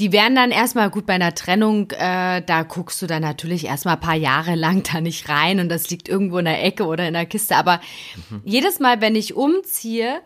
die 0.00 0.12
werden 0.12 0.34
dann 0.34 0.50
erstmal 0.50 0.88
gut 0.88 1.04
bei 1.04 1.12
einer 1.12 1.34
Trennung, 1.34 1.90
äh, 1.90 2.40
da 2.40 2.62
guckst 2.62 3.02
du 3.02 3.06
dann 3.06 3.20
natürlich 3.20 3.66
erstmal 3.66 3.96
ein 3.96 4.00
paar 4.00 4.14
Jahre 4.14 4.54
lang 4.54 4.82
da 4.82 5.02
nicht 5.02 5.28
rein 5.28 5.60
und 5.60 5.68
das 5.68 5.90
liegt 5.90 6.08
irgendwo 6.08 6.38
in 6.38 6.46
der 6.46 6.64
Ecke 6.64 6.86
oder 6.86 7.06
in 7.06 7.12
der 7.12 7.26
Kiste. 7.26 7.54
Aber 7.54 7.82
jedes 8.42 8.80
Mal, 8.80 9.02
wenn 9.02 9.14
ich 9.14 9.34
umziehe, 9.34 10.22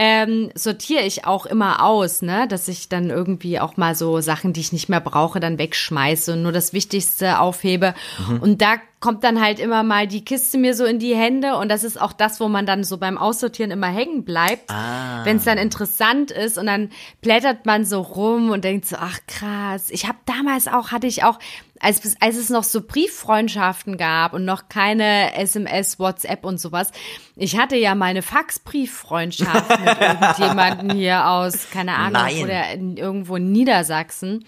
ähm, 0.00 0.50
sortiere 0.54 1.02
ich 1.02 1.24
auch 1.24 1.44
immer 1.44 1.84
aus, 1.84 2.22
ne, 2.22 2.46
dass 2.46 2.68
ich 2.68 2.88
dann 2.88 3.10
irgendwie 3.10 3.58
auch 3.58 3.76
mal 3.76 3.96
so 3.96 4.20
Sachen, 4.20 4.52
die 4.52 4.60
ich 4.60 4.72
nicht 4.72 4.88
mehr 4.88 5.00
brauche, 5.00 5.40
dann 5.40 5.58
wegschmeiße 5.58 6.34
und 6.34 6.42
nur 6.42 6.52
das 6.52 6.72
Wichtigste 6.72 7.40
aufhebe. 7.40 7.94
Und 8.40 8.62
da 8.62 8.76
kommt 9.00 9.22
dann 9.24 9.40
halt 9.40 9.58
immer 9.60 9.82
mal 9.82 10.06
die 10.06 10.24
Kiste 10.24 10.58
mir 10.58 10.74
so 10.74 10.84
in 10.84 10.98
die 10.98 11.14
Hände 11.14 11.56
und 11.56 11.68
das 11.68 11.84
ist 11.84 12.00
auch 12.00 12.12
das, 12.12 12.40
wo 12.40 12.48
man 12.48 12.66
dann 12.66 12.82
so 12.82 12.98
beim 12.98 13.16
Aussortieren 13.16 13.70
immer 13.70 13.86
hängen 13.88 14.24
bleibt, 14.24 14.70
wenn 15.24 15.36
es 15.36 15.44
dann 15.44 15.58
interessant 15.58 16.30
ist 16.30 16.58
und 16.58 16.66
dann 16.66 16.90
blättert 17.20 17.64
man 17.64 17.84
so 17.84 18.00
rum 18.00 18.50
und 18.50 18.64
denkt 18.64 18.86
so, 18.86 18.96
ach 18.98 19.18
krass. 19.26 19.90
Ich 19.90 20.06
habe 20.06 20.18
damals 20.26 20.66
auch, 20.66 20.90
hatte 20.90 21.06
ich 21.06 21.22
auch, 21.22 21.38
als, 21.80 22.16
als 22.20 22.36
es 22.36 22.50
noch 22.50 22.64
so 22.64 22.82
Brieffreundschaften 22.82 23.96
gab 23.96 24.32
und 24.32 24.44
noch 24.44 24.68
keine 24.68 25.34
SMS, 25.34 25.98
WhatsApp 25.98 26.44
und 26.44 26.60
sowas, 26.60 26.90
ich 27.36 27.56
hatte 27.56 27.76
ja 27.76 27.94
mal 27.94 28.06
eine 28.06 28.22
Faxbrieffreundschaft 28.22 29.80
mit 29.80 30.00
irgendjemanden 30.00 30.92
hier 30.94 31.28
aus, 31.28 31.70
keine 31.70 31.94
Ahnung, 31.94 32.12
Nein. 32.12 32.44
oder 32.44 32.70
in, 32.72 32.96
irgendwo 32.96 33.36
in 33.36 33.52
Niedersachsen. 33.52 34.44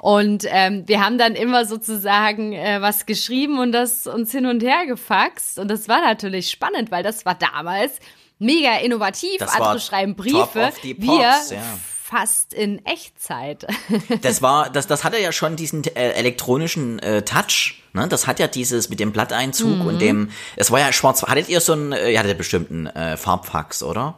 Und 0.00 0.44
ähm, 0.48 0.84
wir 0.86 1.04
haben 1.04 1.18
dann 1.18 1.34
immer 1.34 1.64
sozusagen 1.64 2.52
äh, 2.52 2.80
was 2.80 3.06
geschrieben 3.06 3.58
und 3.58 3.72
das 3.72 4.06
uns 4.06 4.32
hin 4.32 4.46
und 4.46 4.62
her 4.62 4.86
gefaxt. 4.86 5.58
Und 5.58 5.68
das 5.68 5.88
war 5.88 6.00
natürlich 6.00 6.50
spannend, 6.50 6.90
weil 6.90 7.02
das 7.02 7.24
war 7.24 7.34
damals 7.34 7.98
mega 8.38 8.76
innovativ. 8.78 9.38
Das 9.38 9.54
Andere 9.54 9.80
schreiben 9.80 10.14
Briefe, 10.14 10.72
the 10.82 10.96
wir 10.98 11.06
pops, 11.06 11.50
ja. 11.50 11.62
Fast 12.10 12.54
in 12.54 12.84
Echtzeit. 12.86 13.66
Das 14.22 14.40
war, 14.42 14.70
das, 14.70 14.86
das 14.86 15.04
hatte 15.04 15.18
ja 15.18 15.32
schon 15.32 15.56
diesen 15.56 15.84
äh, 15.84 16.12
elektronischen 16.12 16.98
äh, 17.00 17.22
Touch. 17.22 17.82
Ne? 17.92 18.08
Das 18.08 18.26
hat 18.26 18.38
ja 18.38 18.46
dieses 18.46 18.88
mit 18.88 19.00
dem 19.00 19.12
Blatteinzug 19.12 19.78
Mhm. 19.78 19.86
und 19.86 19.98
dem. 20.00 20.30
Es 20.56 20.70
war 20.70 20.80
ja 20.80 20.92
schwarz. 20.92 21.22
Hattet 21.22 21.48
ihr 21.48 21.60
so 21.60 21.72
einen, 21.74 21.92
äh, 21.92 22.10
ihr 22.12 22.18
hattet 22.18 22.38
bestimmt 22.38 22.70
einen 22.70 22.86
äh, 22.86 23.16
Farbfax, 23.16 23.82
oder? 23.82 24.14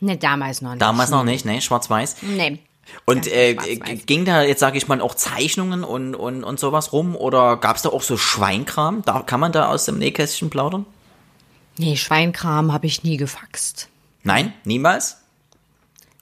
ne, 0.00 0.16
damals 0.16 0.62
noch 0.62 0.70
nicht. 0.70 0.80
Damals 0.82 1.10
noch 1.10 1.24
nicht, 1.24 1.44
ne? 1.44 1.60
Schwarz-Weiß. 1.60 2.16
Nee. 2.22 2.58
Und 3.04 3.26
Ja, 3.26 3.32
äh, 3.32 3.54
ging 4.06 4.24
da 4.24 4.42
jetzt, 4.42 4.60
sage 4.60 4.78
ich 4.78 4.88
mal, 4.88 5.00
auch 5.02 5.14
Zeichnungen 5.14 5.84
und, 5.84 6.14
und, 6.14 6.42
und 6.42 6.58
sowas 6.58 6.92
rum? 6.92 7.14
Oder 7.16 7.56
gab 7.58 7.76
es 7.76 7.82
da 7.82 7.90
auch 7.90 8.02
so 8.02 8.16
Schweinkram? 8.16 9.02
Da, 9.04 9.20
kann 9.20 9.40
man 9.40 9.52
da 9.52 9.68
aus 9.68 9.84
dem 9.84 9.98
Nähkästchen 9.98 10.48
plaudern? 10.50 10.86
Nee, 11.76 11.96
Schweinkram 11.96 12.72
habe 12.72 12.86
ich 12.86 13.04
nie 13.04 13.16
gefaxt. 13.18 13.88
Nein, 14.22 14.52
niemals? 14.64 15.18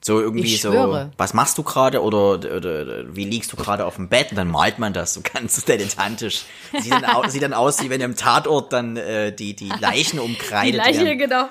So 0.01 0.19
irgendwie 0.19 0.55
Ich 0.55 0.61
so, 0.61 0.71
was 1.17 1.33
machst 1.33 1.57
du 1.57 1.63
gerade 1.63 2.01
oder, 2.01 2.35
oder, 2.35 2.55
oder 2.55 3.15
wie 3.15 3.25
liegst 3.25 3.51
du 3.51 3.57
gerade 3.57 3.85
auf 3.85 3.95
dem 3.95 4.07
Bett 4.07 4.31
und 4.31 4.37
dann 4.37 4.49
malt 4.49 4.79
man 4.79 4.93
das 4.93 5.13
so 5.13 5.21
ganz 5.33 5.63
dilettantisch. 5.65 6.43
Sieht 6.79 6.91
dann, 6.91 7.05
au, 7.05 7.27
sieht 7.27 7.43
dann 7.43 7.53
aus, 7.53 7.81
wie 7.81 7.89
wenn 7.89 8.01
im 8.01 8.15
Tatort 8.15 8.71
dann 8.71 8.95
äh, 8.97 9.33
die, 9.33 9.55
die 9.55 9.71
Leichen 9.79 10.19
umkreidet 10.19 10.83
werden. 10.85 11.17
genau. 11.17 11.49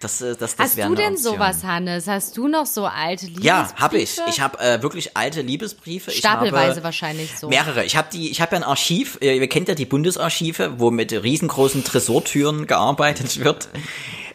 Das, 0.00 0.20
äh, 0.20 0.34
das, 0.36 0.56
das 0.56 0.58
Hast 0.58 0.78
du 0.78 0.94
denn 0.94 1.14
Option. 1.14 1.34
sowas, 1.34 1.62
Hannes? 1.64 2.08
Hast 2.08 2.36
du 2.36 2.48
noch 2.48 2.66
so 2.66 2.86
alte 2.86 3.26
Liebesbriefe? 3.26 3.46
Ja, 3.46 3.72
habe 3.76 3.98
ich. 3.98 4.18
Ich 4.28 4.40
habe 4.40 4.58
äh, 4.58 4.82
wirklich 4.82 5.16
alte 5.16 5.42
Liebesbriefe. 5.42 6.10
Ich 6.10 6.18
Stapelweise 6.18 6.76
habe, 6.76 6.84
wahrscheinlich 6.84 7.38
so. 7.38 7.48
Mehrere. 7.48 7.84
Ich 7.84 7.96
habe 7.96 8.08
die, 8.12 8.30
ich 8.30 8.40
habe 8.40 8.56
ja 8.56 8.62
ein 8.62 8.64
Archiv. 8.64 9.18
Ihr 9.20 9.46
kennt 9.48 9.68
ja 9.68 9.74
die 9.74 9.84
Bundesarchive, 9.84 10.74
wo 10.78 10.90
mit 10.90 11.12
riesengroßen 11.12 11.84
Tresortüren 11.84 12.66
gearbeitet 12.66 13.44
wird, 13.44 13.68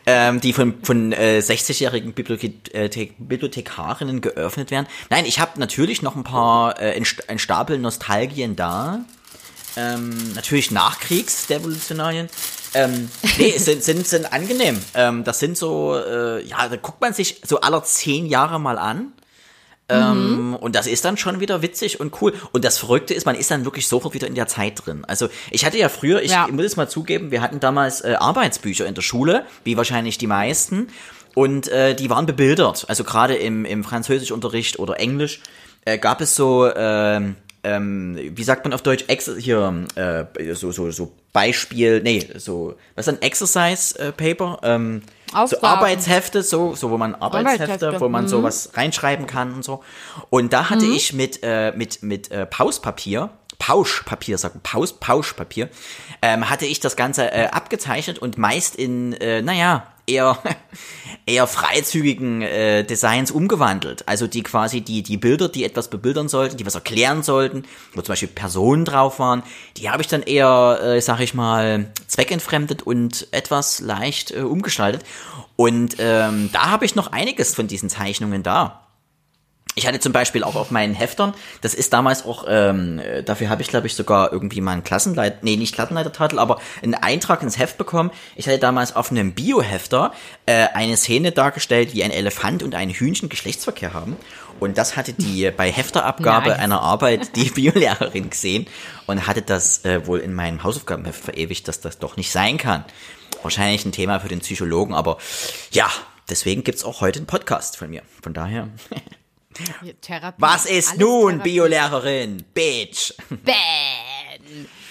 ähm, 0.08 0.42
die 0.42 0.54
von 0.54 0.74
von 0.82 1.12
äh, 1.12 1.40
60-jährigen 1.44 2.14
Bibliothek, 2.14 2.74
äh, 2.74 3.10
Bibliothekarinnen 3.20 4.22
geöffnet 4.22 4.72
werden. 4.72 4.88
Nein, 5.12 5.26
ich 5.26 5.40
habe 5.40 5.60
natürlich 5.60 6.02
noch 6.02 6.16
ein 6.16 6.24
paar 6.24 6.82
äh, 6.82 6.96
ein, 6.96 7.04
St- 7.04 7.28
ein 7.30 7.38
Stapel 7.38 7.78
Nostalgien 7.78 8.56
da. 8.56 9.02
Ähm, 9.76 10.34
natürlich 10.34 10.72
Nachkriegsrevolutionarien. 10.72 12.30
Ähm, 12.74 13.10
nee, 13.38 13.52
sind, 13.58 13.84
sind, 13.84 14.08
sind 14.08 14.34
angenehm. 14.34 14.82
Ähm, 14.96 15.24
das 15.24 15.40
sind 15.40 15.58
so, 15.58 15.96
äh, 15.96 16.44
ja, 16.44 16.68
da 16.68 16.76
guckt 16.78 17.00
man 17.02 17.14
sich 17.14 17.42
so 17.46 17.62
aller 17.62 17.84
zehn 17.84 18.26
Jahre 18.26 18.60
mal 18.60 18.80
an. 18.80 19.12
Ähm, 19.90 20.58
Und 20.60 20.76
das 20.76 20.86
ist 20.88 21.06
dann 21.06 21.16
schon 21.18 21.40
wieder 21.40 21.62
witzig 21.62 22.00
und 22.00 22.22
cool. 22.22 22.34
Und 22.52 22.66
das 22.66 22.78
Verrückte 22.78 23.14
ist, 23.14 23.26
man 23.26 23.36
ist 23.36 23.50
dann 23.52 23.64
wirklich 23.66 23.88
sofort 23.88 24.14
wieder 24.14 24.28
in 24.28 24.36
der 24.36 24.48
Zeit 24.48 24.86
drin. 24.86 25.06
Also 25.06 25.30
ich 25.52 25.66
hatte 25.66 25.78
ja 25.78 25.88
früher, 25.90 26.22
ich 26.22 26.32
Ja. 26.32 26.48
muss 26.48 26.66
es 26.66 26.76
mal 26.76 26.90
zugeben, 26.90 27.32
wir 27.32 27.42
hatten 27.42 27.60
damals 27.60 28.02
äh, 28.02 28.16
Arbeitsbücher 28.20 28.86
in 28.86 28.96
der 28.96 29.02
Schule, 29.02 29.46
wie 29.64 29.78
wahrscheinlich 29.78 30.18
die 30.18 30.28
meisten. 30.28 30.88
Und 31.36 31.68
äh, 31.70 31.94
die 31.96 32.10
waren 32.10 32.26
bebildert. 32.26 32.86
Also 32.90 33.04
gerade 33.04 33.36
im, 33.36 33.64
im 33.64 33.84
Französischunterricht 33.84 34.80
oder 34.80 35.00
Englisch 35.00 35.40
äh, 35.86 35.98
gab 35.98 36.20
es 36.20 36.36
so, 36.36 36.70
ähm, 36.76 37.36
ähm, 37.68 38.18
wie 38.18 38.44
sagt 38.44 38.64
man 38.64 38.74
auf 38.74 38.82
Deutsch, 38.82 39.04
Ex 39.08 39.30
hier, 39.38 39.86
äh, 39.96 40.54
so, 40.54 40.72
so, 40.72 40.90
so 40.92 41.12
Beispiel, 41.34 42.02
nee, 42.02 42.26
so, 42.36 42.76
was 42.96 43.08
ist 43.08 43.14
ein 43.14 43.22
Exercise 43.22 44.00
äh, 44.00 44.12
Paper? 44.12 44.60
Ähm, 44.64 45.02
so. 45.46 45.62
Arbeitshefte, 45.62 46.44
so, 46.44 46.76
so 46.76 46.90
wo 46.90 46.98
man 46.98 47.14
Arbeitshefte, 47.16 47.64
Arbeitshefte, 47.64 48.02
wo 48.02 48.08
man 48.08 48.24
mhm. 48.24 48.30
sowas 48.30 48.72
reinschreiben 48.74 49.28
kann 49.28 49.54
und 49.54 49.66
so. 49.66 49.84
Und 50.30 50.54
da 50.54 50.70
hatte 50.70 50.86
ich 50.86 51.12
mit, 51.12 51.40
äh, 51.44 51.74
mit, 51.76 52.02
mit 52.04 52.32
äh, 52.32 52.46
Pauspapier, 52.46 53.30
Pauschpapier, 53.60 54.38
sagt 54.38 54.56
man, 54.56 54.64
Paus, 54.64 54.94
Pauschpapier, 54.94 55.70
ähm, 56.22 56.50
hatte 56.50 56.66
ich 56.66 56.80
das 56.80 56.96
Ganze 56.96 57.32
äh, 57.32 57.48
abgezeichnet 57.48 58.20
und 58.20 58.38
meist 58.38 58.78
in, 58.78 59.14
äh, 59.14 59.42
naja, 59.42 59.88
eher 60.08 60.40
eher 61.28 61.46
freizügigen 61.46 62.42
äh, 62.42 62.84
Designs 62.84 63.32
umgewandelt. 63.32 64.08
Also 64.08 64.28
die 64.28 64.44
quasi 64.44 64.82
die 64.82 65.04
die 65.04 65.18
Bilder, 65.18 65.50
die 65.50 65.66
etwas 65.66 65.90
bebildern 65.90 66.30
sollten, 66.30 66.58
die 66.58 66.66
was 66.66 66.76
erklären 66.76 67.22
sollten, 67.22 67.64
wo 67.94 68.02
zum 68.02 68.14
Beispiel 68.14 68.30
Personen 68.30 68.86
drauf 68.86 69.20
waren, 69.20 69.44
die 69.76 69.90
habe 69.90 70.02
ich 70.02 70.08
dann 70.08 70.24
eher, 70.24 70.80
äh, 70.82 71.02
sag 71.02 71.20
ich 71.20 71.34
mal, 71.34 71.92
zweckentfremdet 72.08 72.82
und 72.82 73.28
etwas 73.32 73.80
leicht 73.80 74.32
äh, 74.32 74.40
umgestaltet. 74.40 75.04
Und 75.58 75.98
ähm, 76.00 76.50
da 76.54 76.70
habe 76.70 76.86
ich 76.86 76.96
noch 76.96 77.12
einiges 77.12 77.54
von 77.54 77.68
diesen 77.68 77.90
Zeichnungen 77.90 78.44
da. 78.44 78.87
Ich 79.78 79.86
hatte 79.86 80.00
zum 80.00 80.12
Beispiel 80.12 80.44
auch 80.44 80.56
auf 80.56 80.72
meinen 80.72 80.96
Heftern, 80.96 81.36
das 81.62 81.76
ist 81.76 81.94
damals 81.94 82.26
auch, 82.26 82.46
ähm, 82.48 83.00
dafür 83.26 83.50
habe 83.50 83.62
ich 83.62 83.68
glaube 83.68 83.86
ich 83.86 83.94
sogar 83.94 84.34
irgendwie 84.34 84.60
mal 84.60 84.72
einen 84.72 84.84
Klassenleiter, 84.84 85.38
nee, 85.44 85.56
nicht 85.56 85.76
Klassenleitertitel, 85.76 86.40
aber 86.40 86.60
einen 86.82 86.96
Eintrag 86.96 87.44
ins 87.44 87.60
Heft 87.60 87.78
bekommen. 87.78 88.10
Ich 88.36 88.48
hatte 88.48 88.58
damals 88.58 88.96
auf 88.96 89.12
einem 89.12 89.34
Biohefter 89.34 90.14
äh, 90.48 90.66
eine 90.74 90.98
Szene 90.98 91.32
dargestellt, 91.32 91.94
wie 91.94 92.04
ein 92.04 92.10
Elefant 92.10 92.64
und 92.64 92.74
ein 92.74 92.90
Hühnchen 92.90 93.30
Geschlechtsverkehr 93.30 93.94
haben. 93.94 94.18
Und 94.60 94.80
das 94.80 94.98
hatte 94.98 95.14
die 95.14 95.52
bei 95.56 95.72
Hefterabgabe 95.72 96.50
Nice. 96.50 96.60
einer 96.60 96.82
Arbeit 96.82 97.36
die 97.36 97.50
Biolehrerin 97.52 98.32
gesehen 98.32 98.66
und 99.06 99.28
hatte 99.28 99.44
das 99.44 99.86
äh, 99.86 100.08
wohl 100.08 100.22
in 100.22 100.34
meinem 100.34 100.64
Hausaufgabenheft 100.64 101.24
verewigt, 101.24 101.68
dass 101.68 101.82
das 101.82 102.00
doch 102.00 102.18
nicht 102.18 102.32
sein 102.32 102.58
kann. 102.58 102.84
Wahrscheinlich 103.44 103.86
ein 103.86 103.92
Thema 103.92 104.22
für 104.22 104.28
den 104.28 104.40
Psychologen, 104.40 104.96
aber 104.96 105.20
ja, 105.70 105.88
deswegen 106.32 106.64
gibt's 106.64 106.84
auch 106.84 107.02
heute 107.02 107.20
einen 107.20 107.28
Podcast 107.28 107.78
von 107.78 107.92
mir. 107.92 108.02
Von 108.24 108.34
daher. 108.34 108.70
Therapie. 110.02 110.42
Was 110.42 110.66
ist 110.66 110.98
nun, 111.00 111.32
Therapie. 111.34 111.52
Biolehrerin? 111.52 112.44
Bitch. 112.54 113.14
Bäh. 113.30 113.54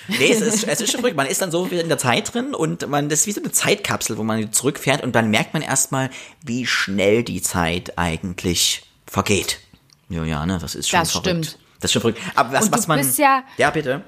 Nee, 0.09 0.31
es 0.31 0.41
ist, 0.41 0.64
es 0.69 0.81
ist 0.81 0.93
schon 0.93 1.01
verrückt. 1.01 1.17
Man 1.17 1.27
ist 1.27 1.43
dann 1.43 1.51
so 1.51 1.69
wieder 1.71 1.83
in 1.83 1.89
der 1.89 1.99
Zeit 1.99 2.33
drin 2.33 2.55
und 2.55 2.89
man, 2.89 3.09
das 3.09 3.21
ist 3.21 3.27
wie 3.27 3.33
so 3.33 3.41
eine 3.41 3.51
Zeitkapsel, 3.51 4.17
wo 4.19 4.23
man 4.23 4.53
zurückfährt 4.53 5.03
und 5.03 5.14
dann 5.17 5.31
merkt 5.31 5.53
man 5.53 5.62
erstmal, 5.62 6.11
wie 6.45 6.64
schnell 6.67 7.25
die 7.25 7.43
Zeit 7.43 7.99
eigentlich 7.99 8.83
vergeht. 9.07 9.59
Juliane, 10.09 10.59
das 10.61 10.75
ist 10.77 10.89
schon 10.89 11.01
Das 11.01 11.11
verrückt. 11.11 11.27
stimmt. 11.27 11.59
Das 11.81 11.89
ist 11.89 11.93
schon 11.93 12.03
verrückt. 12.03 12.21
Aber 12.37 12.53
was, 12.53 12.67
Und 12.67 12.75
du 12.75 12.79
was 12.79 12.87
man. 12.87 12.99
bist 12.99 13.19
ja- 13.19 13.43
ja, 13.57 13.71
bitte. 13.71 14.03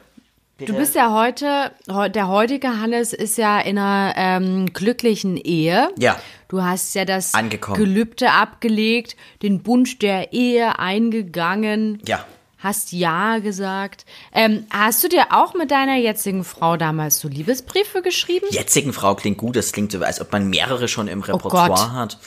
Du 0.58 0.74
bist 0.74 0.94
ja 0.96 1.12
heute, 1.12 1.70
heu- 1.88 2.08
der 2.08 2.26
heutige 2.28 2.80
Hannes 2.80 3.12
ist 3.12 3.38
ja 3.38 3.60
in 3.60 3.78
einer 3.78 4.14
ähm, 4.16 4.66
glücklichen 4.72 5.36
Ehe. 5.36 5.88
Ja. 5.98 6.20
Du 6.48 6.62
hast 6.62 6.94
ja 6.94 7.04
das 7.04 7.34
Angekommen. 7.34 7.76
Gelübde 7.78 8.30
abgelegt, 8.32 9.16
den 9.42 9.62
Bund 9.62 10.02
der 10.02 10.32
Ehe 10.32 10.78
eingegangen. 10.78 12.02
Ja. 12.06 12.24
Hast 12.60 12.90
Ja 12.90 13.38
gesagt. 13.38 14.04
Ähm, 14.32 14.66
hast 14.70 15.04
du 15.04 15.08
dir 15.08 15.26
auch 15.30 15.54
mit 15.54 15.70
deiner 15.70 15.94
jetzigen 15.96 16.42
Frau 16.42 16.76
damals 16.76 17.20
so 17.20 17.28
Liebesbriefe 17.28 18.02
geschrieben? 18.02 18.46
Jetzigen 18.50 18.92
Frau 18.92 19.14
klingt 19.14 19.38
gut, 19.38 19.54
das 19.54 19.70
klingt 19.70 19.92
so, 19.92 20.02
als 20.02 20.20
ob 20.20 20.32
man 20.32 20.48
mehrere 20.50 20.88
schon 20.88 21.06
im 21.06 21.20
Oh 21.20 21.38
Gott. 21.38 21.44
Repertoire 21.44 21.92
hat. 21.92 22.18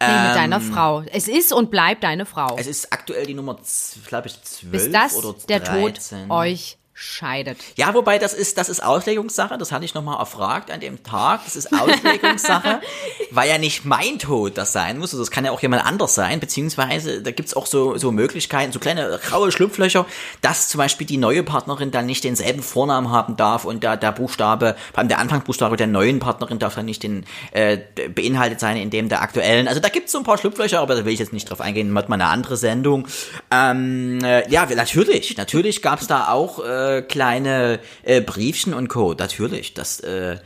Nee, 0.00 0.06
mit 0.28 0.36
deiner 0.36 0.60
Frau. 0.60 1.02
Es 1.12 1.26
ist 1.26 1.52
und 1.52 1.72
bleibt 1.72 2.04
deine 2.04 2.24
Frau. 2.24 2.52
Ähm, 2.52 2.58
Es 2.58 2.68
ist 2.68 2.92
aktuell 2.92 3.26
die 3.26 3.34
Nummer, 3.34 3.58
glaube 4.06 4.28
ich, 4.28 4.40
12 4.40 4.70
Bis 4.70 4.92
das 4.92 5.16
oder 5.16 5.32
13. 5.32 5.46
der 5.48 5.64
Tod 5.64 6.00
euch 6.28 6.78
scheidet. 7.02 7.56
Ja, 7.76 7.94
wobei 7.94 8.18
das 8.18 8.34
ist, 8.34 8.58
das 8.58 8.68
ist 8.68 8.82
Auslegungssache, 8.84 9.56
das 9.56 9.72
hatte 9.72 9.86
ich 9.86 9.94
nochmal 9.94 10.18
erfragt 10.18 10.70
an 10.70 10.80
dem 10.80 11.02
Tag, 11.02 11.40
das 11.46 11.56
ist 11.56 11.72
Auslegungssache, 11.72 12.82
weil 13.30 13.48
ja 13.48 13.56
nicht 13.56 13.86
mein 13.86 14.18
Tod 14.18 14.58
das 14.58 14.74
sein 14.74 14.98
muss, 14.98 15.14
also 15.14 15.22
das 15.22 15.30
kann 15.30 15.46
ja 15.46 15.50
auch 15.50 15.62
jemand 15.62 15.82
anders 15.86 16.14
sein, 16.14 16.40
beziehungsweise 16.40 17.22
da 17.22 17.30
gibt's 17.30 17.54
auch 17.54 17.64
so, 17.64 17.96
so 17.96 18.12
Möglichkeiten, 18.12 18.70
so 18.72 18.80
kleine 18.80 19.18
graue 19.24 19.50
Schlupflöcher, 19.50 20.04
dass 20.42 20.68
zum 20.68 20.76
Beispiel 20.76 21.06
die 21.06 21.16
neue 21.16 21.42
Partnerin 21.42 21.90
dann 21.90 22.04
nicht 22.04 22.22
denselben 22.22 22.62
Vornamen 22.62 23.10
haben 23.10 23.34
darf 23.34 23.64
und 23.64 23.82
der, 23.82 23.96
der 23.96 24.12
Buchstabe, 24.12 24.76
vor 24.90 24.98
allem 24.98 25.08
der 25.08 25.20
Anfangsbuchstabe 25.20 25.78
der 25.78 25.86
neuen 25.86 26.18
Partnerin 26.18 26.58
darf 26.58 26.74
dann 26.74 26.84
nicht 26.84 27.02
den, 27.02 27.24
äh, 27.52 27.78
beinhaltet 28.14 28.60
sein 28.60 28.76
in 28.76 28.90
dem 28.90 29.08
der 29.08 29.22
aktuellen, 29.22 29.68
also 29.68 29.80
da 29.80 29.88
gibt's 29.88 30.12
so 30.12 30.18
ein 30.18 30.24
paar 30.24 30.36
Schlupflöcher, 30.36 30.80
aber 30.80 30.96
da 30.96 31.06
will 31.06 31.14
ich 31.14 31.18
jetzt 31.18 31.32
nicht 31.32 31.48
drauf 31.48 31.62
eingehen, 31.62 31.96
hat 31.96 32.10
mal 32.10 32.16
eine 32.16 32.26
andere 32.26 32.58
Sendung. 32.58 33.06
Ähm, 33.50 34.22
äh, 34.22 34.46
ja, 34.50 34.66
natürlich, 34.66 35.38
natürlich 35.38 35.80
gab's 35.80 36.06
da 36.06 36.28
auch 36.28 36.62
äh, 36.62 36.89
kleine 37.02 37.80
äh, 38.02 38.20
Briefchen 38.20 38.74
und 38.74 38.88
Co. 38.88 39.14
Natürlich, 39.14 39.74
das, 39.74 40.00
äh, 40.00 40.38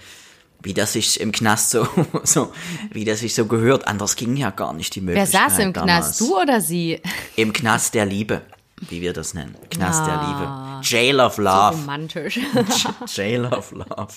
wie 0.63 0.75
das 0.75 0.93
sich 0.95 1.21
im 1.21 1.33
Knast 1.33 1.71
so, 1.71 1.87
so, 2.25 2.53
wie 2.91 3.05
das 3.05 3.21
sich 3.21 3.35
so 3.35 3.47
gehört. 3.47 3.87
Anders 3.87 4.17
ging 4.17 4.37
ja 4.37 4.51
gar 4.51 4.73
nicht 4.73 4.95
die 4.95 5.07
Wer 5.07 5.15
Möglichkeit. 5.15 5.51
saß 5.51 5.59
im 5.61 5.73
damals. 5.73 6.19
Knast, 6.19 6.21
du 6.21 6.41
oder 6.41 6.61
sie? 6.61 7.01
Im 7.37 7.53
Knast 7.53 7.95
der 7.95 8.07
Liebe, 8.07 8.43
wie 8.89 9.01
wir 9.01 9.13
das 9.13 9.35
nennen. 9.35 9.55
Knast 9.71 10.03
Ah. 10.03 10.07
der 10.07 10.29
Liebe. 10.29 10.81
Jail 10.83 11.21
of 11.21 11.39
Love. 11.39 11.77
Romantisch. 11.77 12.39
Jail 13.15 13.47
of 13.47 13.73
Love. 13.73 14.09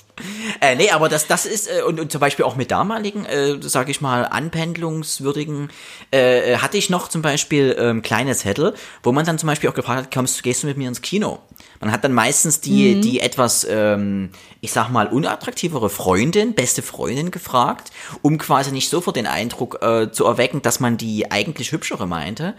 Äh, 0.61 0.75
nee, 0.75 0.89
aber 0.91 1.07
das, 1.09 1.27
das 1.27 1.45
ist, 1.45 1.67
äh, 1.67 1.81
und, 1.83 1.99
und 1.99 2.11
zum 2.11 2.19
Beispiel 2.21 2.45
auch 2.45 2.55
mit 2.55 2.71
damaligen, 2.71 3.25
äh, 3.25 3.57
sage 3.61 3.91
ich 3.91 4.01
mal, 4.01 4.25
anpendlungswürdigen, 4.25 5.69
äh, 6.13 6.53
äh, 6.53 6.57
hatte 6.57 6.77
ich 6.77 6.89
noch 6.89 7.07
zum 7.07 7.21
Beispiel 7.21 7.75
ähm, 7.79 8.01
kleine 8.01 8.35
Zettel, 8.35 8.73
wo 9.03 9.11
man 9.11 9.25
dann 9.25 9.37
zum 9.39 9.47
Beispiel 9.47 9.69
auch 9.69 9.73
gefragt 9.73 9.97
hat, 10.03 10.13
kommst, 10.13 10.43
gehst 10.43 10.63
du 10.63 10.67
mit 10.67 10.77
mir 10.77 10.87
ins 10.87 11.01
Kino? 11.01 11.39
Man 11.79 11.91
hat 11.91 12.03
dann 12.03 12.13
meistens 12.13 12.59
die, 12.61 12.95
Mhm. 12.95 13.01
die 13.01 13.19
etwas, 13.19 13.65
ähm, 13.69 14.29
ich 14.61 14.71
sag 14.71 14.89
mal, 14.89 15.07
unattraktivere 15.07 15.89
Freundin, 15.89 16.53
beste 16.55 16.81
Freundin 16.81 17.31
gefragt, 17.31 17.91
um 18.21 18.37
quasi 18.37 18.71
nicht 18.71 18.89
sofort 18.89 19.15
den 19.15 19.27
Eindruck 19.27 19.79
äh, 19.81 20.11
zu 20.11 20.25
erwecken, 20.25 20.61
dass 20.61 20.79
man 20.79 20.97
die 20.97 21.31
eigentlich 21.31 21.71
hübschere 21.71 22.07
meinte. 22.07 22.55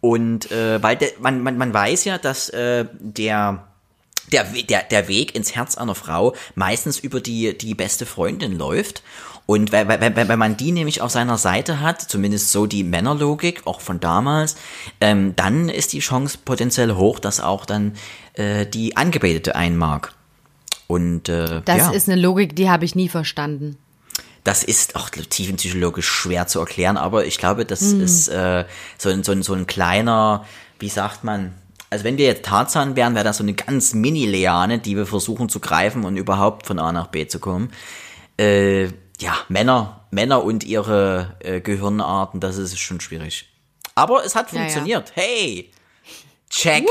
Und 0.00 0.50
äh, 0.52 0.82
weil 0.82 0.96
de, 0.96 1.12
man, 1.20 1.42
man, 1.42 1.58
man 1.58 1.74
weiß 1.74 2.04
ja, 2.04 2.18
dass 2.18 2.48
äh, 2.50 2.86
der 3.00 3.64
der, 4.32 4.44
der, 4.44 4.82
der 4.82 5.08
Weg 5.08 5.34
ins 5.34 5.54
Herz 5.54 5.76
einer 5.76 5.94
Frau 5.94 6.34
meistens 6.54 6.98
über 6.98 7.20
die, 7.20 7.56
die 7.56 7.74
beste 7.74 8.06
Freundin 8.06 8.58
läuft. 8.58 9.02
Und 9.46 9.72
wenn, 9.72 9.88
wenn, 9.88 10.14
wenn 10.14 10.28
wenn 10.28 10.38
man 10.38 10.58
die 10.58 10.72
nämlich 10.72 11.00
auf 11.00 11.10
seiner 11.10 11.38
Seite 11.38 11.80
hat, 11.80 12.02
zumindest 12.02 12.52
so 12.52 12.66
die 12.66 12.84
Männerlogik, 12.84 13.66
auch 13.66 13.80
von 13.80 13.98
damals, 13.98 14.56
ähm, 15.00 15.34
dann 15.36 15.70
ist 15.70 15.94
die 15.94 16.00
Chance 16.00 16.38
potenziell 16.44 16.94
hoch, 16.94 17.18
dass 17.18 17.40
auch 17.40 17.64
dann 17.64 17.94
äh, 18.34 18.66
die 18.66 18.96
Angebetete 18.98 19.56
einen 19.56 19.78
mag. 19.78 20.12
Und 20.86 21.30
äh, 21.30 21.62
Das 21.64 21.78
ja, 21.78 21.90
ist 21.90 22.08
eine 22.08 22.20
Logik, 22.20 22.56
die 22.56 22.68
habe 22.68 22.84
ich 22.84 22.94
nie 22.94 23.08
verstanden. 23.08 23.78
Das 24.48 24.64
ist 24.64 24.96
auch 24.96 25.10
tiefenpsychologisch 25.10 26.08
schwer 26.08 26.46
zu 26.46 26.58
erklären, 26.60 26.96
aber 26.96 27.26
ich 27.26 27.36
glaube, 27.36 27.66
das 27.66 27.82
ist 27.82 28.28
äh, 28.28 28.64
so, 28.96 29.10
ein- 29.10 29.22
so, 29.22 29.32
ein- 29.32 29.42
so 29.42 29.52
ein 29.52 29.66
kleiner, 29.66 30.46
wie 30.78 30.88
sagt 30.88 31.22
man, 31.22 31.54
also 31.90 32.04
wenn 32.04 32.16
wir 32.16 32.24
jetzt 32.26 32.46
Tarzan 32.46 32.96
wären, 32.96 33.14
wäre 33.14 33.24
das 33.24 33.36
so 33.36 33.42
eine 33.44 33.52
ganz 33.52 33.92
Mini-Leane, 33.92 34.78
die 34.78 34.96
wir 34.96 35.04
versuchen 35.06 35.50
zu 35.50 35.60
greifen 35.60 36.04
und 36.04 36.16
überhaupt 36.16 36.66
von 36.66 36.78
A 36.78 36.92
nach 36.92 37.08
B 37.08 37.26
zu 37.26 37.38
kommen. 37.40 37.70
Äh, 38.38 38.84
ja, 39.20 39.36
Männer, 39.48 40.06
Männer 40.10 40.42
und 40.44 40.64
ihre 40.64 41.36
äh, 41.40 41.60
Gehirnarten, 41.60 42.40
das 42.40 42.56
ist 42.56 42.78
schon 42.78 43.00
schwierig. 43.00 43.50
Aber 43.94 44.24
es 44.24 44.34
hat 44.34 44.50
Ja, 44.52 44.56
ja. 44.56 44.60
funktioniert. 44.62 45.12
Hey! 45.14 45.72
Check! 46.50 46.86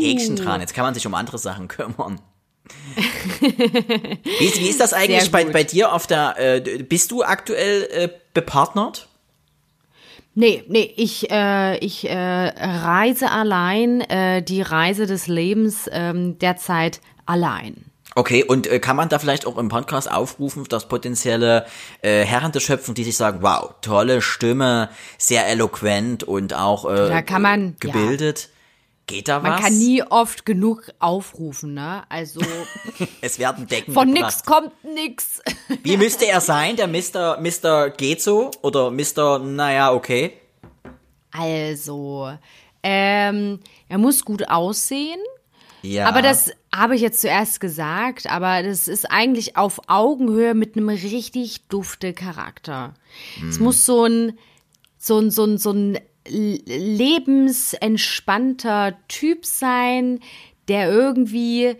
Häkchen 0.00 0.36
dran. 0.36 0.60
Jetzt 0.60 0.74
kann 0.74 0.84
man 0.84 0.92
sich 0.94 1.06
um 1.06 1.14
andere 1.14 1.38
Sachen 1.38 1.66
kümmern. 1.68 2.20
wie, 3.40 4.44
ist, 4.44 4.60
wie 4.60 4.68
ist 4.68 4.80
das 4.80 4.92
eigentlich 4.94 5.30
bei, 5.30 5.44
bei 5.44 5.64
dir 5.64 5.92
auf 5.92 6.06
der, 6.06 6.34
äh, 6.38 6.82
bist 6.82 7.10
du 7.10 7.22
aktuell 7.22 7.88
äh, 7.90 8.08
bepartnert? 8.34 9.08
Nee, 10.34 10.64
nee, 10.68 10.92
ich, 10.96 11.30
äh, 11.30 11.78
ich 11.78 12.08
äh, 12.08 12.14
reise 12.14 13.30
allein, 13.30 14.00
äh, 14.02 14.42
die 14.42 14.62
Reise 14.62 15.06
des 15.06 15.26
Lebens 15.26 15.88
ähm, 15.92 16.38
derzeit 16.38 17.00
allein. 17.26 17.90
Okay, 18.14 18.42
und 18.44 18.66
äh, 18.66 18.80
kann 18.80 18.96
man 18.96 19.08
da 19.08 19.18
vielleicht 19.18 19.46
auch 19.46 19.56
im 19.58 19.68
Podcast 19.68 20.10
aufrufen, 20.10 20.64
dass 20.68 20.88
potenzielle 20.88 21.66
äh, 22.02 22.24
Herren 22.24 22.52
der 22.52 22.60
Schöpfung, 22.60 22.94
die 22.94 23.04
sich 23.04 23.16
sagen, 23.16 23.38
wow, 23.42 23.74
tolle 23.82 24.20
Stimme, 24.20 24.88
sehr 25.16 25.46
eloquent 25.46 26.24
und 26.24 26.54
auch 26.54 26.90
äh, 26.90 27.08
Da 27.08 27.22
kann 27.22 27.42
man, 27.42 27.76
gebildet. 27.78 28.50
Geht 29.10 29.28
da 29.28 29.40
Man 29.40 29.52
was? 29.52 29.60
kann 29.60 29.76
nie 29.78 30.02
oft 30.02 30.46
genug 30.46 30.90
aufrufen, 30.98 31.74
ne? 31.74 32.04
Also 32.08 32.40
es 33.20 33.38
werden 33.38 33.66
Decken 33.66 33.92
von 33.92 34.14
gebracht. 34.14 34.32
nix 34.36 34.44
kommt 34.44 34.72
nix. 34.84 35.42
Wie 35.82 35.96
müsste 35.98 36.26
er 36.26 36.40
sein, 36.40 36.76
der 36.76 36.86
Mr. 36.88 37.38
Mr. 37.40 37.90
geht 37.90 38.22
so 38.22 38.50
oder 38.62 38.90
Mr. 38.90 39.38
naja, 39.40 39.92
okay. 39.92 40.32
Also, 41.32 42.32
ähm, 42.82 43.60
er 43.88 43.98
muss 43.98 44.24
gut 44.24 44.48
aussehen. 44.48 45.20
Ja. 45.82 46.06
Aber 46.08 46.20
das 46.22 46.50
habe 46.74 46.94
ich 46.94 47.00
jetzt 47.00 47.20
zuerst 47.22 47.60
gesagt, 47.60 48.26
aber 48.30 48.62
das 48.62 48.86
ist 48.88 49.10
eigentlich 49.10 49.56
auf 49.56 49.80
Augenhöhe 49.88 50.54
mit 50.54 50.76
einem 50.76 50.88
richtig 50.90 51.66
dufte 51.68 52.12
Charakter. 52.12 52.94
Es 53.48 53.56
Hm. 53.56 53.64
muss 53.64 53.86
so 53.86 54.04
ein, 54.04 54.38
so 54.98 55.18
ein, 55.18 55.30
so 55.30 55.44
ein, 55.44 55.56
so 55.56 55.70
ein 55.72 55.98
lebensentspannter 56.30 58.94
Typ 59.08 59.44
sein, 59.44 60.20
der 60.68 60.90
irgendwie 60.90 61.76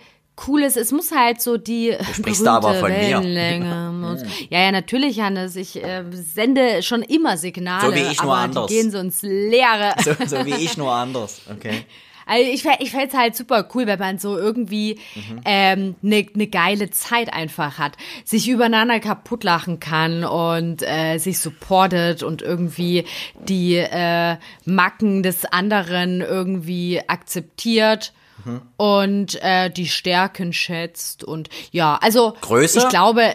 cool 0.47 0.63
ist. 0.63 0.77
Es 0.77 0.93
muss 0.93 1.11
halt 1.13 1.41
so 1.41 1.57
die 1.57 1.95
sprichst 2.15 2.45
da 2.47 2.57
aber 2.57 2.73
berühmte 2.73 2.81
von 2.81 2.91
mir. 2.93 2.99
Wellenlänge. 3.19 3.91
Ja, 4.51 4.61
ja, 4.63 4.73
natürlich, 4.73 5.21
Hannes. 5.21 5.55
Ich 5.57 5.83
äh, 5.83 6.05
sende 6.11 6.83
schon 6.83 7.03
immer 7.03 7.37
Signale, 7.37 7.87
So 7.89 7.95
wie 7.95 8.01
ich 8.11 8.23
nur 8.23 8.33
aber 8.33 8.43
anders. 8.43 8.67
die 8.67 8.75
gehen 8.75 8.91
so 8.91 8.99
ins 8.99 9.23
Leere. 9.23 9.95
so, 10.03 10.13
so 10.27 10.45
wie 10.47 10.55
ich 10.65 10.77
nur 10.77 10.91
anders. 10.93 11.43
Okay. 11.51 11.85
Also 12.31 12.49
ich, 12.49 12.65
ich 12.79 12.93
fände 12.93 13.09
es 13.09 13.15
halt 13.15 13.35
super 13.35 13.67
cool, 13.75 13.87
wenn 13.87 13.99
man 13.99 14.19
so 14.19 14.39
irgendwie 14.39 14.99
Mhm. 15.17 15.41
ähm, 15.45 15.95
eine 16.03 16.27
ne 16.35 16.47
geile 16.47 16.91
Zeit 16.91 17.33
einfach 17.33 17.79
hat, 17.79 17.97
sich 18.25 18.49
übereinander 18.49 19.01
kaputt 19.01 19.43
lachen 19.43 19.81
kann 19.81 20.25
und 20.25 20.83
äh, 20.83 21.19
sich 21.19 21.41
supportet 21.41 22.23
und 22.23 22.41
irgendwie 22.41 23.05
die 23.49 23.77
äh, 23.77 24.37
Macken 24.65 25.23
des 25.25 25.45
anderen 25.45 26.21
irgendwie 26.21 27.01
akzeptiert. 27.07 28.13
Mhm. 28.45 28.63
Und 28.77 29.43
äh, 29.43 29.69
die 29.71 29.89
Stärken 29.89 30.53
schätzt 30.53 31.25
und 31.25 31.49
ja, 31.73 31.99
also 32.01 32.35
Größe? 32.41 32.79
ich 32.79 32.89
glaube, 32.89 33.35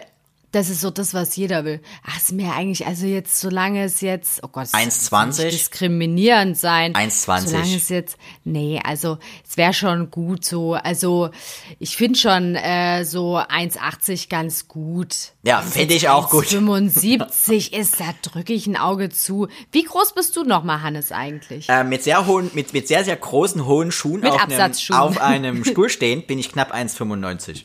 das 0.52 0.70
ist 0.70 0.80
so 0.80 0.90
das, 0.90 1.12
was 1.12 1.36
jeder 1.36 1.64
will. 1.64 1.80
Ach, 2.06 2.16
ist 2.16 2.32
mir 2.32 2.52
eigentlich, 2.52 2.86
also 2.86 3.06
jetzt, 3.06 3.40
solange 3.40 3.84
es 3.84 4.00
jetzt, 4.00 4.42
oh 4.42 4.48
Gott, 4.48 4.64
es 4.64 4.74
1,20? 4.74 5.10
soll 5.10 5.44
nicht 5.46 5.58
diskriminierend 5.58 6.56
sein. 6.56 6.94
1,20. 6.94 7.40
Solange 7.40 7.76
es 7.76 7.88
jetzt, 7.88 8.16
nee, 8.44 8.80
also 8.82 9.18
es 9.48 9.56
wäre 9.56 9.74
schon 9.74 10.10
gut 10.10 10.44
so, 10.44 10.74
also 10.74 11.30
ich 11.78 11.96
finde 11.96 12.18
schon 12.18 12.54
äh, 12.54 13.04
so 13.04 13.36
1,80 13.36 14.28
ganz 14.28 14.68
gut. 14.68 15.32
Ja, 15.42 15.60
Wenn's 15.60 15.74
find 15.74 15.90
jetzt 15.90 16.02
ich 16.02 16.08
auch 16.08 16.30
gut. 16.30 16.46
75 16.46 17.72
ist, 17.78 18.00
da 18.00 18.14
drücke 18.22 18.52
ich 18.52 18.66
ein 18.66 18.76
Auge 18.76 19.10
zu. 19.10 19.48
Wie 19.72 19.82
groß 19.82 20.14
bist 20.14 20.36
du 20.36 20.44
nochmal, 20.44 20.82
Hannes, 20.82 21.12
eigentlich? 21.12 21.68
Äh, 21.68 21.84
mit 21.84 22.02
sehr 22.02 22.26
hohen, 22.26 22.50
mit, 22.54 22.72
mit 22.72 22.88
sehr, 22.88 23.04
sehr 23.04 23.16
großen, 23.16 23.66
hohen 23.66 23.92
Schuhen 23.92 24.20
Mit 24.20 24.32
auf, 24.32 24.40
einem, 24.48 24.72
auf 24.90 25.20
einem 25.20 25.64
Stuhl 25.64 25.88
stehend 25.88 26.26
bin 26.26 26.38
ich 26.38 26.50
knapp 26.50 26.74
1,95. 26.74 27.64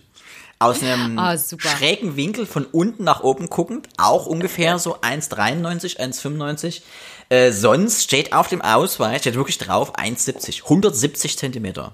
Aus 0.62 0.84
einem 0.84 1.20
super. 1.38 1.70
schrägen 1.70 2.16
Winkel 2.16 2.45
von 2.45 2.66
unten 2.66 3.03
nach 3.03 3.22
oben 3.22 3.49
guckend, 3.49 3.88
auch 3.97 4.26
ungefähr 4.26 4.78
so 4.80 4.97
1,93, 4.97 5.99
1,95. 5.99 6.82
Äh, 7.30 7.51
sonst 7.51 8.03
steht 8.03 8.34
auf 8.34 8.47
dem 8.47 8.62
Ausweis, 8.62 9.22
steht 9.22 9.36
wirklich 9.36 9.57
drauf 9.57 9.95
1,70, 9.95 10.64
170 10.64 11.38
Zentimeter. 11.38 11.93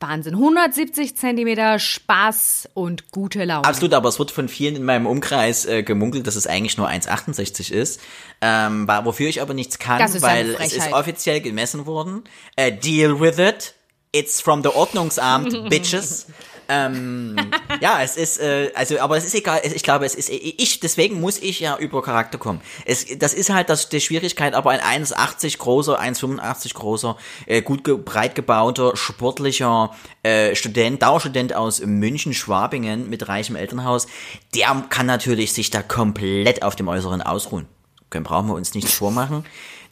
Wahnsinn. 0.00 0.34
170 0.34 1.16
Zentimeter 1.16 1.78
Spaß 1.78 2.68
und 2.74 3.10
gute 3.10 3.44
Laune. 3.44 3.64
Absolut, 3.64 3.94
aber 3.94 4.08
es 4.08 4.18
wird 4.18 4.30
von 4.30 4.48
vielen 4.48 4.76
in 4.76 4.84
meinem 4.84 5.06
Umkreis 5.06 5.64
äh, 5.64 5.82
gemunkelt, 5.82 6.26
dass 6.26 6.36
es 6.36 6.46
eigentlich 6.46 6.76
nur 6.76 6.88
1,68 6.88 7.72
ist. 7.72 8.00
Ähm, 8.40 8.86
wofür 8.86 9.28
ich 9.28 9.40
aber 9.40 9.54
nichts 9.54 9.78
kann, 9.78 10.00
weil 10.22 10.56
es 10.60 10.72
ist 10.74 10.92
offiziell 10.92 11.40
gemessen 11.40 11.86
worden. 11.86 12.24
Äh, 12.56 12.72
deal 12.72 13.20
with 13.20 13.38
it. 13.38 13.74
It's 14.12 14.40
from 14.40 14.62
the 14.62 14.68
Ordnungsamt, 14.68 15.68
bitches. 15.70 16.26
Ähm, 16.68 17.36
ja, 17.80 18.02
es 18.02 18.16
ist, 18.16 18.40
äh, 18.40 18.70
also, 18.74 18.98
aber 18.98 19.16
es 19.16 19.24
ist 19.24 19.34
egal. 19.34 19.60
Ich 19.62 19.82
glaube, 19.82 20.06
es 20.06 20.14
ist, 20.14 20.30
ich, 20.30 20.80
deswegen 20.80 21.20
muss 21.20 21.38
ich 21.38 21.60
ja 21.60 21.76
über 21.78 22.02
Charakter 22.02 22.38
kommen. 22.38 22.60
Es, 22.84 23.06
das 23.18 23.34
ist 23.34 23.50
halt 23.50 23.68
das, 23.68 23.88
die 23.88 24.00
Schwierigkeit, 24.00 24.54
aber 24.54 24.70
ein 24.70 25.04
1,80 25.04 25.58
großer, 25.58 26.00
1,85 26.00 26.74
großer, 26.74 27.16
äh, 27.46 27.62
gut 27.62 27.84
ge 27.84 27.96
breit 27.96 28.34
gebauter, 28.34 28.96
sportlicher 28.96 29.90
äh, 30.22 30.54
Student, 30.54 31.02
Dauerstudent 31.02 31.54
aus 31.54 31.80
München, 31.80 32.34
Schwabingen 32.34 33.08
mit 33.10 33.28
reichem 33.28 33.56
Elternhaus, 33.56 34.06
der 34.54 34.84
kann 34.88 35.06
natürlich 35.06 35.52
sich 35.52 35.70
da 35.70 35.82
komplett 35.82 36.62
auf 36.62 36.76
dem 36.76 36.88
Äußeren 36.88 37.22
ausruhen. 37.22 37.66
Können 38.10 38.24
brauchen 38.24 38.48
wir 38.48 38.54
uns 38.54 38.74
nichts 38.74 38.94
vormachen. 38.94 39.44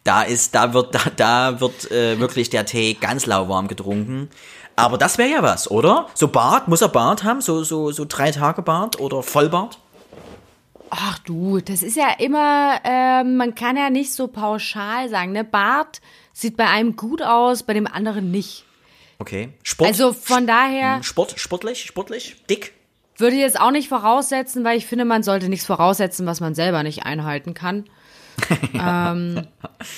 Da 0.04 0.22
ist, 0.22 0.54
da 0.54 0.74
wird, 0.74 0.94
da, 0.94 1.00
da 1.16 1.60
wird 1.60 1.90
äh, 1.90 2.18
wirklich 2.18 2.50
der 2.50 2.66
Tee 2.66 2.94
ganz 2.94 3.26
lauwarm 3.26 3.68
getrunken. 3.68 4.30
Aber 4.76 4.98
das 4.98 5.18
wäre 5.18 5.30
ja 5.30 5.42
was, 5.42 5.70
oder? 5.70 6.08
So 6.14 6.28
Bart, 6.28 6.68
muss 6.68 6.80
er 6.80 6.88
Bart 6.88 7.24
haben? 7.24 7.40
So, 7.40 7.62
so, 7.64 7.90
so 7.92 8.04
drei 8.08 8.30
Tage 8.30 8.62
Bart 8.62 8.98
oder 9.00 9.22
Vollbart? 9.22 9.78
Ach 10.90 11.18
du, 11.20 11.60
das 11.60 11.82
ist 11.82 11.96
ja 11.96 12.10
immer, 12.18 12.78
ähm, 12.84 13.36
man 13.36 13.54
kann 13.54 13.76
ja 13.76 13.88
nicht 13.90 14.12
so 14.12 14.28
pauschal 14.28 15.08
sagen, 15.08 15.32
ne? 15.32 15.42
Bart 15.44 16.00
sieht 16.34 16.56
bei 16.56 16.66
einem 16.68 16.96
gut 16.96 17.22
aus, 17.22 17.62
bei 17.62 17.72
dem 17.72 17.86
anderen 17.86 18.30
nicht. 18.30 18.64
Okay. 19.18 19.50
Sport? 19.62 19.88
Also 19.88 20.12
von 20.12 20.46
daher 20.46 21.02
Sport, 21.02 21.34
sportlich, 21.38 21.84
sportlich, 21.84 22.36
dick? 22.50 22.72
würde 23.18 23.36
ich 23.36 23.42
jetzt 23.42 23.60
auch 23.60 23.70
nicht 23.70 23.88
voraussetzen, 23.88 24.64
weil 24.64 24.76
ich 24.76 24.86
finde, 24.86 25.04
man 25.04 25.22
sollte 25.22 25.48
nichts 25.48 25.64
voraussetzen, 25.66 26.26
was 26.26 26.40
man 26.40 26.54
selber 26.54 26.82
nicht 26.82 27.04
einhalten 27.04 27.54
kann. 27.54 27.84
ähm, 28.74 29.46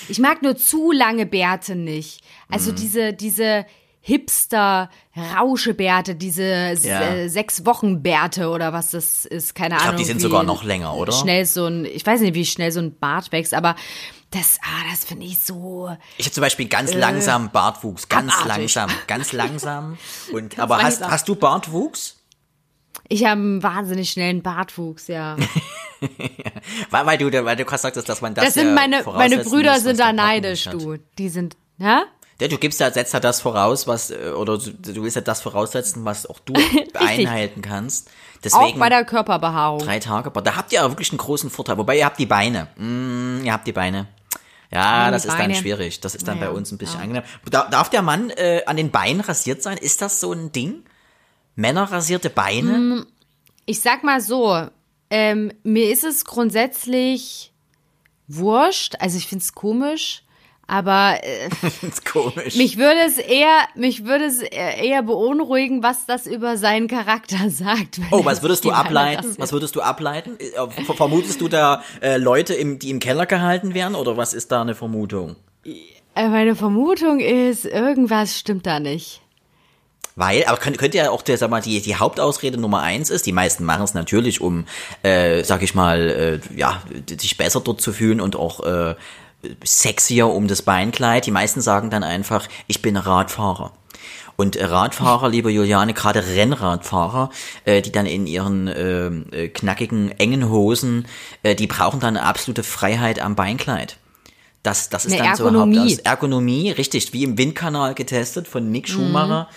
ich 0.09 0.19
mag 0.19 0.43
nur 0.43 0.55
zu 0.57 0.91
lange 0.91 1.25
Bärte 1.25 1.75
nicht. 1.75 2.21
Also 2.49 2.71
Mhm. 2.71 2.75
diese, 2.75 3.13
diese 3.13 3.65
Hipster-Rauschebärte, 4.05 6.15
diese 6.15 6.43
Ja. 6.83 7.01
äh, 7.15 7.29
sechs 7.29 7.65
Wochen 7.65 8.01
Bärte 8.03 8.49
oder 8.49 8.73
was 8.73 8.91
das 8.91 9.25
ist, 9.25 9.55
keine 9.55 9.75
Ich 9.75 9.81
Ahnung. 9.81 9.91
glaube, 9.95 10.03
die 10.03 10.05
sind 10.05 10.21
sogar 10.21 10.43
noch 10.43 10.63
länger, 10.63 10.95
oder? 10.95 11.11
Schnell 11.11 11.45
so 11.45 11.65
ein, 11.65 11.85
ich 11.85 12.05
weiß 12.05 12.21
nicht, 12.21 12.35
wie 12.35 12.45
schnell 12.45 12.71
so 12.71 12.79
ein 12.79 12.95
Bart 12.97 13.31
wächst, 13.31 13.53
aber 13.53 13.75
das, 14.31 14.59
ah, 14.63 14.83
das 14.91 15.05
finde 15.05 15.25
ich 15.25 15.39
so. 15.39 15.95
Ich 16.17 16.25
habe 16.25 16.33
zum 16.33 16.41
Beispiel 16.41 16.67
ganz 16.67 16.93
langsam 16.93 17.51
Bartwuchs, 17.51 18.09
ganz 18.09 18.33
Äh, 18.33 18.43
abartig. 18.43 18.75
langsam, 18.75 18.89
ganz 19.07 19.31
langsam. 19.31 19.97
Und 20.33 20.59
aber 20.59 20.77
hast, 20.77 20.99
langsam. 20.99 21.11
hast 21.11 21.27
du 21.29 21.35
Bartwuchs? 21.35 22.17
Ich 23.07 23.23
habe 23.23 23.33
einen 23.39 23.63
wahnsinnig 23.63 24.09
schnellen 24.09 24.41
Bartwuchs, 24.41 25.07
ja. 25.07 25.37
Weil, 26.91 27.05
weil 27.05 27.17
du, 27.17 27.45
weil 27.45 27.55
du 27.55 27.63
gerade 27.65 27.81
sagtest, 27.81 28.07
dass 28.09 28.21
man 28.21 28.35
das 28.35 28.45
Das 28.45 28.53
sind 28.55 28.73
meine, 28.75 29.01
meine 29.03 29.37
Brüder 29.39 29.73
muss, 29.73 29.83
sind 29.83 29.99
da 29.99 30.11
neidisch, 30.13 30.65
du. 30.65 30.97
Die 31.17 31.29
sind, 31.29 31.55
ja? 31.77 32.03
Ja, 32.39 32.49
du 32.49 32.57
gibst 32.57 32.79
ja, 32.81 32.91
setzt 32.91 33.13
ja 33.13 33.19
das 33.21 33.39
voraus, 33.41 33.87
was, 33.87 34.11
äh, 34.11 34.31
oder 34.35 34.57
du, 34.57 35.03
willst 35.03 35.15
ja 35.15 35.21
das 35.21 35.41
voraussetzen, 35.41 36.03
was 36.03 36.25
auch 36.25 36.39
du 36.39 36.53
einhalten 36.93 37.61
kannst. 37.61 38.09
Auch 38.09 38.41
Deswegen 38.43 38.79
bei 38.79 38.89
der 38.89 39.05
Körperbehaarung. 39.05 39.79
drei 39.79 39.99
Tage, 39.99 40.27
aber 40.27 40.41
da 40.41 40.55
habt 40.55 40.71
ihr 40.73 40.79
ja 40.79 40.89
wirklich 40.89 41.11
einen 41.11 41.17
großen 41.17 41.49
Vorteil. 41.49 41.77
Wobei 41.77 41.97
ihr 41.97 42.05
habt 42.05 42.19
die 42.19 42.25
Beine. 42.25 42.67
Mm, 42.75 43.43
ihr 43.43 43.53
habt 43.53 43.65
die 43.65 43.71
Beine. 43.71 44.07
Ja, 44.71 45.05
die 45.05 45.11
das 45.11 45.25
ist 45.25 45.31
dann 45.31 45.37
Beine. 45.39 45.55
schwierig. 45.55 46.01
Das 46.01 46.13
ist 46.15 46.27
dann 46.27 46.39
Naja, 46.39 46.51
bei 46.51 46.57
uns 46.57 46.71
ein 46.71 46.77
bisschen 46.77 46.97
ja. 46.97 47.03
angenehm. 47.03 47.23
Da, 47.49 47.69
darf 47.69 47.89
der 47.89 48.01
Mann 48.01 48.29
äh, 48.31 48.63
an 48.65 48.75
den 48.75 48.91
Beinen 48.91 49.21
rasiert 49.21 49.63
sein? 49.63 49.77
Ist 49.77 50.01
das 50.01 50.19
so 50.19 50.33
ein 50.33 50.51
Ding? 50.51 50.83
Männer 51.55 51.83
rasierte 51.91 52.29
Beine? 52.29 52.77
Mm. 52.77 53.05
Ich 53.65 53.79
sag 53.81 54.03
mal 54.03 54.19
so, 54.21 54.67
ähm, 55.09 55.53
mir 55.63 55.91
ist 55.91 56.03
es 56.03 56.25
grundsätzlich 56.25 57.53
wurscht. 58.27 58.95
Also 58.99 59.17
ich 59.17 59.27
find's 59.27 59.53
komisch, 59.53 60.23
aber 60.67 61.17
äh, 61.23 61.49
komisch. 62.11 62.55
mich 62.55 62.77
würde 62.77 62.99
es 63.05 63.17
eher, 63.17 63.59
mich 63.75 64.05
würde 64.05 64.25
es 64.25 64.41
eher 64.41 65.03
beunruhigen, 65.03 65.83
was 65.83 66.05
das 66.05 66.25
über 66.27 66.57
seinen 66.57 66.87
Charakter 66.87 67.37
sagt. 67.49 67.99
Oh, 68.11 68.25
was 68.25 68.41
würdest 68.41 68.65
du 68.65 68.71
ableiten? 68.71 69.35
Was 69.37 69.51
würdest 69.53 69.75
du 69.75 69.81
ableiten? 69.81 70.37
Ver- 70.85 70.93
Vermutest 70.95 71.41
du 71.41 71.47
da 71.47 71.83
äh, 72.01 72.17
Leute, 72.17 72.53
im, 72.53 72.79
die 72.79 72.89
im 72.89 72.99
Keller 72.99 73.25
gehalten 73.25 73.73
werden? 73.73 73.95
Oder 73.95 74.17
was 74.17 74.33
ist 74.33 74.51
da 74.51 74.61
eine 74.61 74.75
Vermutung? 74.75 75.35
Äh, 76.15 76.27
Meine 76.29 76.55
Vermutung 76.55 77.19
ist, 77.19 77.65
irgendwas 77.65 78.39
stimmt 78.39 78.65
da 78.65 78.79
nicht. 78.79 79.21
Weil, 80.17 80.45
aber 80.45 80.57
könnte, 80.57 80.79
könnte 80.79 80.97
ja 80.97 81.09
auch 81.09 81.21
der, 81.21 81.37
sag 81.37 81.49
mal, 81.49 81.61
die, 81.61 81.81
die 81.81 81.97
Hauptausrede 81.97 82.57
Nummer 82.57 82.79
eins 82.81 83.09
ist, 83.09 83.25
die 83.25 83.33
meisten 83.33 83.65
machen 83.65 83.83
es 83.83 83.93
natürlich, 83.93 84.39
um, 84.39 84.63
äh, 85.03 85.43
sag 85.43 85.61
ich 85.61 85.75
mal, 85.75 86.39
äh, 86.53 86.57
ja, 86.57 86.81
sich 87.19 87.35
besser 87.35 87.59
dort 87.59 87.81
zu 87.81 87.91
fühlen 87.91 88.21
und 88.21 88.37
auch 88.37 88.61
äh, 88.65 88.95
sexier 89.63 90.27
um 90.27 90.47
das 90.47 90.61
Beinkleid. 90.61 91.25
Die 91.25 91.31
meisten 91.31 91.61
sagen 91.61 91.89
dann 91.89 92.03
einfach, 92.03 92.47
ich 92.67 92.81
bin 92.81 92.97
Radfahrer. 92.97 93.71
Und 94.37 94.55
äh, 94.55 94.65
Radfahrer, 94.65 95.29
liebe 95.29 95.49
Juliane, 95.49 95.93
gerade 95.93 96.25
Rennradfahrer, 96.25 97.29
äh, 97.63 97.81
die 97.81 97.91
dann 97.91 98.05
in 98.05 98.27
ihren 98.27 98.67
äh, 98.67 99.07
äh, 99.07 99.47
knackigen, 99.49 100.11
engen 100.19 100.49
Hosen, 100.49 101.07
äh, 101.43 101.55
die 101.55 101.67
brauchen 101.67 101.99
dann 101.99 102.17
eine 102.17 102.25
absolute 102.25 102.63
Freiheit 102.63 103.21
am 103.21 103.35
Beinkleid. 103.35 103.97
Das, 104.65 104.89
das 104.89 105.05
ist 105.05 105.13
Eine 105.13 105.23
dann 105.23 105.35
so 105.35 105.45
Ergonomie. 105.45 105.77
Hauptaus 105.77 105.99
Ergonomie, 105.99 106.71
richtig, 106.71 107.13
wie 107.13 107.23
im 107.23 107.37
Windkanal 107.37 107.93
getestet 107.93 108.47
von 108.47 108.71
Nick 108.71 108.89
Schumacher, 108.89 109.47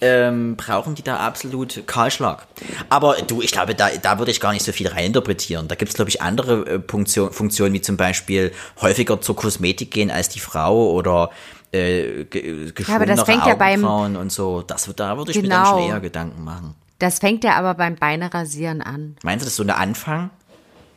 ähm, 0.00 0.56
brauchen 0.56 0.94
die 0.94 1.02
da 1.02 1.16
absolut 1.18 1.86
Kahlschlag. 1.86 2.46
Aber 2.88 3.14
du, 3.26 3.40
ich 3.42 3.52
glaube, 3.52 3.74
da, 3.74 3.88
da 3.90 4.18
würde 4.18 4.30
ich 4.30 4.40
gar 4.40 4.52
nicht 4.52 4.64
so 4.64 4.72
viel 4.72 4.88
reininterpretieren. 4.88 5.68
Da 5.68 5.74
gibt's 5.76 5.94
glaube 5.94 6.08
ich, 6.10 6.20
andere 6.20 6.66
äh, 6.66 6.80
Funktion, 6.86 7.32
Funktionen, 7.32 7.72
wie 7.74 7.80
zum 7.80 7.96
Beispiel 7.96 8.52
häufiger 8.80 9.20
zur 9.20 9.36
Kosmetik 9.36 9.90
gehen 9.90 10.10
als 10.10 10.28
die 10.28 10.40
Frau 10.40 10.90
oder 10.90 11.30
äh, 11.72 12.24
ge- 12.24 12.72
aber 12.88 13.06
das 13.06 13.22
fängt 13.22 13.46
ja 13.46 13.54
beim- 13.54 13.84
und 14.16 14.30
so. 14.30 14.62
Das, 14.62 14.88
da 14.94 15.16
würde 15.16 15.30
ich 15.32 15.40
mir 15.42 15.48
dann 15.48 15.64
Genau. 15.64 15.78
schon 15.78 15.88
eher 15.90 16.00
Gedanken 16.00 16.44
machen. 16.44 16.74
Das 16.98 17.18
fängt 17.18 17.42
ja 17.44 17.54
aber 17.56 17.74
beim 17.74 17.96
Beinerasieren 17.96 18.80
an. 18.82 19.16
Meinst 19.22 19.42
du, 19.42 19.46
das 19.46 19.52
ist 19.54 19.56
so 19.56 19.64
der 19.64 19.78
Anfang? 19.78 20.30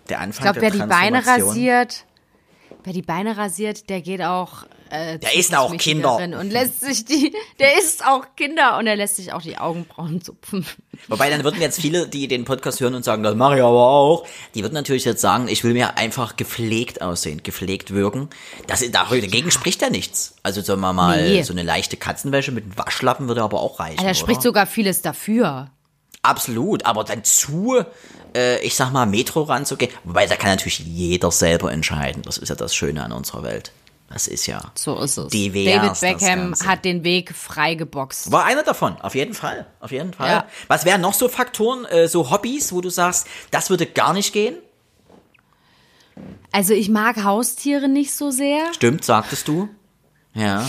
Der 0.09 0.19
Anfang 0.19 0.45
Ich 0.45 0.51
glaube, 0.53 0.61
wer 0.61 0.71
die 0.71 0.87
Beine 0.89 1.25
rasiert, 1.25 2.05
wer 2.83 2.93
die 2.93 3.01
Beine 3.01 3.35
rasiert, 3.37 3.89
der 3.89 4.01
geht 4.01 4.21
auch. 4.21 4.65
Äh, 4.89 5.19
Der 5.19 5.35
isst 5.35 5.55
auch 5.55 5.75
Kinder. 5.77 6.15
Und 6.17 6.51
lässt 6.51 6.81
sich 6.81 7.05
die, 7.05 7.33
der 7.59 7.77
isst 7.77 8.05
auch 8.05 8.25
Kinder 8.35 8.77
und 8.77 8.87
er 8.87 8.95
lässt 8.95 9.15
sich 9.17 9.33
auch 9.33 9.41
die 9.41 9.57
Augenbrauen 9.57 10.21
zupfen. 10.21 10.65
Wobei 11.07 11.29
dann 11.29 11.43
würden 11.43 11.61
jetzt 11.61 11.79
viele, 11.79 12.07
die 12.07 12.27
den 12.27 12.45
Podcast 12.45 12.79
hören 12.79 12.95
und 12.95 13.03
sagen, 13.03 13.23
das 13.23 13.35
mache 13.35 13.57
ich 13.57 13.61
aber 13.61 13.87
auch, 13.89 14.25
die 14.55 14.63
würden 14.63 14.73
natürlich 14.73 15.05
jetzt 15.05 15.21
sagen, 15.21 15.47
ich 15.47 15.63
will 15.63 15.73
mir 15.73 15.97
einfach 15.97 16.35
gepflegt 16.35 17.01
aussehen, 17.01 17.43
gepflegt 17.43 17.93
wirken. 17.93 18.29
Das, 18.67 18.83
dagegen 18.91 19.51
spricht 19.51 19.81
ja 19.81 19.89
nichts. 19.89 20.35
Also 20.43 20.61
sagen 20.61 20.81
wir 20.81 20.93
mal, 20.93 21.21
Nee. 21.21 21.43
so 21.43 21.53
eine 21.53 21.63
leichte 21.63 21.97
Katzenwäsche 21.97 22.51
mit 22.51 22.63
einem 22.63 22.77
Waschlappen 22.77 23.27
würde 23.27 23.43
aber 23.43 23.61
auch 23.61 23.79
reichen. 23.79 24.03
Da 24.03 24.13
spricht 24.13 24.41
sogar 24.41 24.65
vieles 24.65 25.01
dafür. 25.01 25.69
Absolut, 26.23 26.85
aber 26.85 27.03
dann 27.03 27.23
zu, 27.23 27.83
äh, 28.35 28.59
ich 28.65 28.75
sag 28.75 28.91
mal, 28.91 29.05
Metro 29.05 29.43
ranzugehen, 29.43 29.91
wobei 30.03 30.25
da 30.25 30.35
kann 30.35 30.49
natürlich 30.49 30.79
jeder 30.79 31.31
selber 31.31 31.71
entscheiden. 31.71 32.23
Das 32.23 32.37
ist 32.37 32.49
ja 32.49 32.55
das 32.55 32.75
Schöne 32.75 33.03
an 33.03 33.11
unserer 33.13 33.43
Welt. 33.43 33.71
Das 34.09 34.27
ist 34.27 34.47
ja. 34.47 34.71
So 34.73 34.97
ist 34.99 35.17
es. 35.17 35.27
Divers, 35.27 35.99
David 35.99 36.19
Beckham 36.19 36.53
hat 36.65 36.85
den 36.85 37.03
Weg 37.03 37.33
freigeboxt. 37.35 38.31
War 38.31 38.45
einer 38.45 38.63
davon, 38.63 38.95
auf 39.01 39.15
jeden 39.15 39.33
Fall. 39.33 39.67
Auf 39.81 39.91
jeden 39.91 40.13
Fall. 40.13 40.29
Ja. 40.29 40.47
Was 40.67 40.85
wären 40.85 41.01
noch 41.01 41.13
so 41.13 41.27
Faktoren, 41.27 41.85
äh, 41.85 42.07
so 42.07 42.31
Hobbys, 42.31 42.71
wo 42.71 42.79
du 42.79 42.89
sagst, 42.89 43.27
das 43.51 43.69
würde 43.69 43.85
gar 43.85 44.13
nicht 44.13 44.31
gehen? 44.31 44.55
Also 46.51 46.73
ich 46.73 46.89
mag 46.89 47.23
Haustiere 47.23 47.89
nicht 47.89 48.13
so 48.13 48.31
sehr. 48.31 48.73
Stimmt, 48.73 49.03
sagtest 49.03 49.47
du. 49.47 49.69
Ja. 50.33 50.65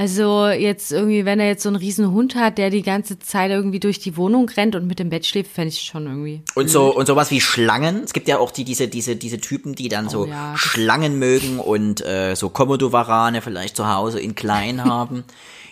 Also 0.00 0.46
jetzt 0.46 0.92
irgendwie, 0.92 1.24
wenn 1.24 1.40
er 1.40 1.48
jetzt 1.48 1.64
so 1.64 1.68
einen 1.68 1.74
riesen 1.74 2.12
Hund 2.12 2.36
hat, 2.36 2.56
der 2.56 2.70
die 2.70 2.82
ganze 2.82 3.18
Zeit 3.18 3.50
irgendwie 3.50 3.80
durch 3.80 3.98
die 3.98 4.16
Wohnung 4.16 4.48
rennt 4.48 4.76
und 4.76 4.86
mit 4.86 5.00
dem 5.00 5.08
Bett 5.10 5.26
schläft, 5.26 5.50
fände 5.50 5.70
ich 5.70 5.80
schon 5.82 6.06
irgendwie. 6.06 6.42
Und 6.54 6.70
so 6.70 6.94
und 6.94 7.06
sowas 7.06 7.32
wie 7.32 7.40
Schlangen. 7.40 8.04
Es 8.04 8.12
gibt 8.12 8.28
ja 8.28 8.38
auch 8.38 8.52
die 8.52 8.62
diese 8.62 8.86
diese 8.86 9.16
diese 9.16 9.40
Typen, 9.40 9.74
die 9.74 9.88
dann 9.88 10.08
so 10.08 10.20
Oh 10.22 10.26
ja, 10.26 10.52
das- 10.52 10.60
Schlangen 10.60 11.18
mögen 11.18 11.58
und 11.58 12.00
äh, 12.06 12.36
so 12.36 12.48
Komodo-Warane 12.48 13.42
vielleicht 13.42 13.74
zu 13.74 13.92
Hause 13.92 14.20
in 14.20 14.36
klein 14.36 14.84
haben. 14.84 15.24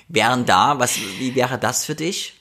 Wären 0.09 0.45
da, 0.45 0.81
was 0.81 0.99
wie 1.21 1.37
wäre 1.37 1.57
das 1.57 1.85
für 1.85 1.95
dich? 1.95 2.35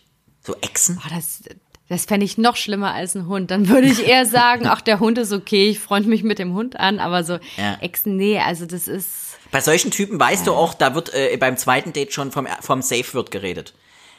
So 0.44 0.56
Echsen? 0.62 0.96
Boah, 0.96 1.16
das, 1.16 1.44
das 1.88 2.06
fände 2.06 2.26
ich 2.26 2.40
noch 2.40 2.56
schlimmer 2.56 2.96
als 2.96 3.14
ein 3.14 3.28
Hund. 3.28 3.52
Dann 3.52 3.70
würde 3.70 3.86
ich 3.86 4.08
eher 4.08 4.26
sagen, 4.26 4.66
ach, 4.70 4.82
der 4.82 5.00
Hund 5.00 5.20
ist 5.20 5.32
okay, 5.32 5.70
ich 5.70 5.78
freue 5.80 6.02
mich 6.02 6.24
mit 6.24 6.40
dem 6.40 6.54
Hund 6.56 6.80
an, 6.80 6.98
aber 6.98 7.24
so 7.24 7.38
Ja. 7.58 7.78
Echsen, 7.82 8.16
nee, 8.18 8.40
also 8.40 8.66
das 8.66 8.88
ist. 8.88 9.25
Bei 9.56 9.62
solchen 9.62 9.90
Typen 9.90 10.20
weißt 10.20 10.48
du 10.48 10.54
auch, 10.54 10.74
da 10.74 10.96
wird 10.96 11.14
äh, 11.14 11.38
beim 11.38 11.56
zweiten 11.56 11.94
Date 11.94 12.12
schon 12.12 12.34
vom 12.34 12.46
vom 12.60 12.82
Safe 12.82 13.06
Word 13.14 13.32
geredet. 13.32 13.74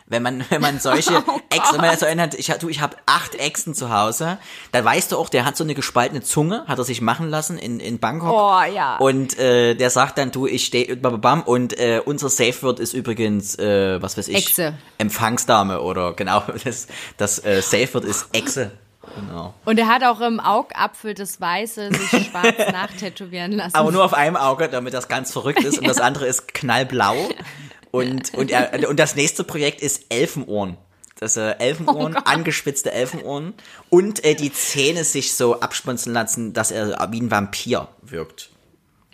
Wenn 0.06 0.22
man 0.22 0.42
wenn 0.48 0.62
man 0.62 0.80
solche 0.80 1.12
Oh 1.26 1.40
Echsen, 1.50 1.74
wenn 1.74 1.88
man 1.88 1.98
so 1.98 2.06
einen 2.06 2.22
hat, 2.22 2.32
ich 2.32 2.50
hab- 2.50 2.58
du, 2.60 2.70
ich 2.70 2.80
habe 2.80 2.96
acht 3.04 3.34
Echsen 3.34 3.74
zu 3.74 3.90
Hause, 3.90 4.38
dann 4.72 4.82
weißt 4.86 5.12
du 5.12 5.18
auch, 5.18 5.28
der 5.28 5.44
hat 5.44 5.54
so 5.58 5.62
eine 5.62 5.74
gespaltene 5.74 6.22
Zunge, 6.22 6.64
hat 6.66 6.78
er 6.78 6.84
sich 6.84 7.02
machen 7.02 7.28
lassen 7.28 7.58
in 7.58 7.80
in 7.80 7.98
Bangkok. 7.98 8.32
Oh, 8.32 8.62
ja. 8.74 8.96
Und 8.96 9.38
äh, 9.38 9.74
der 9.74 9.90
sagt 9.90 10.16
dann, 10.16 10.30
du, 10.30 10.46
ich 10.46 10.64
stehe 10.64 10.96
bam 10.96 11.42
und 11.42 11.78
äh, 11.78 12.00
unser 12.02 12.30
Safe 12.30 12.62
Word 12.62 12.80
ist 12.80 12.94
übrigens 12.94 13.58
äh, 13.58 14.00
was 14.00 14.16
weiß 14.16 14.28
ich, 14.28 14.36
Echse. 14.36 14.72
Empfangsdame 14.96 15.82
oder 15.82 16.14
genau 16.14 16.44
das 16.64 16.86
das 17.18 17.44
äh, 17.44 17.60
Safe 17.60 17.92
Word 17.92 18.06
ist 18.06 18.28
Echse. 18.32 18.70
Genau. 19.14 19.54
Und 19.64 19.78
er 19.78 19.86
hat 19.88 20.02
auch 20.04 20.20
im 20.20 20.40
Augapfel 20.40 21.14
das 21.14 21.40
Weiße 21.40 21.90
sich 21.92 22.26
schwarz 22.30 22.56
nachtätowieren 22.72 23.52
lassen. 23.52 23.76
Aber 23.76 23.92
nur 23.92 24.04
auf 24.04 24.14
einem 24.14 24.36
Auge, 24.36 24.68
damit 24.68 24.94
das 24.94 25.08
ganz 25.08 25.32
verrückt 25.32 25.64
ist. 25.64 25.78
Und 25.78 25.88
das 25.88 25.98
andere 26.00 26.26
ist 26.26 26.52
knallblau. 26.52 27.16
Und, 27.90 28.34
und, 28.34 28.50
er, 28.50 28.88
und 28.88 28.98
das 28.98 29.16
nächste 29.16 29.44
Projekt 29.44 29.80
ist 29.80 30.06
Elfenohren. 30.08 30.76
Das 31.18 31.38
äh, 31.38 31.52
Elfenohren, 31.58 32.14
angespitzte 32.14 32.92
Elfenohren. 32.92 33.54
Und 33.88 34.24
äh, 34.24 34.34
die 34.34 34.52
Zähne 34.52 35.04
sich 35.04 35.34
so 35.34 35.60
absponzen 35.60 36.12
lassen, 36.12 36.52
dass 36.52 36.70
er 36.70 37.08
wie 37.10 37.20
ein 37.20 37.30
Vampir 37.30 37.88
wirkt. 38.02 38.50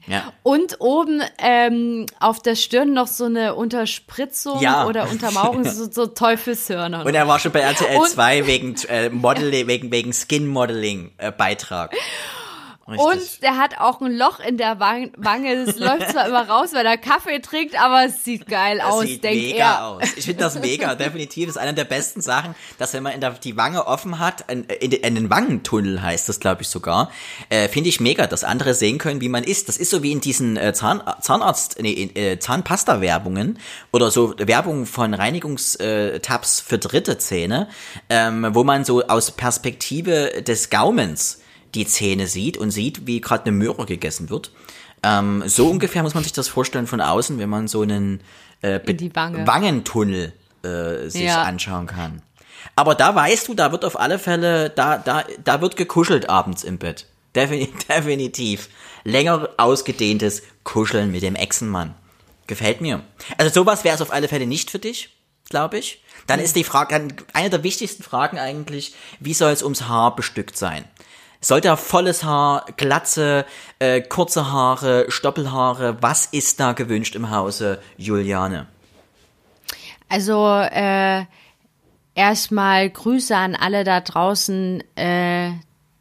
Ja. 0.06 0.32
Und 0.42 0.80
oben 0.80 1.22
ähm, 1.38 2.06
auf 2.18 2.40
der 2.42 2.56
Stirn 2.56 2.92
noch 2.92 3.06
so 3.06 3.24
eine 3.26 3.54
Unterspritzung 3.54 4.60
Ja. 4.60 4.86
oder 4.86 5.08
Untermauerung, 5.10 5.64
so, 5.70 5.90
so 5.90 6.06
Teufelshörner. 6.06 7.06
Und 7.06 7.14
er 7.14 7.28
war 7.28 7.38
schon 7.38 7.52
bei 7.52 7.60
RTL 7.60 7.98
Und- 7.98 8.08
2 8.08 8.46
wegen 8.46 8.74
äh, 8.88 9.10
Modeling, 9.10 9.66
wegen, 9.68 9.90
wegen 9.92 10.12
Skin-Modeling 10.12 11.12
äh, 11.18 11.30
Beitrag. 11.30 11.94
Richtig. 12.88 13.06
Und 13.06 13.42
der 13.42 13.56
hat 13.58 13.78
auch 13.78 14.00
ein 14.00 14.16
Loch 14.16 14.40
in 14.40 14.56
der 14.56 14.80
Wang- 14.80 15.12
Wange. 15.16 15.52
Es 15.52 15.76
läuft 15.78 16.10
zwar 16.10 16.26
immer 16.26 16.48
raus, 16.48 16.70
weil 16.72 16.84
er 16.84 16.96
Kaffee 16.98 17.38
trinkt, 17.40 17.80
aber 17.80 18.04
es 18.06 18.24
sieht 18.24 18.46
geil 18.48 18.78
Das 18.78 18.86
aus, 18.92 19.02
sieht 19.02 19.22
denkt 19.22 19.40
mega 19.52 19.64
er. 19.64 19.86
aus. 19.86 20.02
Ich 20.16 20.24
finde 20.24 20.42
das 20.42 20.58
mega, 20.58 20.94
definitiv. 20.96 21.46
Das 21.46 21.56
ist 21.56 21.62
eine 21.62 21.74
der 21.74 21.84
besten 21.84 22.20
Sachen, 22.20 22.54
dass 22.78 22.92
wenn 22.92 23.04
man 23.04 23.20
der, 23.20 23.30
die 23.30 23.56
Wange 23.56 23.86
offen 23.86 24.18
hat, 24.18 24.50
in, 24.50 24.64
in, 24.64 24.90
in 24.92 25.14
den 25.14 25.30
Wangentunnel 25.30 26.02
heißt 26.02 26.28
das, 26.28 26.40
glaube 26.40 26.62
ich 26.62 26.68
sogar, 26.68 27.10
äh, 27.50 27.68
finde 27.68 27.88
ich 27.88 28.00
mega, 28.00 28.26
dass 28.26 28.42
andere 28.42 28.74
sehen 28.74 28.98
können, 28.98 29.20
wie 29.20 29.28
man 29.28 29.44
ist. 29.44 29.68
Das 29.68 29.76
ist 29.76 29.90
so 29.90 30.02
wie 30.02 30.10
in 30.10 30.20
diesen 30.20 30.56
äh, 30.56 30.72
Zahn, 30.74 31.02
Zahnarzt, 31.20 31.76
nee, 31.80 31.92
in, 31.92 32.16
äh, 32.16 32.38
Zahnpasta-Werbungen 32.40 33.58
oder 33.92 34.10
so 34.10 34.34
Werbung 34.38 34.86
von 34.86 35.14
Reinigungstabs 35.14 36.60
für 36.60 36.78
dritte 36.78 37.18
Zähne, 37.18 37.68
ähm, 38.08 38.48
wo 38.52 38.64
man 38.64 38.84
so 38.84 39.02
aus 39.06 39.30
Perspektive 39.30 40.42
des 40.42 40.70
Gaumens 40.70 41.38
die 41.74 41.86
Zähne 41.86 42.26
sieht 42.26 42.56
und 42.56 42.70
sieht, 42.70 43.06
wie 43.06 43.20
gerade 43.20 43.44
eine 43.44 43.52
Möhre 43.52 43.86
gegessen 43.86 44.30
wird. 44.30 44.50
Ähm, 45.02 45.42
so 45.46 45.68
ungefähr 45.68 46.02
muss 46.02 46.14
man 46.14 46.22
sich 46.22 46.32
das 46.32 46.48
vorstellen 46.48 46.86
von 46.86 47.00
außen, 47.00 47.38
wenn 47.38 47.48
man 47.48 47.66
so 47.68 47.82
einen 47.82 48.20
äh, 48.60 48.80
Wange. 49.14 49.46
Wangentunnel 49.46 50.32
äh, 50.62 51.08
sich 51.08 51.22
Ja. 51.22 51.42
anschauen 51.42 51.86
kann. 51.86 52.22
Aber 52.76 52.94
da 52.94 53.14
weißt 53.14 53.48
du, 53.48 53.54
da 53.54 53.72
wird 53.72 53.84
auf 53.84 53.98
alle 53.98 54.18
Fälle, 54.20 54.70
da, 54.70 54.98
da, 54.98 55.24
da 55.42 55.60
wird 55.60 55.76
gekuschelt 55.76 56.28
abends 56.28 56.62
im 56.62 56.78
Bett. 56.78 57.06
Defini 57.34 57.68
definitiv. 57.88 58.68
Länger 59.04 59.48
ausgedehntes 59.56 60.42
Kuscheln 60.62 61.10
mit 61.10 61.22
dem 61.22 61.34
Echsenmann. 61.34 61.94
Gefällt 62.46 62.80
mir. 62.80 63.02
Also 63.38 63.52
sowas 63.62 63.82
wäre 63.82 63.96
es 63.96 64.02
auf 64.02 64.12
alle 64.12 64.28
Fälle 64.28 64.46
nicht 64.46 64.70
für 64.70 64.78
dich, 64.78 65.10
glaube 65.48 65.78
ich. 65.78 66.02
Dann 66.28 66.38
ist 66.38 66.54
die 66.54 66.62
Frage, 66.62 67.08
eine 67.32 67.50
der 67.50 67.64
wichtigsten 67.64 68.04
Fragen 68.04 68.38
eigentlich, 68.38 68.94
wie 69.18 69.34
soll 69.34 69.50
es 69.50 69.64
ums 69.64 69.88
Haar 69.88 70.14
bestückt 70.14 70.56
sein? 70.56 70.84
Sollte 71.44 71.68
er 71.68 71.76
volles 71.76 72.22
Haar, 72.22 72.66
Glatze, 72.76 73.44
äh, 73.80 74.00
kurze 74.00 74.52
Haare, 74.52 75.06
Stoppelhaare, 75.08 76.00
was 76.00 76.26
ist 76.26 76.60
da 76.60 76.72
gewünscht 76.72 77.16
im 77.16 77.30
Hause 77.30 77.80
Juliane? 77.96 78.68
Also 80.08 80.46
äh, 80.46 81.24
erstmal 82.14 82.88
Grüße 82.90 83.36
an 83.36 83.56
alle 83.56 83.82
da 83.82 84.00
draußen, 84.00 84.84
äh, 84.94 85.50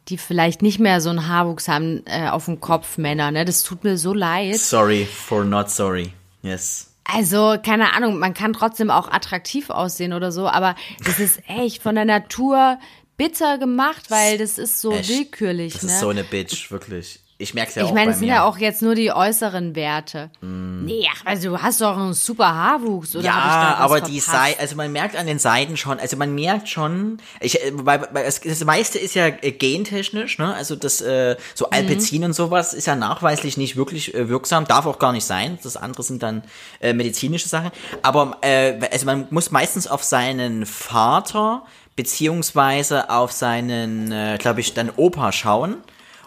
die 0.08 0.16
vielleicht 0.16 0.62
nicht 0.62 0.78
mehr 0.78 1.00
so 1.00 1.10
einen 1.10 1.26
Haarwuchs 1.26 1.66
haben 1.66 2.04
äh, 2.06 2.28
auf 2.28 2.44
dem 2.44 2.60
Kopf, 2.60 2.96
Männer. 2.96 3.32
Ne? 3.32 3.44
Das 3.44 3.64
tut 3.64 3.82
mir 3.82 3.98
so 3.98 4.14
leid. 4.14 4.56
Sorry 4.58 5.04
for 5.06 5.44
not 5.44 5.70
sorry. 5.70 6.12
Yes. 6.42 6.88
Also, 7.04 7.56
keine 7.64 7.94
Ahnung, 7.94 8.20
man 8.20 8.32
kann 8.32 8.52
trotzdem 8.52 8.90
auch 8.90 9.10
attraktiv 9.10 9.70
aussehen 9.70 10.12
oder 10.12 10.30
so, 10.30 10.48
aber 10.48 10.76
das 11.04 11.18
ist 11.18 11.40
echt 11.48 11.82
von 11.82 11.96
der 11.96 12.04
Natur 12.04 12.78
bitter 13.16 13.58
gemacht, 13.58 14.10
weil 14.10 14.38
das 14.38 14.58
ist 14.58 14.80
so 14.80 14.92
Echt? 14.92 15.08
willkürlich. 15.08 15.74
Das 15.74 15.82
ne? 15.84 15.92
ist 15.92 16.00
so 16.00 16.08
eine 16.08 16.24
Bitch, 16.24 16.70
wirklich. 16.70 17.20
Ich 17.38 17.54
merk's 17.54 17.74
ja 17.74 17.82
ich 17.82 17.88
auch 17.88 17.94
meine, 17.94 18.06
bei 18.06 18.12
es 18.12 18.18
sind. 18.20 18.28
Mm. 18.28 18.30
ja 18.30 18.44
auch 18.44 18.56
jetzt 18.56 18.82
nur 18.82 18.94
die 18.94 19.10
äußeren 19.10 19.74
Werte. 19.74 20.30
Nee, 20.40 21.08
ach, 21.12 21.22
also 21.26 21.50
du 21.50 21.58
hast 21.60 21.80
doch 21.80 21.96
einen 21.96 22.12
super 22.14 22.54
Haarwuchs, 22.54 23.16
oder? 23.16 23.24
ich 23.24 23.26
Ja, 23.26 23.74
aber 23.78 24.00
die 24.00 24.20
verpasst? 24.20 24.44
Seiten, 24.44 24.60
also 24.60 24.76
man 24.76 24.92
merkt 24.92 25.16
an 25.16 25.26
den 25.26 25.40
Seiten 25.40 25.76
schon, 25.76 25.98
also 25.98 26.16
man 26.16 26.36
merkt 26.36 26.68
schon, 26.68 27.18
ich, 27.40 27.60
äh, 27.60 27.72
weil, 27.74 28.06
weil 28.12 28.24
das 28.24 28.64
meiste 28.64 29.00
ist 29.00 29.14
ja 29.14 29.26
äh, 29.26 29.50
gentechnisch, 29.50 30.38
ne? 30.38 30.54
Also 30.54 30.76
das 30.76 31.00
äh, 31.00 31.36
so 31.54 31.64
Mhm. 31.64 31.70
Alpezin 31.72 32.24
und 32.24 32.32
sowas 32.32 32.74
ist 32.74 32.86
ja 32.86 32.94
nachweislich 32.94 33.56
nicht 33.56 33.74
wirklich 33.74 34.14
äh, 34.14 34.28
wirksam, 34.28 34.66
darf 34.66 34.86
auch 34.86 35.00
gar 35.00 35.10
nicht 35.10 35.24
sein. 35.24 35.58
Das 35.64 35.76
andere 35.76 36.04
sind 36.04 36.22
dann 36.22 36.44
äh, 36.80 36.92
medizinische 36.92 37.48
Sachen. 37.48 37.72
Aber 38.02 38.36
äh, 38.42 38.78
also 38.92 39.04
man 39.04 39.26
muss 39.30 39.50
meistens 39.50 39.88
auf 39.88 40.04
seinen 40.04 40.64
Vater 40.64 41.64
beziehungsweise 41.96 43.10
auf 43.10 43.32
seinen, 43.32 44.12
äh, 44.12 44.38
glaube 44.38 44.60
ich, 44.60 44.74
dann 44.74 44.90
Opa 44.96 45.32
schauen. 45.32 45.76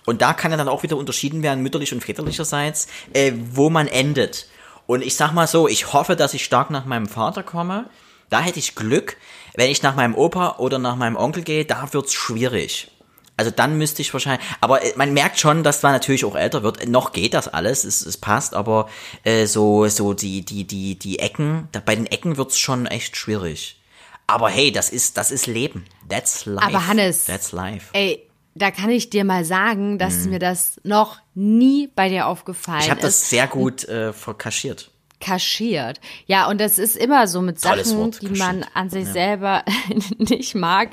Und 0.06 0.22
da 0.22 0.34
kann 0.34 0.52
ja 0.52 0.58
dann 0.58 0.68
auch 0.68 0.84
wieder 0.84 0.98
unterschieden 0.98 1.42
werden, 1.42 1.64
mütterlich 1.64 1.94
und 1.94 2.04
väterlicherseits, 2.04 2.88
äh, 3.14 3.34
wo 3.52 3.70
man 3.70 3.88
endet. 3.88 4.48
Und 4.88 5.04
ich 5.04 5.16
sag 5.16 5.34
mal 5.34 5.48
so, 5.48 5.68
ich 5.68 5.94
hoffe, 5.94 6.16
dass 6.16 6.34
ich 6.34 6.46
stark 6.46 6.70
nach 6.70 6.86
meinem 6.86 7.08
Vater 7.08 7.42
komme. 7.42 7.86
Da 8.30 8.42
hätte 8.42 8.60
ich 8.60 8.76
Glück. 8.76 9.18
Wenn 9.56 9.72
ich 9.72 9.82
nach 9.82 9.96
meinem 9.96 10.16
Opa 10.16 10.58
oder 10.58 10.78
nach 10.80 10.96
meinem 10.96 11.16
Onkel 11.16 11.44
gehe, 11.44 11.66
da 11.66 11.92
wird's 11.94 12.14
schwierig. 12.14 12.92
Also 13.38 13.52
dann 13.52 13.78
müsste 13.78 14.02
ich 14.02 14.14
wahrscheinlich, 14.14 14.46
aber 14.62 14.84
äh, 14.84 14.94
man 14.96 15.14
merkt 15.14 15.40
schon, 15.40 15.64
dass 15.64 15.84
man 15.84 15.92
natürlich 15.92 16.24
auch 16.24 16.36
älter 16.36 16.64
wird. 16.64 16.88
Noch 16.88 17.12
geht 17.12 17.34
das 17.34 17.48
alles, 17.48 17.84
es, 17.84 18.06
es 18.06 18.18
passt, 18.18 18.54
aber 18.54 18.88
äh, 19.24 19.46
so 19.46 19.88
so 19.88 20.14
die 20.14 20.46
die 20.46 20.66
die 20.66 20.98
die 20.98 21.20
Ecken, 21.20 21.68
da, 21.74 21.82
bei 21.86 21.96
den 21.96 22.06
Ecken 22.06 22.38
wird's 22.38 22.58
schon 22.58 22.86
echt 22.86 23.18
schwierig. 23.18 23.82
Aber 24.28 24.50
hey, 24.50 24.72
das 24.72 24.90
ist 24.90 25.18
das 25.18 25.32
ist 25.32 25.48
Leben. 25.48 25.86
That's 26.10 26.46
life. 26.46 26.66
Aber 26.68 26.88
Hannes, 26.88 27.26
that's 27.26 27.52
life. 27.52 27.90
Ey, 27.94 28.28
da 28.56 28.72
kann 28.72 28.90
ich 28.90 29.10
dir 29.10 29.24
mal 29.24 29.46
sagen, 29.46 30.00
dass 30.00 30.26
mir 30.26 30.40
das 30.40 30.80
noch 30.84 31.20
nie 31.34 31.90
bei 31.96 32.10
dir 32.10 32.28
aufgefallen 32.28 32.78
Mhm. 32.80 32.84
Ich 32.86 32.90
habe 32.90 33.00
ist. 33.02 33.06
das 33.22 33.30
sehr 33.30 33.48
gut 33.48 33.84
äh, 33.86 34.14
verkaschiert. 34.14 34.90
kaschiert. 35.20 36.00
Ja, 36.26 36.48
und 36.48 36.60
das 36.62 36.78
ist 36.78 36.96
immer 36.96 37.28
so 37.28 37.42
mit 37.42 37.62
Tolles 37.62 37.90
Sachen, 37.90 38.00
Wort, 38.00 38.22
die 38.22 38.28
kaschiert. 38.28 38.40
man 38.48 38.66
an 38.74 38.90
sich 38.90 39.08
selber 39.08 39.64
nicht 40.18 40.56
mag. 40.56 40.92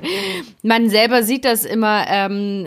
Man 0.63 0.91
selber 0.91 1.23
sieht 1.23 1.45
das 1.45 1.65
immer 1.65 2.05
ähm, 2.09 2.67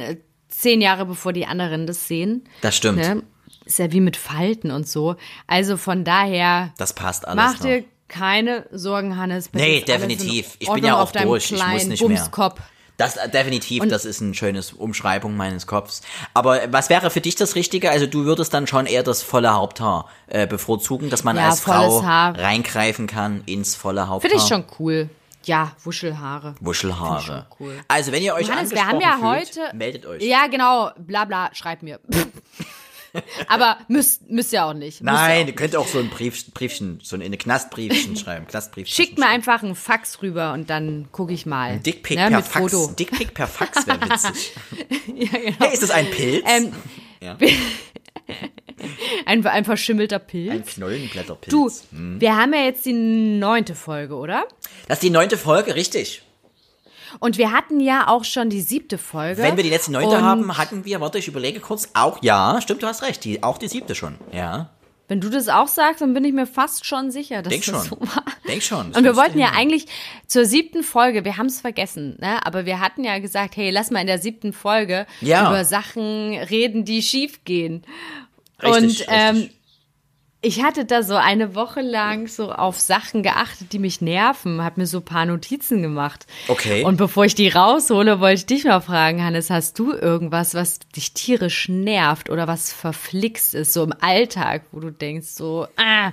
zehn 0.49 0.81
Jahre 0.81 1.05
bevor 1.05 1.33
die 1.33 1.45
anderen 1.45 1.85
das 1.87 2.07
sehen. 2.07 2.43
Das 2.61 2.75
stimmt. 2.77 2.97
Ne? 2.99 3.23
Ist 3.65 3.79
ja 3.79 3.91
wie 3.91 3.99
mit 4.01 4.15
Falten 4.15 4.69
und 4.71 4.87
so. 4.87 5.15
Also 5.47 5.75
von 5.77 6.03
daher, 6.03 6.73
Das 6.77 6.93
passt 6.93 7.27
alles. 7.27 7.35
mach 7.35 7.59
noch. 7.59 7.83
Keine 8.07 8.65
Sorgen, 8.71 9.17
Hannes. 9.17 9.49
Nee, 9.53 9.81
definitiv. 9.81 10.55
Ich 10.59 10.71
bin 10.71 10.83
ja 10.85 10.97
auch 11.01 11.11
durch. 11.11 11.45
Ich 11.45 11.51
muss 11.51 11.59
kleinen 11.61 11.89
nicht 11.89 12.01
mehr. 12.01 12.17
Bumskopf. 12.17 12.59
Das 12.97 13.17
äh, 13.17 13.27
definitiv, 13.27 13.83
das 13.89 14.05
ist 14.05 14.21
eine 14.21 14.33
schöne 14.33 14.61
Umschreibung 14.77 15.35
meines 15.35 15.67
Kopfs. 15.67 16.01
Aber 16.33 16.61
was 16.71 16.89
wäre 16.89 17.09
für 17.09 17.19
dich 17.19 17.35
das 17.35 17.55
Richtige? 17.55 17.89
Also 17.91 18.07
du 18.07 18.23
würdest 18.23 18.53
dann 18.53 18.67
schon 18.67 18.85
eher 18.85 19.03
das 19.03 19.21
volle 19.21 19.53
Haupthaar 19.53 20.07
äh, 20.27 20.47
bevorzugen, 20.47 21.09
dass 21.09 21.25
man 21.25 21.35
Ja, 21.35 21.49
als 21.49 21.59
Frau 21.59 22.03
Haar. 22.03 22.39
reingreifen 22.39 23.07
kann 23.07 23.43
ins 23.47 23.75
volle 23.75 24.07
Haupthaar. 24.07 24.29
Finde 24.29 24.43
ich 24.43 24.47
schon 24.47 24.63
cool. 24.79 25.09
Ja, 25.43 25.73
Wuschelhaare. 25.83 26.55
Wuschelhaare. 26.59 27.45
Cool. 27.59 27.77
Also 27.87 28.11
wenn 28.11 28.23
ihr 28.23 28.33
euch 28.33 28.49
Hannes, 28.49 28.71
wir 28.71 28.81
angesprochen 28.81 29.05
haben 29.05 29.21
ja 29.21 29.35
fühlt, 29.43 29.57
heute. 29.65 29.75
meldet 29.75 30.05
euch. 30.05 30.23
Ja, 30.23 30.47
genau. 30.47 30.91
Bla 30.97 31.25
bla, 31.25 31.49
schreibt 31.53 31.83
mir. 31.83 31.99
Aber 33.47 33.77
müsst, 33.87 34.29
müsst 34.29 34.53
ihr 34.53 34.65
auch 34.65 34.73
nicht. 34.73 35.01
Müsst 35.01 35.01
ihr 35.01 35.11
Nein, 35.13 35.43
auch 35.43 35.47
ihr 35.47 35.55
könnt 35.55 35.75
auch 35.75 35.87
so 35.87 35.99
ein 35.99 36.09
Brief, 36.09 36.51
Briefchen, 36.53 36.99
so 37.03 37.15
eine 37.15 37.37
Knastbriefchen 37.37 38.15
schreiben. 38.17 38.47
Knastbriefchen. 38.47 38.93
Schickt 38.93 39.17
mir 39.17 39.27
einfach 39.27 39.63
einen 39.63 39.75
Fax 39.75 40.21
rüber 40.21 40.53
und 40.53 40.69
dann 40.69 41.07
gucke 41.11 41.33
ich 41.33 41.45
mal. 41.45 41.71
Ein 41.71 41.83
Dickpick 41.83 42.17
ne, 42.17 42.27
per 42.29 42.37
mit 42.37 42.45
Fax. 42.45 42.73
Foto. 42.73 42.93
Dickpick 42.93 43.33
per 43.33 43.47
Fax 43.47 43.87
wäre 43.87 44.01
witzig. 44.09 44.53
ja, 45.15 45.39
genau. 45.39 45.55
Hey, 45.59 45.73
ist 45.73 45.83
das 45.83 45.91
ein 45.91 46.09
Pilz? 46.09 46.45
Ähm, 46.47 46.71
Ja. 47.21 47.37
ein, 49.25 49.45
ein 49.45 49.65
verschimmelter 49.65 50.19
Pilz. 50.19 50.51
ein 50.51 50.65
Knollenblätterpilz. 50.65 51.51
du, 51.51 52.19
wir 52.19 52.35
haben 52.35 52.53
ja 52.53 52.61
jetzt 52.61 52.85
die 52.85 52.93
neunte 52.93 53.75
Folge, 53.75 54.15
oder? 54.15 54.45
Das 54.87 54.97
ist 54.97 55.03
die 55.03 55.09
neunte 55.09 55.37
Folge, 55.37 55.75
richtig. 55.75 56.21
Und 57.19 57.37
wir 57.37 57.51
hatten 57.51 57.79
ja 57.79 58.07
auch 58.07 58.23
schon 58.23 58.49
die 58.49 58.61
siebte 58.61 58.97
Folge. 58.97 59.41
Wenn 59.41 59.57
wir 59.57 59.63
die 59.63 59.69
letzte 59.69 59.91
neunte 59.91 60.21
haben, 60.21 60.57
hatten 60.57 60.85
wir, 60.85 60.99
warte, 61.01 61.17
ich 61.17 61.27
überlege 61.27 61.59
kurz, 61.59 61.89
auch, 61.93 62.19
ja, 62.21 62.59
stimmt, 62.61 62.83
du 62.83 62.87
hast 62.87 63.01
recht, 63.03 63.23
die, 63.23 63.43
auch 63.43 63.57
die 63.57 63.67
siebte 63.67 63.95
schon, 63.95 64.15
ja. 64.31 64.69
Wenn 65.07 65.21
du 65.21 65.29
das 65.29 65.49
auch 65.49 65.67
sagst, 65.67 66.01
dann 66.01 66.15
bin 66.15 66.25
ich 66.25 66.33
mir 66.33 66.47
fast 66.47 66.83
schon 66.83 67.11
sicher, 67.11 67.43
dass 67.43 67.51
Denk 67.51 67.63
das 67.65 67.87
schon. 67.87 67.99
so 67.99 68.15
war. 68.15 68.23
Denk 68.47 68.63
schon. 68.63 68.87
das 68.89 68.97
Und 68.97 69.03
wir 69.03 69.15
wollten 69.15 69.37
ja 69.37 69.51
eigentlich 69.55 69.85
zur 70.25 70.45
siebten 70.45 70.81
Folge, 70.81 71.23
wir 71.23 71.37
haben 71.37 71.45
es 71.45 71.61
vergessen, 71.61 72.17
ne? 72.19 72.43
aber 72.43 72.65
wir 72.65 72.79
hatten 72.79 73.03
ja 73.03 73.19
gesagt, 73.19 73.55
hey, 73.55 73.69
lass 73.69 73.91
mal 73.91 73.99
in 73.99 74.07
der 74.07 74.17
siebten 74.17 74.51
Folge 74.51 75.05
Ja. 75.21 75.47
über 75.49 75.63
Sachen 75.63 76.35
reden, 76.35 76.85
die 76.85 77.03
schief 77.03 77.43
gehen. 77.43 77.83
Richtig, 78.63 79.01
und 79.01 79.05
ähm, 79.09 79.35
richtig. 79.35 79.51
Ich 80.45 80.61
hatte 80.63 80.85
da 80.85 81.01
so 81.03 81.15
eine 81.15 81.55
Woche 81.55 81.81
lang 81.81 82.27
so 82.27 82.51
auf 82.51 82.79
Sachen 82.79 83.23
geachtet, 83.23 83.73
die 83.73 83.79
mich 83.79 83.99
nerven, 84.01 84.61
habe 84.61 84.79
mir 84.81 84.87
so 84.87 84.99
ein 84.99 85.05
paar 85.05 85.25
Notizen 85.25 85.81
gemacht. 85.81 86.27
Okay. 86.47 86.83
Und 86.83 86.97
bevor 86.97 87.25
ich 87.25 87.33
die 87.35 87.49
raushole, 87.49 88.19
wollte 88.19 88.35
ich 88.35 88.45
dich 88.45 88.63
mal 88.63 88.79
fragen, 88.81 89.23
Hannes, 89.23 89.49
hast 89.49 89.79
du 89.79 89.91
irgendwas, 89.93 90.53
was 90.53 90.79
dich 90.95 91.13
tierisch 91.13 91.67
nervt 91.69 92.29
oder 92.29 92.47
was 92.47 92.71
verflixt 92.71 93.55
ist, 93.55 93.73
so 93.73 93.83
im 93.83 93.93
Alltag, 93.99 94.61
wo 94.71 94.79
du 94.79 94.91
denkst, 94.91 95.27
so, 95.29 95.67
ah, 95.77 96.11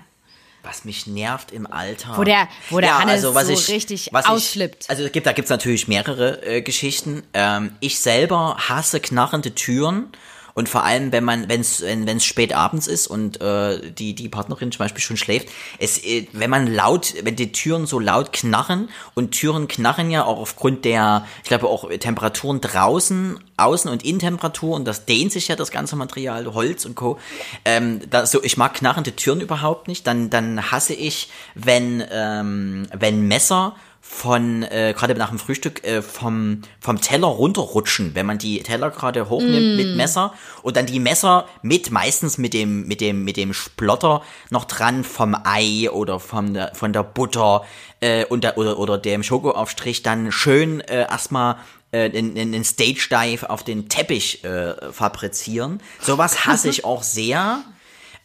Was 0.64 0.85
mich 0.85 1.07
nervt 1.09 1.51
im 1.51 1.66
Alltag. 1.66 2.16
Wo 2.16 2.22
der- 2.24 2.49
wo 2.70 2.78
der 2.80 2.97
Hannes 2.99 3.22
so 3.22 3.33
also 3.33 3.53
ich, 3.53 3.68
richtig 3.68 4.09
was 4.12 4.26
ausflippt. 4.26 4.85
Ich, 4.85 4.91
also 4.91 5.03
es 5.03 5.11
gibt, 5.12 5.26
da 5.26 5.33
gibt's 5.33 5.51
natürlich 5.51 5.89
mehrere 5.89 6.41
äh, 6.47 6.62
Geschichten. 6.62 7.24
Ähm, 7.35 7.74
ich 7.80 7.99
selber 7.99 8.57
hasse 8.68 9.01
knarrende 9.01 9.55
Türen. 9.57 10.12
Und 10.55 10.68
vor 10.68 10.84
allem, 10.84 11.12
wenn 11.12 11.24
man, 11.24 11.48
wenn's, 11.48 11.82
wenn 11.82 12.09
es 12.09 12.24
spät 12.24 12.55
abends 12.55 12.86
ist 12.86 13.07
und 13.07 13.40
äh, 13.40 13.90
die, 13.90 14.14
die 14.14 14.28
Partnerin 14.28 14.72
zum 14.72 14.80
Beispiel 14.80 15.03
schon 15.03 15.16
schläft, 15.16 15.48
es, 15.78 16.03
äh, 16.05 16.26
wenn 16.32 16.50
man 16.50 16.66
laut, 16.66 17.14
wenn 17.22 17.36
die 17.36 17.53
Türen 17.53 17.86
so 17.86 17.98
laut 17.98 18.32
knarren 18.32 18.88
und 19.14 19.32
Türen 19.32 19.68
knarren 19.68 20.11
ja 20.11 20.24
auch 20.24 20.38
aufgrund 20.38 20.84
der, 20.84 21.26
ich 21.42 21.48
glaube 21.48 21.68
auch 21.68 21.88
Temperaturen 21.98 22.61
draußen, 22.61 23.38
Außen- 23.57 23.88
und 23.88 24.05
Innentemperatur 24.05 24.74
und 24.74 24.86
das 24.86 25.05
dehnt 25.05 25.32
sich 25.32 25.48
ja 25.48 25.57
das 25.57 25.70
ganze 25.70 25.96
Material, 25.96 26.53
Holz 26.53 26.84
und 26.84 26.94
Co. 26.94 27.18
Ähm, 27.64 28.00
da, 28.11 28.26
so, 28.26 28.42
ich 28.42 28.57
mag 28.57 28.74
knarrende 28.74 29.14
Türen 29.14 29.40
überhaupt 29.40 29.88
nicht. 29.88 30.07
Dann, 30.07 30.30
dann 30.30 30.70
hasse 30.70 30.94
ich, 30.94 31.28
wenn, 31.55 32.03
ähm, 32.11 32.88
wenn 32.92 33.28
Messer 33.28 33.76
von, 34.05 34.64
äh, 34.64 34.94
gerade 34.96 35.14
nach 35.14 35.28
dem 35.28 35.38
Frühstück, 35.38 35.84
äh, 35.84 36.03
vom, 36.03 36.62
vom 36.80 37.00
Teller 37.00 37.28
runterrutschen, 37.28 38.16
wenn 38.16 38.26
man 38.26 38.36
die 38.36 38.61
Teller 38.62 38.90
gerade 38.90 39.30
hochnimmt 39.30 39.76
mit 39.76 39.96
Messer 39.96 40.34
und 40.62 40.76
dann 40.76 40.86
die 40.86 40.98
Messer 40.98 41.46
mit, 41.62 41.92
meistens 41.92 42.36
mit 42.36 42.53
dem, 42.53 42.88
mit 42.88 43.00
dem, 43.00 43.24
mit 43.24 43.36
dem 43.36 43.55
Splotter 43.55 44.22
noch 44.50 44.64
dran 44.64 45.05
vom 45.05 45.36
Ei 45.44 45.88
oder 45.88 46.18
vom, 46.18 46.53
der, 46.53 46.74
von 46.74 46.92
der 46.92 47.05
Butter 47.05 47.64
äh, 48.00 48.24
und 48.24 48.42
der, 48.42 48.59
oder, 48.59 48.76
oder 48.78 48.98
dem 48.98 49.22
Schokoaufstrich 49.22 50.03
dann 50.03 50.32
schön 50.32 50.80
äh, 50.80 51.03
erstmal 51.03 51.57
äh, 51.92 52.11
den, 52.11 52.34
den 52.34 52.50
den 52.50 52.64
Stage 52.64 53.09
Dive 53.09 53.48
auf 53.50 53.62
den 53.62 53.88
Teppich 53.88 54.42
äh, 54.42 54.92
fabrizieren. 54.92 55.80
Sowas 56.00 56.44
hasse 56.44 56.68
ich 56.68 56.84
auch 56.84 57.05
sehr. 57.05 57.62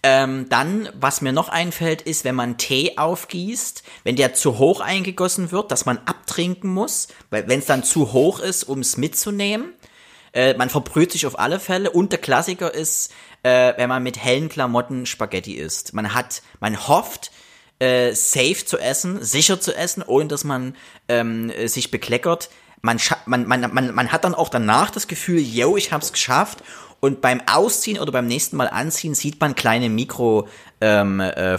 Ähm, 0.03 0.47
dann, 0.49 0.89
was 0.93 1.21
mir 1.21 1.31
noch 1.31 1.49
einfällt, 1.49 2.03
ist, 2.03 2.23
wenn 2.23 2.35
man 2.35 2.57
Tee 2.57 2.97
aufgießt, 2.97 3.83
wenn 4.03 4.15
der 4.15 4.33
zu 4.33 4.59
hoch 4.59 4.79
eingegossen 4.79 5.51
wird, 5.51 5.71
dass 5.71 5.85
man 5.85 5.97
abtrinken 6.05 6.71
muss, 6.71 7.07
weil 7.29 7.47
wenn 7.47 7.59
es 7.59 7.65
dann 7.65 7.83
zu 7.83 8.13
hoch 8.13 8.39
ist, 8.39 8.63
um 8.63 8.79
es 8.79 8.97
mitzunehmen. 8.97 9.73
Äh, 10.33 10.53
man 10.53 10.69
verbrüht 10.69 11.11
sich 11.11 11.25
auf 11.25 11.39
alle 11.39 11.59
Fälle. 11.59 11.89
Und 11.89 12.11
der 12.11 12.19
Klassiker 12.19 12.73
ist, 12.73 13.11
äh, 13.43 13.73
wenn 13.77 13.89
man 13.89 14.03
mit 14.03 14.23
hellen 14.23 14.49
Klamotten 14.49 15.05
Spaghetti 15.05 15.53
isst. 15.53 15.93
Man 15.93 16.13
hat, 16.13 16.41
man 16.59 16.87
hofft, 16.87 17.31
äh, 17.79 18.13
safe 18.13 18.65
zu 18.65 18.77
essen, 18.77 19.23
sicher 19.23 19.59
zu 19.59 19.75
essen, 19.75 20.03
ohne 20.03 20.27
dass 20.27 20.43
man 20.43 20.75
ähm, 21.07 21.49
äh, 21.49 21.67
sich 21.67 21.91
bekleckert. 21.91 22.49
Man, 22.81 22.99
man, 23.25 23.47
man, 23.47 23.73
man, 23.73 23.93
man 23.93 24.11
hat 24.11 24.23
dann 24.23 24.35
auch 24.35 24.49
danach 24.49 24.91
das 24.91 25.07
Gefühl, 25.07 25.39
yo, 25.39 25.77
ich 25.77 25.91
hab's 25.91 26.11
geschafft. 26.11 26.63
Und 26.99 27.21
beim 27.21 27.41
Ausziehen 27.51 27.99
oder 27.99 28.11
beim 28.11 28.25
nächsten 28.27 28.57
Mal 28.57 28.67
anziehen 28.67 29.13
sieht 29.13 29.39
man 29.39 29.53
kleine 29.55 29.87
Mikroflecken 29.89 30.49
ähm, 30.81 31.19
äh, 31.19 31.57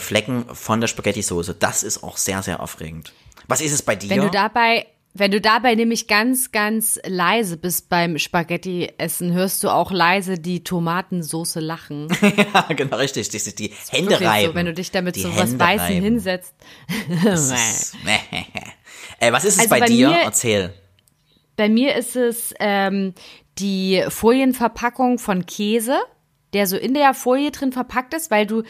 von 0.55 0.81
der 0.81 0.89
Spaghetti-Soße. 0.89 1.55
Das 1.55 1.83
ist 1.83 2.03
auch 2.03 2.17
sehr, 2.17 2.43
sehr 2.43 2.61
aufregend. 2.61 3.13
Was 3.47 3.61
ist 3.61 3.73
es 3.73 3.83
bei 3.83 3.95
dir? 3.97 4.11
Wenn 4.11 4.21
du 4.23 4.31
dabei, 4.31 4.87
wenn 5.15 5.31
du 5.31 5.41
dabei 5.41 5.75
nämlich 5.75 6.07
ganz, 6.09 6.51
ganz 6.53 6.99
leise 7.07 7.57
bist 7.57 7.89
beim 7.89 8.19
Spaghetti-Essen, 8.19 9.33
hörst 9.33 9.63
du 9.65 9.69
auch 9.71 9.91
leise 9.93 10.39
die 10.39 10.65
Tomatensoße 10.65 11.61
lachen. 11.61 12.09
ja, 12.55 12.63
genau, 12.75 12.97
richtig. 12.97 13.29
Die, 13.31 13.39
die 13.55 13.73
Hände 13.91 14.11
Wirklich 14.11 14.29
reiben. 14.29 14.49
So, 14.49 14.55
wenn 14.55 14.67
du 14.67 14.75
dich 14.75 14.91
damit 14.91 15.17
Die 15.17 15.23
so 15.23 15.35
was 15.37 15.59
Weißen 15.59 15.87
reiben. 15.87 16.03
hinsetzt. 16.03 16.53
Ist- 17.25 17.95
äh, 19.21 19.33
was 19.33 19.45
ist 19.45 19.55
es 19.55 19.61
Also 19.61 19.71
bei, 19.71 19.81
bei 19.81 19.87
dir? 19.87 20.09
mir- 20.09 20.23
Erzähl. 20.25 20.75
Bei 21.57 21.69
mir 21.69 21.97
ist 21.97 22.15
es 22.15 22.55
ähm, 22.61 23.15
die 23.59 24.05
Folienverpackung 24.09 25.19
von 25.19 25.47
Käse, 25.47 25.97
der 26.53 26.67
so 26.67 26.77
in 26.77 26.95
der 26.95 27.15
Folie 27.15 27.51
drin 27.51 27.73
verpackt 27.73 28.15
ist, 28.15 28.31
weil 28.31 28.47
du 28.47 28.63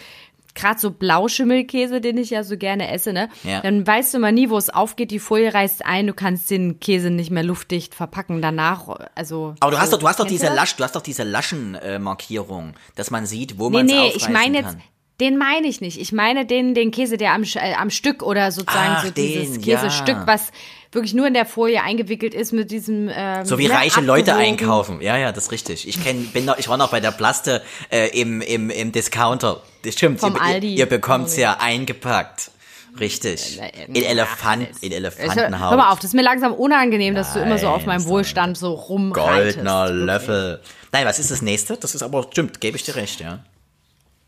gerade 0.54 0.80
so 0.80 0.90
Blauschimmelkäse, 0.90 2.00
den 2.00 2.18
ich 2.18 2.30
ja 2.30 2.42
so 2.42 2.56
gerne 2.56 2.90
esse, 2.90 3.12
ne? 3.12 3.28
Ja. 3.44 3.60
Dann 3.60 3.86
weißt 3.86 4.14
du 4.14 4.18
mal 4.18 4.32
nie, 4.32 4.50
wo 4.50 4.56
es 4.58 4.70
aufgeht, 4.70 5.10
die 5.12 5.20
Folie 5.20 5.54
reißt 5.54 5.86
ein, 5.86 6.06
du 6.08 6.14
kannst 6.14 6.50
den 6.50 6.80
Käse 6.80 7.10
nicht 7.10 7.30
mehr 7.30 7.44
luftdicht 7.44 7.94
verpacken 7.94 8.42
danach, 8.42 8.88
also 9.14 9.54
Aber 9.60 9.70
du 9.70 9.78
hast 9.78 9.92
doch, 9.92 9.98
du 9.98 10.08
hast 10.08 10.18
doch 10.18 10.26
diese? 10.26 10.52
Lasch, 10.52 10.74
du 10.74 10.82
hast 10.82 10.96
doch 10.96 11.02
diese 11.02 11.22
Laschenmarkierung, 11.22 12.74
dass 12.96 13.10
man 13.10 13.26
sieht, 13.26 13.58
wo 13.58 13.70
Nee, 13.70 13.76
man 13.76 13.86
es 13.86 13.92
nee, 13.92 13.98
aufreißen 13.98 14.20
ich 14.20 14.28
meine 14.28 14.58
jetzt, 14.58 14.76
den 15.20 15.36
meine 15.36 15.66
ich 15.66 15.80
nicht. 15.80 16.00
Ich 16.00 16.12
meine 16.12 16.46
den, 16.46 16.74
den 16.74 16.90
Käse, 16.90 17.16
der 17.16 17.34
am, 17.34 17.42
äh, 17.42 17.74
am 17.74 17.90
Stück 17.90 18.22
oder 18.22 18.52
sozusagen 18.52 18.94
Ach, 18.96 19.04
so 19.04 19.10
dieses 19.10 19.52
den, 19.52 19.62
Käsestück, 19.62 20.16
ja. 20.16 20.26
was 20.26 20.52
wirklich 20.92 21.14
nur 21.14 21.26
in 21.26 21.34
der 21.34 21.46
Folie 21.46 21.82
eingewickelt 21.82 22.34
ist 22.34 22.52
mit 22.52 22.70
diesem. 22.70 23.10
Ähm, 23.12 23.44
So 23.44 23.58
wie 23.58 23.68
ne, 23.68 23.74
reiche 23.74 24.00
Leute 24.00 24.34
einkaufen. 24.34 25.00
Ja, 25.00 25.16
ja, 25.16 25.32
das 25.32 25.44
ist 25.44 25.52
richtig. 25.52 25.86
Ich 25.88 26.02
kenn, 26.02 26.26
bin 26.28 26.44
noch, 26.44 26.58
ich 26.58 26.68
war 26.68 26.76
noch 26.76 26.90
bei 26.90 27.00
der 27.00 27.10
Plaste 27.10 27.62
äh, 27.90 28.08
im, 28.18 28.40
im, 28.40 28.70
im 28.70 28.92
Discounter. 28.92 29.62
Das 29.84 29.94
stimmt. 29.94 30.20
Vom 30.20 30.34
ihr, 30.34 30.42
Aldi. 30.42 30.68
Ihr, 30.72 30.78
ihr 30.78 30.86
bekommt's 30.86 31.36
ja 31.36 31.58
eingepackt. 31.60 32.50
Richtig. 32.98 33.60
In 33.86 34.02
Elefant, 34.02 34.68
in 34.80 34.92
Elefantenhaut. 34.92 35.70
hör 35.70 35.76
mal 35.76 35.92
auf, 35.92 35.98
das 35.98 36.06
ist 36.06 36.14
mir 36.14 36.22
langsam 36.22 36.52
unangenehm, 36.52 37.14
dass 37.14 37.32
du 37.32 37.40
immer 37.40 37.58
so 37.58 37.68
auf 37.68 37.86
Nein, 37.86 37.98
meinem 37.98 38.06
Wohlstand 38.06 38.58
so 38.58 38.72
rumreitest. 38.72 39.56
Goldner 39.56 39.84
Wirklich. 39.84 40.06
Löffel. 40.06 40.60
Nein, 40.92 41.06
was 41.06 41.18
ist 41.18 41.30
das 41.30 41.42
nächste? 41.42 41.76
Das 41.76 41.94
ist 41.94 42.02
aber, 42.02 42.26
stimmt, 42.30 42.60
gebe 42.60 42.76
ich 42.76 42.82
dir 42.82 42.96
recht, 42.96 43.20
ja. 43.20 43.40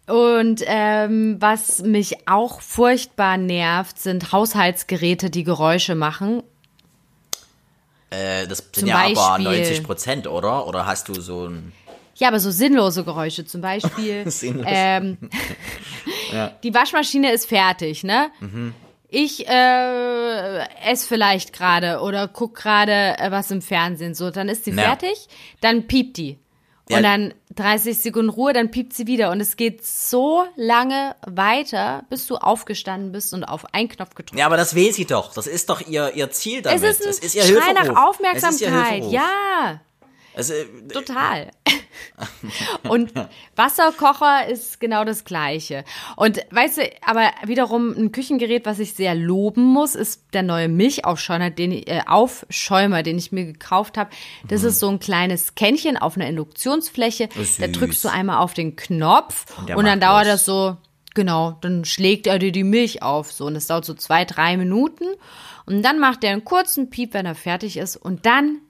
Und 0.06 0.62
ähm, 0.66 1.36
was 1.38 1.82
mich 1.82 2.28
auch 2.28 2.61
furchtbar 2.61 3.36
nervt, 3.36 3.98
sind 3.98 4.32
Haushaltsgeräte, 4.32 5.30
die 5.30 5.44
Geräusche 5.44 5.94
machen. 5.94 6.42
Äh, 8.11 8.46
das 8.46 8.58
sind 8.58 8.74
Zum 8.76 8.88
ja 8.88 8.96
aber 8.98 9.14
Beispiel- 9.14 9.44
90 9.44 9.82
Prozent, 9.84 10.26
oder? 10.26 10.66
Oder 10.66 10.86
hast 10.86 11.08
du 11.08 11.20
so 11.20 11.46
ein. 11.46 11.72
Ja, 12.16 12.28
aber 12.28 12.40
so 12.40 12.50
sinnlose 12.50 13.04
Geräusche. 13.04 13.44
Zum 13.46 13.61
Beispiel, 13.61 14.28
Sinnlos. 14.30 14.66
ähm, 14.68 15.16
die 16.62 16.74
Waschmaschine 16.74 17.32
ist 17.32 17.46
fertig, 17.46 18.04
ne? 18.04 18.30
Mhm. 18.40 18.74
Ich 19.08 19.48
äh, 19.48 20.58
esse 20.88 21.06
vielleicht 21.08 21.52
gerade 21.52 22.00
oder 22.00 22.28
guck 22.28 22.54
gerade 22.54 22.92
äh, 23.18 23.30
was 23.30 23.50
im 23.50 23.61
Fernsehen. 23.62 24.14
So, 24.14 24.30
dann 24.30 24.48
ist 24.48 24.64
sie 24.64 24.70
Ja. 24.70 24.82
fertig, 24.82 25.26
dann 25.61 25.86
piept 25.88 26.16
die. 26.16 26.38
Und 26.91 26.97
Ja. 26.97 27.03
dann 27.03 27.34
30 27.55 27.99
Sekunden 28.01 28.30
Ruhe, 28.30 28.53
dann 28.53 28.70
piept 28.70 28.93
sie 28.95 29.07
wieder. 29.07 29.30
Und 29.30 29.41
es 29.41 29.57
geht 29.57 29.84
so 29.86 30.45
lange 30.57 31.14
weiter, 31.26 32.05
bis 32.11 32.26
du 32.26 32.36
aufgestanden 32.36 33.12
bist 33.12 33.32
und 33.32 33.45
auf 33.45 33.64
einen 33.74 33.88
Knopf 33.88 34.14
gedrückt 34.14 34.38
Ja, 34.38 34.47
aber 34.47 34.57
das 34.57 34.74
will 34.74 34.93
sie 34.93 35.05
doch. 35.05 35.32
Das 35.34 35.47
ist 35.47 35.68
doch 35.70 35.80
ihr, 35.86 36.12
ihr 36.14 36.30
Ziel 36.30 36.62
damit. 36.62 36.82
Es 36.82 36.91
ist 36.99 37.01
ein 37.03 37.07
das 37.09 37.18
ist 37.20 37.34
ihr 37.34 37.43
Schrei 37.45 37.72
nach 37.72 37.82
Hilferuf. 37.82 37.88
Es 37.88 38.61
ihr 38.61 38.68
Aufmerksamkeit. 38.68 39.05
Ja, 39.05 39.80
Also, 40.35 40.55
äh, 40.55 40.66
total. 40.93 41.51
Und 42.89 43.12
Wasserkocher 43.57 44.47
ist 44.49 44.81
genau 44.81 45.05
das 45.05 45.24
Gleiche. 45.24 45.85
Und 46.16 46.41
weißt 46.51 46.78
du, 46.78 46.83
aber 47.05 47.31
wiederum 47.45 47.93
ein 47.93 48.12
Küchengerät, 48.12 48.66
was 48.66 48.78
ich 48.78 48.95
sehr 48.95 49.14
loben 49.14 49.62
muss, 49.62 49.95
ist 49.95 50.22
der 50.33 50.43
neue 50.43 50.68
Milchaufschäumer, 50.68 51.51
den 51.51 51.72
ich, 51.72 51.89
äh, 51.89 52.03
Aufschäumer, 52.07 53.03
den 53.03 53.18
ich 53.18 53.33
mir 53.33 53.45
gekauft 53.45 53.99
habe. 53.99 54.11
Das 54.47 54.62
ist 54.62 54.81
so 54.81 54.89
ein 54.89 55.01
kleines 55.01 55.55
Kännchen 55.55 55.97
auf 55.97 56.16
einer 56.16 56.28
Induktionsfläche. 56.28 57.28
Oh. 57.37 57.45
Da 57.59 57.66
drückst 57.66 58.05
du 58.05 58.09
einmal 58.09 58.39
auf 58.39 58.55
den 58.55 58.76
Knopf 58.76 59.47
der 59.66 59.76
und 59.76 59.85
dann 59.85 60.01
dauert 60.01 60.26
das. 60.26 60.45
das 60.45 60.45
so, 60.45 60.76
genau, 61.14 61.57
dann 61.61 61.85
schlägt 61.85 62.26
er 62.26 62.39
dir 62.39 62.53
die 62.53 62.64
Milch 62.64 63.03
auf. 63.03 63.33
So, 63.33 63.47
und 63.47 63.55
das 63.55 63.66
dauert 63.66 63.85
so 63.85 63.95
zwei, 63.95 64.24
drei 64.24 64.57
Minuten. 64.57 65.05
Und 65.66 65.83
dann 65.83 65.99
macht 65.99 66.24
er 66.24 66.33
einen 66.33 66.45
kurzen 66.45 66.91
Piep, 66.91 67.14
wenn 67.14 67.26
er 67.26 67.35
fertig 67.35 67.76
ist. 67.76 67.97
Und 67.97 68.26
dann 68.26 68.61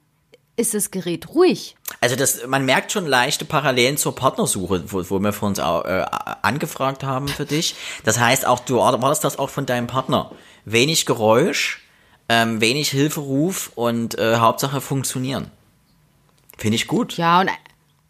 ist 0.61 0.75
das 0.75 0.91
Gerät 0.91 1.29
ruhig. 1.35 1.77
Also 2.01 2.17
das, 2.17 2.47
man 2.47 2.65
merkt 2.65 2.93
schon 2.93 3.07
leichte 3.07 3.45
Parallelen 3.45 3.97
zur 3.97 4.15
Partnersuche, 4.15 4.85
wo, 4.93 5.11
wo 5.11 5.19
wir 5.19 5.33
vor 5.33 5.49
uns 5.49 5.59
auch, 5.59 5.85
äh, 5.85 6.05
angefragt 6.43 7.03
haben 7.03 7.29
für 7.29 7.47
dich. 7.47 7.75
Das 8.05 8.21
heißt 8.21 8.47
auch, 8.47 8.61
du 8.61 8.79
erwartest 8.79 9.25
das 9.25 9.39
auch 9.39 9.51
von 9.51 9.67
deinem 9.67 9.87
Partner. 9.87 10.31
Wenig 10.65 11.07
Geräusch, 11.07 11.83
ähm, 12.29 12.61
wenig 12.61 12.91
Hilferuf 12.91 13.73
und 13.75 14.19
äh, 14.19 14.37
Hauptsache 14.37 14.81
funktionieren. 14.81 15.51
Finde 16.59 16.77
ich 16.77 16.87
gut. 16.87 17.17
Ja, 17.17 17.41
und 17.41 17.51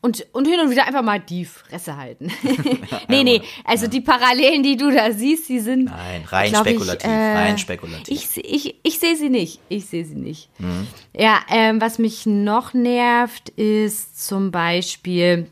und, 0.02 0.26
und 0.32 0.46
hin 0.46 0.60
und 0.60 0.70
wieder 0.70 0.86
einfach 0.86 1.02
mal 1.02 1.20
die 1.20 1.44
Fresse 1.44 1.96
halten. 1.96 2.32
nee, 3.08 3.22
nee, 3.22 3.42
also 3.64 3.86
die 3.86 4.00
Parallelen, 4.00 4.62
die 4.62 4.76
du 4.76 4.90
da 4.90 5.12
siehst, 5.12 5.48
die 5.48 5.60
sind. 5.60 5.84
Nein, 5.84 6.24
rein 6.26 6.54
spekulativ, 6.54 7.04
ich, 7.04 7.10
äh, 7.10 7.36
rein 7.36 7.58
spekulativ. 7.58 8.36
Ich, 8.36 8.44
ich, 8.44 8.74
ich 8.82 8.98
sehe 8.98 9.16
sie 9.16 9.28
nicht. 9.28 9.60
Ich 9.68 9.86
sehe 9.86 10.04
sie 10.06 10.14
nicht. 10.14 10.48
Mhm. 10.58 10.86
Ja, 11.12 11.40
ähm, 11.50 11.80
was 11.80 11.98
mich 11.98 12.24
noch 12.24 12.72
nervt, 12.72 13.50
ist 13.50 14.26
zum 14.26 14.50
Beispiel, 14.50 15.46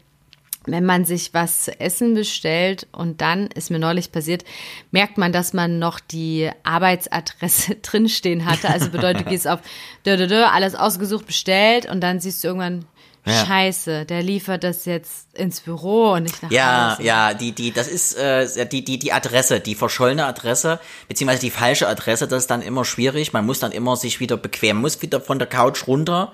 wenn 0.65 0.87
man 0.87 1.05
sich 1.05 1.35
was 1.35 1.65
zu 1.65 1.79
essen 1.79 2.15
bestellt 2.15 2.87
und 2.91 3.21
dann, 3.21 3.49
ist 3.49 3.71
mir 3.71 3.79
neulich 3.79 4.13
passiert, 4.13 4.45
merkt 4.91 5.19
man, 5.19 5.31
dass 5.31 5.53
man 5.53 5.79
noch 5.79 6.01
die 6.01 6.51
Arbeitsadresse 6.63 7.75
drinstehen 7.83 8.47
hatte. 8.47 8.71
Also 8.71 8.89
bedeutet, 8.89 9.27
du 9.27 9.31
gehst 9.31 9.47
auf 9.47 9.61
alles 10.07 10.75
ausgesucht, 10.75 11.27
bestellt 11.27 11.87
und 11.91 12.01
dann 12.01 12.19
siehst 12.21 12.43
du 12.43 12.49
irgendwann, 12.49 12.87
ja. 13.29 13.47
Scheiße, 13.47 14.05
der 14.05 14.23
liefert 14.23 14.65
das 14.65 14.85
jetzt 14.85 15.35
ins 15.35 15.61
Büro 15.61 16.13
und 16.13 16.25
nicht 16.25 16.43
nach 16.43 16.51
ja, 16.51 16.93
Hause. 16.93 17.03
Ja, 17.03 17.35
die, 17.35 17.53
die, 17.53 17.73
das 17.73 17.89
ist 17.89 18.15
äh, 18.17 18.67
die, 18.67 18.85
die, 18.85 18.99
die 18.99 19.13
Adresse, 19.13 19.61
die 19.61 19.75
verschollene 19.75 20.27
Adresse, 20.27 20.81
beziehungsweise 21.09 21.41
die 21.43 21.51
falsche 21.51 21.89
Adresse, 21.89 22.29
das 22.29 22.45
ist 22.45 22.51
dann 22.51 22.63
immer 22.63 22.85
schwierig. 22.85 23.33
Man 23.33 23.47
muss 23.47 23.61
dann 23.61 23.73
immer 23.73 23.97
sich 23.97 24.21
wieder 24.21 24.37
bequemen, 24.37 24.81
muss 24.81 25.03
wieder 25.03 25.21
von 25.21 25.39
der 25.39 25.49
Couch 25.49 25.87
runter 25.87 26.33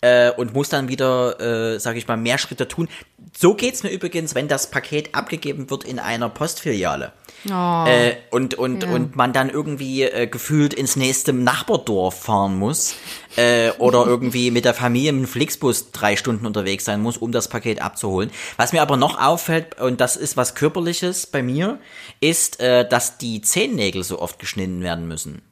äh, 0.00 0.30
und 0.30 0.54
muss 0.54 0.68
dann 0.68 0.88
wieder, 0.88 1.40
äh, 1.40 1.78
sage 1.78 1.98
ich 1.98 2.08
mal, 2.08 2.16
mehr 2.16 2.38
Schritte 2.38 2.68
tun. 2.68 2.88
So 3.36 3.54
geht's 3.54 3.82
mir 3.82 3.90
übrigens, 3.90 4.34
wenn 4.34 4.48
das 4.48 4.70
Paket 4.70 5.14
abgegeben 5.14 5.70
wird 5.70 5.84
in 5.84 5.98
einer 5.98 6.28
Postfiliale. 6.28 7.12
Oh. 7.48 7.84
Äh, 7.86 8.16
und, 8.30 8.54
und, 8.54 8.82
ja. 8.82 8.90
und 8.90 9.16
man 9.16 9.32
dann 9.32 9.48
irgendwie 9.48 10.02
äh, 10.02 10.26
gefühlt 10.26 10.74
ins 10.74 10.96
nächste 10.96 11.32
Nachbardorf 11.32 12.22
fahren 12.22 12.58
muss 12.58 12.94
äh, 13.36 13.70
oder 13.78 14.04
irgendwie 14.06 14.50
mit 14.50 14.64
der 14.64 14.74
Familie 14.74 15.12
mit 15.12 15.22
dem 15.22 15.28
Flixbus 15.28 15.92
drei 15.92 16.16
Stunden 16.16 16.46
unterwegs 16.46 16.84
sein 16.84 17.00
muss, 17.00 17.16
um 17.16 17.32
das 17.32 17.48
Paket 17.48 17.80
abzuholen. 17.80 18.30
Was 18.56 18.72
mir 18.72 18.82
aber 18.82 18.96
noch 18.96 19.18
auffällt, 19.18 19.80
und 19.80 20.00
das 20.00 20.16
ist 20.16 20.36
was 20.36 20.54
Körperliches 20.54 21.26
bei 21.26 21.42
mir, 21.42 21.78
ist, 22.20 22.60
äh, 22.60 22.86
dass 22.86 23.16
die 23.16 23.40
Zehennägel 23.40 24.04
so 24.04 24.20
oft 24.20 24.38
geschnitten 24.38 24.82
werden 24.82 25.08
müssen. 25.08 25.42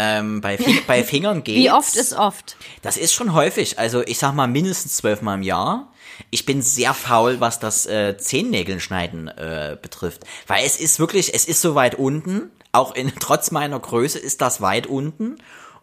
Ähm, 0.00 0.40
bei, 0.40 0.56
Fing 0.56 0.78
bei 0.86 1.02
Fingern 1.02 1.42
geht's. 1.42 1.58
Wie 1.58 1.72
oft 1.72 1.96
ist 1.96 2.12
oft? 2.12 2.56
Das 2.82 2.96
ist 2.96 3.12
schon 3.12 3.34
häufig. 3.34 3.80
Also 3.80 4.02
ich 4.02 4.18
sag 4.18 4.32
mal 4.32 4.46
mindestens 4.46 4.96
zwölfmal 4.96 5.34
im 5.38 5.42
Jahr. 5.42 5.92
Ich 6.30 6.46
bin 6.46 6.62
sehr 6.62 6.94
faul, 6.94 7.40
was 7.40 7.58
das 7.58 7.84
äh, 7.86 8.16
Zehennägeln 8.16 8.78
schneiden 8.78 9.26
äh, 9.26 9.76
betrifft. 9.80 10.22
Weil 10.46 10.64
es 10.64 10.78
ist 10.78 11.00
wirklich, 11.00 11.34
es 11.34 11.46
ist 11.46 11.60
so 11.60 11.74
weit 11.74 11.96
unten. 11.96 12.52
Auch 12.70 12.94
in, 12.94 13.12
trotz 13.20 13.50
meiner 13.50 13.80
Größe 13.80 14.20
ist 14.20 14.40
das 14.40 14.60
weit 14.60 14.86
unten. 14.86 15.38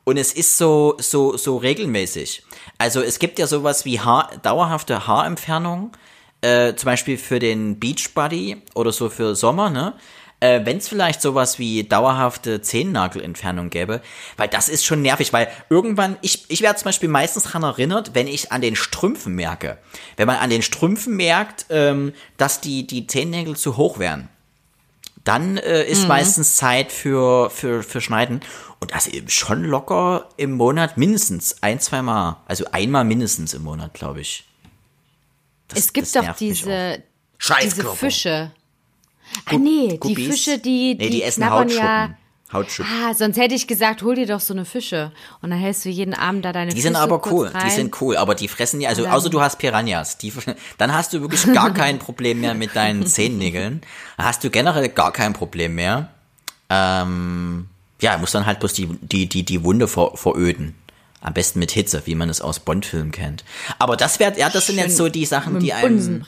Und 0.06 0.16
es 0.16 0.32
ist 0.32 0.58
so, 0.58 0.96
so, 0.98 1.36
so 1.36 1.58
regelmäßig. 1.58 2.44
Also 2.78 3.02
es 3.02 3.20
gibt 3.20 3.38
ja 3.38 3.48
sowas 3.48 3.84
wie 3.84 4.00
Haar, 4.00 4.30
dauerhafte 4.44 5.08
Haarentfernung. 5.08 5.92
Äh, 6.40 6.76
zum 6.76 6.86
Beispiel 6.86 7.18
für 7.18 7.40
den 7.40 7.80
Beachbody 7.80 8.62
oder 8.76 8.94
so 8.94 9.10
für 9.10 9.36
Sommer, 9.36 9.70
ne? 9.70 9.94
Äh, 10.40 10.62
wenn 10.64 10.78
es 10.78 10.88
vielleicht 10.88 11.22
sowas 11.22 11.60
wie 11.60 11.84
dauerhafte 11.84 12.62
Zehennagelentfernung 12.62 13.70
gäbe, 13.70 14.02
weil 14.38 14.48
das 14.48 14.70
ist 14.70 14.86
schon 14.86 15.02
nervig, 15.02 15.34
weil 15.34 15.48
irgendwann, 15.70 16.18
ich, 16.22 16.46
ich 16.50 16.62
werde 16.62 16.78
zum 16.80 16.86
Beispiel 16.86 17.10
meistens 17.10 17.44
daran 17.44 17.64
erinnert, 17.64 18.12
wenn 18.14 18.28
ich 18.28 18.52
an 18.52 18.62
den 18.62 18.76
Strümpfen 18.76 19.34
merke. 19.36 19.78
Wenn 20.18 20.28
man 20.28 20.38
an 20.38 20.50
den 20.50 20.62
Strümpfen 20.62 21.16
merkt, 21.16 21.66
ähm, 21.70 22.14
dass 22.38 22.62
die, 22.62 22.86
die 22.86 23.08
Zehennägel 23.08 23.56
zu 23.56 23.78
hoch 23.78 24.00
wären 24.00 24.30
dann 25.26 25.58
äh, 25.58 25.84
ist 25.84 26.04
mhm. 26.04 26.10
meistens 26.10 26.56
Zeit 26.56 26.92
für, 26.92 27.50
für, 27.50 27.84
für 27.84 28.00
Schneiden. 28.00 28.40
Und 28.80 28.94
das 28.94 29.08
eben 29.08 29.28
schon 29.30 29.64
locker 29.64 30.30
im 30.38 30.52
Monat 30.52 30.98
mindestens 30.98 31.64
ein, 31.64 31.80
zwei 31.80 32.02
Mal. 32.02 32.38
Also 32.46 32.66
einmal 32.72 33.04
mindestens 33.04 33.54
im 33.54 33.64
Monat, 33.64 33.94
glaube 33.94 34.22
ich. 34.22 34.46
Das, 35.68 35.80
es 35.80 35.94
gibt 35.94 36.16
doch 36.16 36.36
diese, 36.36 37.04
diese 37.64 37.86
Fische. 37.96 38.52
Ah, 39.46 39.58
nee, 39.58 39.98
Guppies? 39.98 40.16
die 40.16 40.26
Fische, 40.26 40.60
die, 40.60 40.98
die, 40.98 41.06
nee, 41.06 41.10
die 41.10 41.24
essen 41.24 41.50
Hautschuppen. 41.50 41.86
Ja, 41.86 42.18
Hautschuppen. 42.52 42.92
Ah, 43.04 43.14
sonst 43.14 43.38
hätte 43.38 43.56
ich 43.56 43.68
gesagt, 43.68 44.04
hol 44.04 44.16
dir 44.16 44.28
doch 44.28 44.40
so 44.40 44.54
eine 44.54 44.66
Fische. 44.66 45.12
Und 45.42 45.50
dann 45.50 45.60
hältst 45.60 45.86
du 45.86 45.90
jeden 45.90 46.14
Abend 46.14 46.46
da 46.46 46.54
deine 46.54 46.72
Die 46.72 46.76
Fische 46.76 46.88
sind 46.88 46.96
aber 46.96 47.22
cool, 47.32 47.48
rein. 47.48 47.64
die 47.66 47.72
sind 47.72 48.02
cool, 48.02 48.18
aber 48.18 48.36
die 48.36 48.48
fressen 48.48 48.82
ja, 48.82 48.90
also 48.90 49.08
außer 49.08 49.30
du 49.30 49.42
hast 49.42 49.58
Piranhas, 49.58 50.18
die, 50.18 50.32
dann 50.78 50.94
hast 50.94 51.14
du 51.14 51.22
wirklich 51.22 51.44
gar 51.54 51.74
kein 51.74 52.00
Problem 52.00 52.42
mehr 52.42 52.54
mit 52.54 52.76
deinen 52.76 53.06
Zehennägeln. 53.06 53.82
Dann 54.18 54.26
hast 54.26 54.44
du 54.44 54.50
generell 54.50 54.90
gar 54.90 55.12
kein 55.12 55.34
Problem 55.34 55.76
mehr. 55.76 56.10
Ähm, 56.70 57.68
ja, 58.02 58.18
muss 58.18 58.32
dann 58.32 58.46
halt 58.46 58.60
bloß 58.60 58.74
die, 58.74 58.88
die, 59.02 59.28
die, 59.28 59.44
die 59.44 59.64
Wunde 59.64 59.88
ver, 59.88 60.12
veröden. 60.16 60.76
Am 61.22 61.34
besten 61.34 61.58
mit 61.58 61.72
Hitze, 61.72 62.04
wie 62.06 62.14
man 62.14 62.30
es 62.30 62.40
aus 62.40 62.60
Bond-Filmen 62.60 63.12
kennt. 63.12 63.44
Aber 63.80 63.98
das 63.98 64.20
wäre, 64.20 64.38
ja, 64.38 64.50
das 64.50 64.68
sind 64.68 64.78
jetzt 64.78 64.96
so 64.96 65.10
die 65.10 65.26
Sachen, 65.26 65.60
die 65.60 65.74
einem 65.74 66.24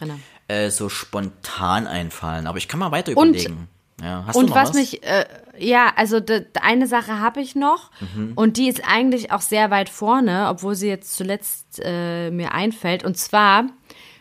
äh, 0.47 0.69
so 0.69 0.89
spontan 0.89 1.87
einfallen. 1.87 2.47
Aber 2.47 2.57
ich 2.57 2.67
kann 2.67 2.79
mal 2.79 2.91
weiter 2.91 3.11
überlegen. 3.11 3.67
Und, 3.99 4.05
ja, 4.05 4.23
hast 4.27 4.35
und 4.35 4.45
du 4.45 4.49
noch 4.49 4.55
was, 4.55 4.69
was 4.69 4.75
mich, 4.75 5.03
äh, 5.03 5.25
ja, 5.57 5.91
also 5.95 6.21
eine 6.61 6.87
Sache 6.87 7.19
habe 7.19 7.41
ich 7.41 7.55
noch 7.55 7.89
mhm. 7.99 8.33
und 8.35 8.57
die 8.57 8.67
ist 8.67 8.83
eigentlich 8.87 9.31
auch 9.31 9.41
sehr 9.41 9.71
weit 9.71 9.89
vorne, 9.89 10.47
obwohl 10.49 10.75
sie 10.75 10.87
jetzt 10.87 11.15
zuletzt 11.15 11.81
äh, 11.83 12.29
mir 12.29 12.51
einfällt. 12.51 13.03
Und 13.03 13.17
zwar 13.17 13.65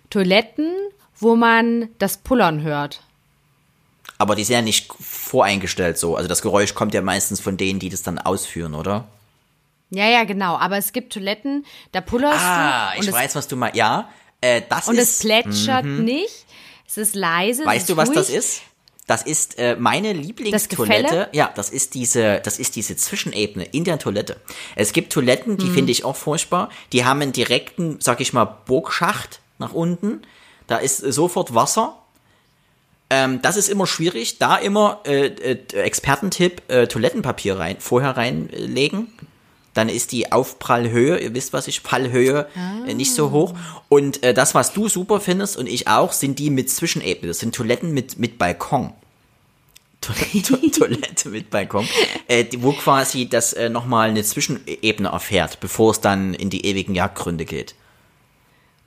Toiletten, 0.08 0.72
wo 1.18 1.36
man 1.36 1.90
das 1.98 2.16
Pullern 2.16 2.62
hört. 2.62 3.02
Aber 4.18 4.34
die 4.34 4.44
sind 4.44 4.54
ja 4.54 4.62
nicht 4.62 4.90
voreingestellt 4.98 5.98
so. 5.98 6.16
Also 6.16 6.26
das 6.26 6.40
Geräusch 6.40 6.74
kommt 6.74 6.94
ja 6.94 7.02
meistens 7.02 7.40
von 7.40 7.58
denen, 7.58 7.78
die 7.78 7.90
das 7.90 8.02
dann 8.02 8.18
ausführen, 8.18 8.74
oder? 8.74 9.06
Ja, 9.90 10.08
ja, 10.08 10.24
genau. 10.24 10.56
Aber 10.56 10.78
es 10.78 10.92
gibt 10.92 11.12
Toiletten, 11.12 11.66
da 11.92 12.00
pullerst 12.00 12.40
ah, 12.40 12.92
du. 12.94 12.98
Ah, 12.98 13.02
ich 13.02 13.12
weiß, 13.12 13.36
was 13.36 13.46
du 13.46 13.56
meinst. 13.56 13.76
Ja, 13.76 14.08
äh, 14.46 14.62
das 14.68 14.88
und 14.88 14.96
ist. 14.96 15.10
Es 15.10 15.18
plätschert 15.20 15.84
mhm. 15.84 16.04
nicht. 16.04 16.46
Es 16.86 16.96
ist 16.96 17.14
leise. 17.14 17.64
Weißt 17.64 17.88
du, 17.88 17.96
was 17.96 18.08
ruhig. 18.08 18.18
das 18.18 18.30
ist? 18.30 18.62
Das 19.06 19.22
ist 19.22 19.58
äh, 19.58 19.76
meine 19.78 20.12
Lieblingstoilette. 20.12 21.28
Ja, 21.32 21.52
das 21.54 21.70
ist 21.70 21.94
diese, 21.94 22.40
das 22.42 22.58
ist 22.58 22.74
diese 22.74 22.96
Zwischenebene 22.96 23.64
in 23.64 23.84
der 23.84 23.98
Toilette. 23.98 24.36
Es 24.74 24.92
gibt 24.92 25.12
Toiletten, 25.12 25.56
die 25.56 25.66
mhm. 25.66 25.74
finde 25.74 25.92
ich 25.92 26.04
auch 26.04 26.16
furchtbar. 26.16 26.70
Die 26.92 27.04
haben 27.04 27.22
einen 27.22 27.32
direkten, 27.32 27.98
sag 28.00 28.20
ich 28.20 28.32
mal, 28.32 28.44
Burgschacht 28.44 29.40
nach 29.58 29.72
unten. 29.72 30.22
Da 30.66 30.78
ist 30.78 30.98
sofort 30.98 31.54
Wasser. 31.54 31.96
Ähm, 33.08 33.40
das 33.42 33.56
ist 33.56 33.68
immer 33.68 33.86
schwierig. 33.86 34.38
Da 34.38 34.56
immer 34.56 35.02
äh, 35.06 35.26
äh, 35.26 35.58
Expertentipp: 35.72 36.62
äh, 36.68 36.88
Toilettenpapier 36.88 37.58
rein, 37.58 37.76
vorher 37.78 38.16
reinlegen 38.16 39.12
dann 39.76 39.88
ist 39.88 40.12
die 40.12 40.32
Aufprallhöhe, 40.32 41.18
ihr 41.18 41.34
wisst, 41.34 41.52
was 41.52 41.68
ich, 41.68 41.80
Fallhöhe 41.80 42.48
ah. 42.56 42.92
nicht 42.92 43.14
so 43.14 43.30
hoch. 43.30 43.54
Und 43.88 44.22
äh, 44.22 44.32
das, 44.32 44.54
was 44.54 44.72
du 44.72 44.88
super 44.88 45.20
findest 45.20 45.56
und 45.56 45.66
ich 45.66 45.86
auch, 45.86 46.12
sind 46.12 46.38
die 46.38 46.50
mit 46.50 46.70
Zwischenebene. 46.70 47.28
Das 47.28 47.40
sind 47.40 47.54
Toiletten 47.54 47.92
mit, 47.92 48.18
mit 48.18 48.38
Balkon. 48.38 48.92
Toilette 50.72 51.30
mit 51.30 51.50
Balkon, 51.50 51.88
äh, 52.28 52.44
wo 52.58 52.72
quasi 52.72 53.28
das 53.28 53.52
äh, 53.54 53.68
nochmal 53.68 54.10
eine 54.10 54.22
Zwischenebene 54.22 55.08
erfährt, 55.08 55.58
bevor 55.60 55.90
es 55.90 56.00
dann 56.00 56.32
in 56.32 56.48
die 56.48 56.64
ewigen 56.64 56.94
Jagdgründe 56.94 57.44
geht. 57.44 57.74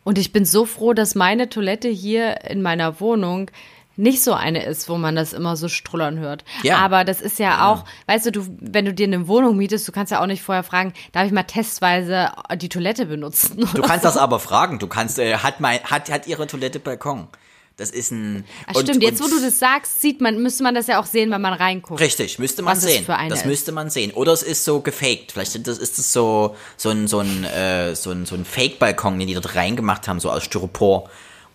Und 0.03 0.17
ich 0.17 0.31
bin 0.31 0.45
so 0.45 0.65
froh, 0.65 0.93
dass 0.93 1.13
meine 1.13 1.49
Toilette 1.49 1.89
hier 1.89 2.45
in 2.45 2.61
meiner 2.61 2.99
Wohnung 2.99 3.51
nicht 3.99 4.23
so 4.23 4.33
eine 4.33 4.65
ist, 4.65 4.87
wo 4.87 4.97
man 4.97 5.15
das 5.15 5.33
immer 5.33 5.57
so 5.57 5.67
strullern 5.67 6.19
hört. 6.19 6.45
Ja. 6.63 6.77
Aber 6.77 7.03
das 7.03 7.19
ist 7.19 7.37
ja 7.37 7.69
auch, 7.69 7.79
ja. 7.79 7.85
weißt 8.07 8.27
du, 8.27 8.31
du, 8.31 8.45
wenn 8.59 8.85
du 8.85 8.93
dir 8.93 9.05
eine 9.05 9.27
Wohnung 9.27 9.57
mietest, 9.57 9.87
du 9.87 9.91
kannst 9.91 10.11
ja 10.11 10.21
auch 10.21 10.25
nicht 10.25 10.41
vorher 10.41 10.63
fragen, 10.63 10.93
darf 11.11 11.25
ich 11.25 11.33
mal 11.33 11.43
testweise 11.43 12.31
die 12.55 12.69
Toilette 12.69 13.05
benutzen? 13.05 13.67
Du 13.73 13.81
kannst 13.81 14.03
so. 14.03 14.09
das 14.09 14.17
aber 14.17 14.39
fragen. 14.39 14.79
Du 14.79 14.87
kannst, 14.87 15.19
äh, 15.19 15.37
hat 15.37 15.59
mein, 15.59 15.79
hat, 15.83 16.09
hat 16.09 16.27
ihre 16.27 16.47
Toilette 16.47 16.79
Balkon? 16.79 17.27
Das 17.75 17.91
ist 17.91 18.11
ein. 18.11 18.45
Ach, 18.67 18.75
und, 18.75 18.83
stimmt, 18.83 19.03
jetzt 19.03 19.21
wo 19.21 19.27
du 19.27 19.39
das 19.39 19.59
sagst, 19.59 20.01
sieht 20.01 20.19
man, 20.19 20.41
müsste 20.41 20.63
man 20.63 20.75
das 20.75 20.87
ja 20.87 20.99
auch 20.99 21.05
sehen, 21.05 21.31
wenn 21.31 21.41
man 21.41 21.53
reinguckt. 21.53 21.99
Richtig, 21.99 22.39
müsste 22.39 22.61
man 22.61 22.77
sehen. 22.77 23.05
das 23.29 23.45
müsste 23.45 23.71
man 23.71 23.89
sehen. 23.89 24.11
Oder 24.11 24.33
es 24.33 24.43
ist 24.43 24.65
so 24.65 24.81
gefaked. 24.81 25.31
Vielleicht 25.31 25.55
ist 25.55 25.67
es 25.67 26.13
so, 26.13 26.55
so 26.75 26.89
ein, 26.89 27.07
so 27.07 27.19
ein, 27.19 27.43
äh, 27.45 27.95
so 27.95 28.11
ein, 28.11 28.25
so 28.25 28.35
ein 28.35 28.43
Fake-Balkon, 28.43 29.17
den 29.17 29.27
die 29.27 29.33
dort 29.33 29.55
reingemacht 29.55 30.07
haben, 30.07 30.19
so 30.19 30.29
aus 30.29 30.43
Styropor 30.43 31.09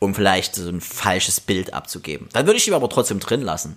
um 0.05 0.15
vielleicht 0.15 0.55
so 0.55 0.69
ein 0.69 0.81
falsches 0.81 1.41
Bild 1.41 1.75
abzugeben. 1.75 2.29
Dann 2.33 2.47
würde 2.47 2.59
ich 2.59 2.69
ihn 2.69 2.75
aber 2.75 2.89
trotzdem 2.89 3.21
drin 3.21 3.43
lassen. 3.43 3.77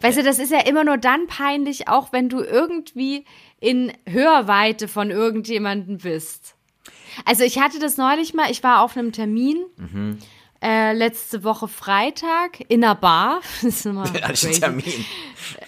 Weißt 0.00 0.18
du, 0.18 0.22
das 0.22 0.38
ist 0.38 0.50
ja 0.50 0.60
immer 0.60 0.84
nur 0.84 0.98
dann 0.98 1.26
peinlich, 1.26 1.88
auch 1.88 2.12
wenn 2.12 2.28
du 2.28 2.40
irgendwie 2.42 3.24
in 3.60 3.92
Hörweite 4.06 4.88
von 4.88 5.10
irgendjemandem 5.10 5.98
bist. 5.98 6.54
Also 7.24 7.44
ich 7.44 7.58
hatte 7.58 7.78
das 7.78 7.96
neulich 7.96 8.34
mal, 8.34 8.50
ich 8.50 8.62
war 8.62 8.82
auf 8.82 8.96
einem 8.96 9.12
Termin. 9.12 9.64
Mhm. 9.76 10.18
Äh, 10.62 10.94
letzte 10.94 11.44
Woche 11.44 11.68
Freitag 11.68 12.58
in 12.68 12.82
einer 12.82 12.94
Bar. 12.94 13.40
Das 13.62 13.76
ist 13.76 13.86
immer 13.86 14.04
crazy. 14.12 14.60
Termin. 14.60 15.04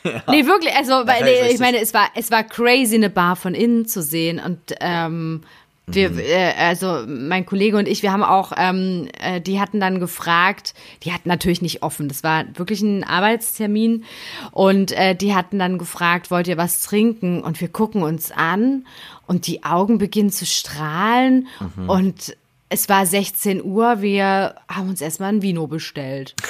Ja. 0.04 0.22
Nee, 0.28 0.46
wirklich, 0.46 0.74
also, 0.74 0.92
weil, 1.06 1.24
nee, 1.24 1.52
ich 1.52 1.58
meine, 1.58 1.80
es 1.80 1.92
war, 1.92 2.08
es 2.14 2.30
war 2.30 2.44
crazy, 2.44 2.94
eine 2.94 3.10
Bar 3.10 3.36
von 3.36 3.54
innen 3.54 3.86
zu 3.86 4.02
sehen 4.02 4.40
und, 4.40 4.58
ähm, 4.80 5.42
Wir, 5.88 6.18
äh, 6.18 6.52
also 6.58 7.04
mein 7.06 7.46
Kollege 7.46 7.76
und 7.76 7.86
ich, 7.86 8.02
wir 8.02 8.12
haben 8.12 8.24
auch, 8.24 8.52
ähm, 8.56 9.08
äh, 9.20 9.40
die 9.40 9.60
hatten 9.60 9.78
dann 9.78 10.00
gefragt, 10.00 10.74
die 11.04 11.12
hatten 11.12 11.28
natürlich 11.28 11.62
nicht 11.62 11.84
offen, 11.84 12.08
das 12.08 12.24
war 12.24 12.44
wirklich 12.54 12.82
ein 12.82 13.04
Arbeitstermin 13.04 14.04
und 14.50 14.90
äh, 14.92 15.14
die 15.14 15.34
hatten 15.34 15.60
dann 15.60 15.78
gefragt, 15.78 16.32
wollt 16.32 16.48
ihr 16.48 16.56
was 16.56 16.82
trinken? 16.82 17.40
Und 17.40 17.60
wir 17.60 17.68
gucken 17.68 18.02
uns 18.02 18.32
an 18.32 18.84
und 19.28 19.46
die 19.46 19.62
Augen 19.62 19.98
beginnen 19.98 20.30
zu 20.30 20.44
strahlen 20.44 21.46
und 21.86 22.36
es 22.68 22.88
war 22.88 23.06
16 23.06 23.62
Uhr, 23.62 24.02
wir 24.02 24.56
haben 24.68 24.88
uns 24.88 25.00
erstmal 25.00 25.32
ein 25.32 25.42
Vino 25.42 25.68
bestellt. 25.68 26.34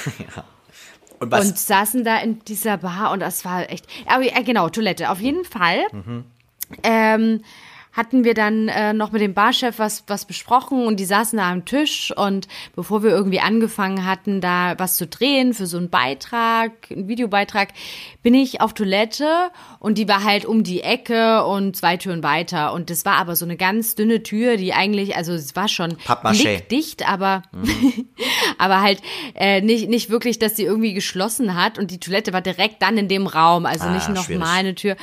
Und 1.19 1.31
was? 1.31 1.47
Und 1.47 1.57
saßen 1.57 2.03
da 2.03 2.19
in 2.19 2.45
dieser 2.45 2.77
Bar 2.77 3.11
und 3.11 3.21
das 3.21 3.43
war 3.43 3.71
echt. 3.71 3.87
Ja, 4.07 4.19
genau, 4.43 4.69
Toilette. 4.69 5.09
Auf 5.09 5.19
jeden 5.19 5.45
Fall 5.45 5.79
ähm, 6.83 7.41
hatten 7.97 8.23
wir 8.23 8.35
dann 8.35 8.67
äh, 8.67 8.93
noch 8.93 9.11
mit 9.11 9.21
dem 9.21 9.33
Barchef 9.33 9.79
was, 9.79 10.03
was 10.07 10.25
besprochen 10.25 10.85
und 10.85 10.99
die 10.99 11.05
saßen 11.05 11.37
da 11.37 11.49
am 11.51 11.65
Tisch 11.65 12.13
und 12.15 12.47
bevor 12.75 13.01
wir 13.01 13.09
irgendwie 13.09 13.39
angefangen 13.39 14.05
hatten, 14.05 14.39
da 14.39 14.75
was 14.77 14.95
zu 14.97 15.07
drehen 15.07 15.55
für 15.55 15.65
so 15.65 15.77
einen 15.77 15.89
Beitrag, 15.89 16.71
einen 16.91 17.07
Videobeitrag, 17.07 17.69
bin 18.21 18.35
ich 18.35 18.61
auf 18.61 18.73
Toilette 18.73 19.27
und 19.79 19.97
die 19.97 20.07
war 20.07 20.23
halt 20.23 20.45
um 20.45 20.63
die 20.63 20.81
Ecke 20.81 21.43
und 21.43 21.75
zwei 21.75 21.97
Türen 21.97 22.21
weiter 22.21 22.71
und 22.73 22.91
das 22.91 23.03
war 23.03 23.15
aber 23.17 23.35
so 23.35 23.45
eine 23.45 23.57
ganz 23.57 23.95
dünne 23.95 24.21
Tür, 24.21 24.57
die 24.57 24.73
eigentlich, 24.73 25.15
also 25.15 25.33
es 25.33 25.55
war 25.55 25.67
schon 25.67 25.97
dicht, 26.69 27.09
aber 27.09 27.41
aber 28.59 28.81
halt 28.81 29.01
äh, 29.33 29.61
nicht 29.61 29.89
nicht 29.89 30.11
wirklich, 30.11 30.37
dass 30.37 30.55
sie 30.55 30.63
irgendwie 30.65 30.93
geschlossen 30.93 31.55
hat 31.55 31.79
und 31.79 31.89
die 31.89 31.99
Toilette 31.99 32.31
war 32.31 32.41
direkt 32.41 32.81
dann 32.83 32.97
in 32.99 33.07
dem 33.07 33.25
Raum, 33.25 33.65
also 33.65 33.85
Ah, 33.85 33.93
nicht 33.93 34.09
noch 34.09 34.25
schwierig. 34.25 34.41
mal 34.41 34.53
eine 34.59 34.75
Tür. 34.75 34.95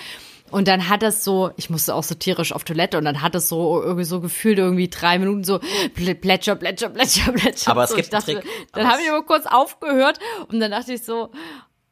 Und 0.54 0.68
dann 0.68 0.88
hat 0.88 1.02
das 1.02 1.24
so, 1.24 1.50
ich 1.56 1.68
musste 1.68 1.96
auch 1.96 2.04
so 2.04 2.14
tierisch 2.14 2.52
auf 2.52 2.62
Toilette 2.62 2.96
und 2.96 3.04
dann 3.04 3.22
hat 3.22 3.34
es 3.34 3.48
so 3.48 3.82
irgendwie 3.82 4.04
so 4.04 4.20
gefühlt 4.20 4.56
irgendwie 4.58 4.88
drei 4.88 5.18
Minuten 5.18 5.42
so 5.42 5.56
pl- 5.56 6.14
plätscher, 6.14 6.54
plätscher, 6.54 6.90
plätscher, 6.90 7.32
plätscher. 7.32 7.72
Aber 7.72 7.82
es 7.82 7.90
so. 7.90 7.96
gibt 7.96 8.06
ich 8.06 8.14
einen 8.14 8.20
dachte, 8.24 8.40
Trick. 8.40 8.70
Dann 8.72 8.88
habe 8.88 9.02
ich 9.02 9.10
aber 9.10 9.24
kurz 9.24 9.46
aufgehört 9.46 10.20
und 10.46 10.60
dann 10.60 10.70
dachte 10.70 10.92
ich 10.92 11.02
so, 11.02 11.32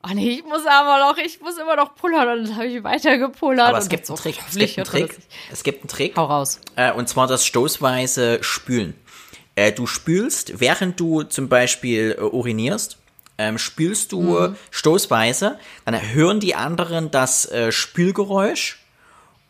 oh 0.05 0.11
nee, 0.15 0.31
ich 0.31 0.45
muss 0.45 0.65
aber 0.65 1.11
noch, 1.11 1.19
ich 1.19 1.41
muss 1.41 1.59
immer 1.59 1.75
noch 1.75 1.97
pullern 1.97 2.39
und 2.39 2.49
dann 2.51 2.55
habe 2.55 2.67
ich 2.67 2.85
weiter 2.85 3.19
gepullert. 3.19 3.67
Aber 3.67 3.79
es 3.79 3.89
gibt 3.89 4.09
dachte 4.09 4.13
einen 4.13 4.17
so, 4.17 4.23
Trick. 4.23 4.39
Es 4.49 4.55
gibt 4.55 4.79
einen 4.79 4.87
Trick. 4.87 5.17
das. 5.17 5.27
Es 5.51 5.63
gibt 5.65 5.81
einen 5.83 5.89
Trick. 5.89 6.17
Hau 6.17 6.27
raus. 6.27 6.61
Äh, 6.77 6.93
und 6.93 7.09
zwar 7.09 7.27
das 7.27 7.45
stoßweise 7.45 8.45
Spülen. 8.45 8.95
Äh, 9.57 9.73
du 9.73 9.89
spülst, 9.89 10.61
während 10.61 11.01
du 11.01 11.25
zum 11.25 11.49
Beispiel 11.49 12.17
äh, 12.17 12.23
urinierst, 12.23 12.99
ähm, 13.43 13.59
spülst 13.59 14.13
du 14.13 14.39
äh, 14.39 14.51
stoßweise, 14.71 15.59
dann 15.85 16.13
hören 16.13 16.41
die 16.41 16.55
anderen 16.55 17.11
das 17.11 17.51
äh, 17.51 17.73
Spülgeräusch 17.73 18.79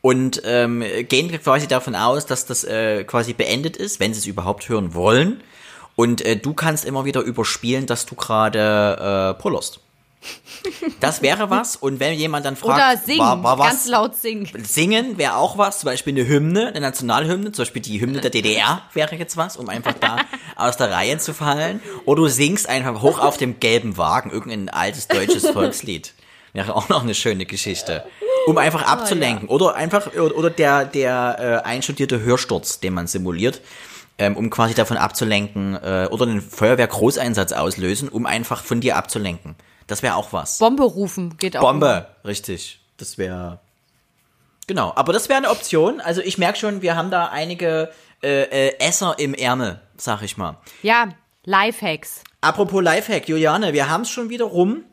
und 0.00 0.42
ähm, 0.44 0.82
gehen 1.08 1.30
quasi 1.42 1.68
davon 1.68 1.94
aus, 1.94 2.26
dass 2.26 2.46
das 2.46 2.64
äh, 2.64 3.04
quasi 3.04 3.34
beendet 3.34 3.76
ist, 3.76 4.00
wenn 4.00 4.14
sie 4.14 4.20
es 4.20 4.26
überhaupt 4.26 4.68
hören 4.68 4.94
wollen. 4.94 5.42
Und 5.94 6.22
äh, 6.22 6.36
du 6.36 6.54
kannst 6.54 6.84
immer 6.84 7.04
wieder 7.04 7.20
überspielen, 7.20 7.86
dass 7.86 8.06
du 8.06 8.14
gerade 8.14 9.34
äh, 9.38 9.40
pullerst. 9.40 9.80
Das 11.00 11.22
wäre 11.22 11.50
was. 11.50 11.76
Und 11.76 12.00
wenn 12.00 12.14
jemand 12.14 12.46
dann 12.46 12.56
fragt, 12.56 12.78
Oder 12.78 12.96
singen, 12.96 13.18
war, 13.18 13.42
war 13.42 13.58
was, 13.58 13.68
ganz 13.68 13.88
laut 13.88 14.16
singen. 14.16 14.48
Singen 14.62 15.18
wäre 15.18 15.36
auch 15.36 15.58
was, 15.58 15.80
zum 15.80 15.88
Beispiel 15.88 16.14
eine 16.14 16.28
Hymne, 16.28 16.68
eine 16.68 16.80
Nationalhymne, 16.80 17.52
zum 17.52 17.62
Beispiel 17.62 17.82
die 17.82 18.00
Hymne 18.00 18.20
der 18.20 18.30
DDR 18.30 18.82
wäre 18.92 19.16
jetzt 19.16 19.36
was, 19.36 19.56
um 19.56 19.68
einfach 19.68 19.94
da 19.94 20.18
aus 20.56 20.76
der 20.76 20.90
Reihe 20.90 21.18
zu 21.18 21.34
fallen. 21.34 21.82
Oder 22.04 22.22
du 22.22 22.28
singst 22.28 22.68
einfach 22.68 23.02
hoch 23.02 23.18
auf 23.18 23.36
dem 23.36 23.60
gelben 23.60 23.96
Wagen 23.96 24.30
irgendein 24.30 24.68
altes 24.68 25.08
deutsches 25.08 25.46
Volkslied. 25.50 26.14
Wäre 26.52 26.76
auch 26.76 26.88
noch 26.88 27.02
eine 27.02 27.14
schöne 27.14 27.46
Geschichte. 27.46 28.04
Um 28.46 28.58
einfach 28.58 28.82
abzulenken. 28.86 29.48
Oder 29.48 29.74
einfach, 29.74 30.14
oder 30.14 30.50
der, 30.50 30.84
der 30.84 31.62
äh, 31.64 31.66
einstudierte 31.66 32.20
Hörsturz, 32.20 32.80
den 32.80 32.92
man 32.92 33.06
simuliert, 33.06 33.62
ähm, 34.18 34.36
um 34.36 34.50
quasi 34.50 34.74
davon 34.74 34.98
abzulenken, 34.98 35.74
äh, 35.76 36.08
oder 36.10 36.26
einen 36.26 36.42
Feuerwehr-Großeinsatz 36.42 37.52
auslösen, 37.52 38.08
um 38.08 38.26
einfach 38.26 38.62
von 38.64 38.80
dir 38.80 38.96
abzulenken. 38.96 39.56
Das 39.86 40.02
wäre 40.02 40.16
auch 40.16 40.32
was. 40.32 40.58
Bombe 40.58 40.84
rufen 40.84 41.36
geht 41.38 41.56
auch. 41.56 41.60
Bombe, 41.62 42.06
richtig. 42.24 42.80
Das 42.96 43.18
wäre. 43.18 43.60
Genau, 44.66 44.92
aber 44.94 45.12
das 45.12 45.28
wäre 45.28 45.38
eine 45.38 45.50
Option. 45.50 46.00
Also 46.00 46.20
ich 46.20 46.38
merke 46.38 46.58
schon, 46.58 46.82
wir 46.82 46.96
haben 46.96 47.10
da 47.10 47.26
einige 47.26 47.92
äh, 48.22 48.42
äh, 48.68 48.78
Esser 48.78 49.18
im 49.18 49.34
Ärmel, 49.34 49.80
sag 49.96 50.22
ich 50.22 50.36
mal. 50.36 50.56
Ja, 50.82 51.08
Lifehacks. 51.44 52.22
Apropos 52.40 52.82
Lifehack, 52.82 53.28
Juliane, 53.28 53.72
wir 53.72 53.90
haben 53.90 54.02
es 54.02 54.10
schon 54.10 54.28
wieder 54.30 54.44
rum. 54.44 54.84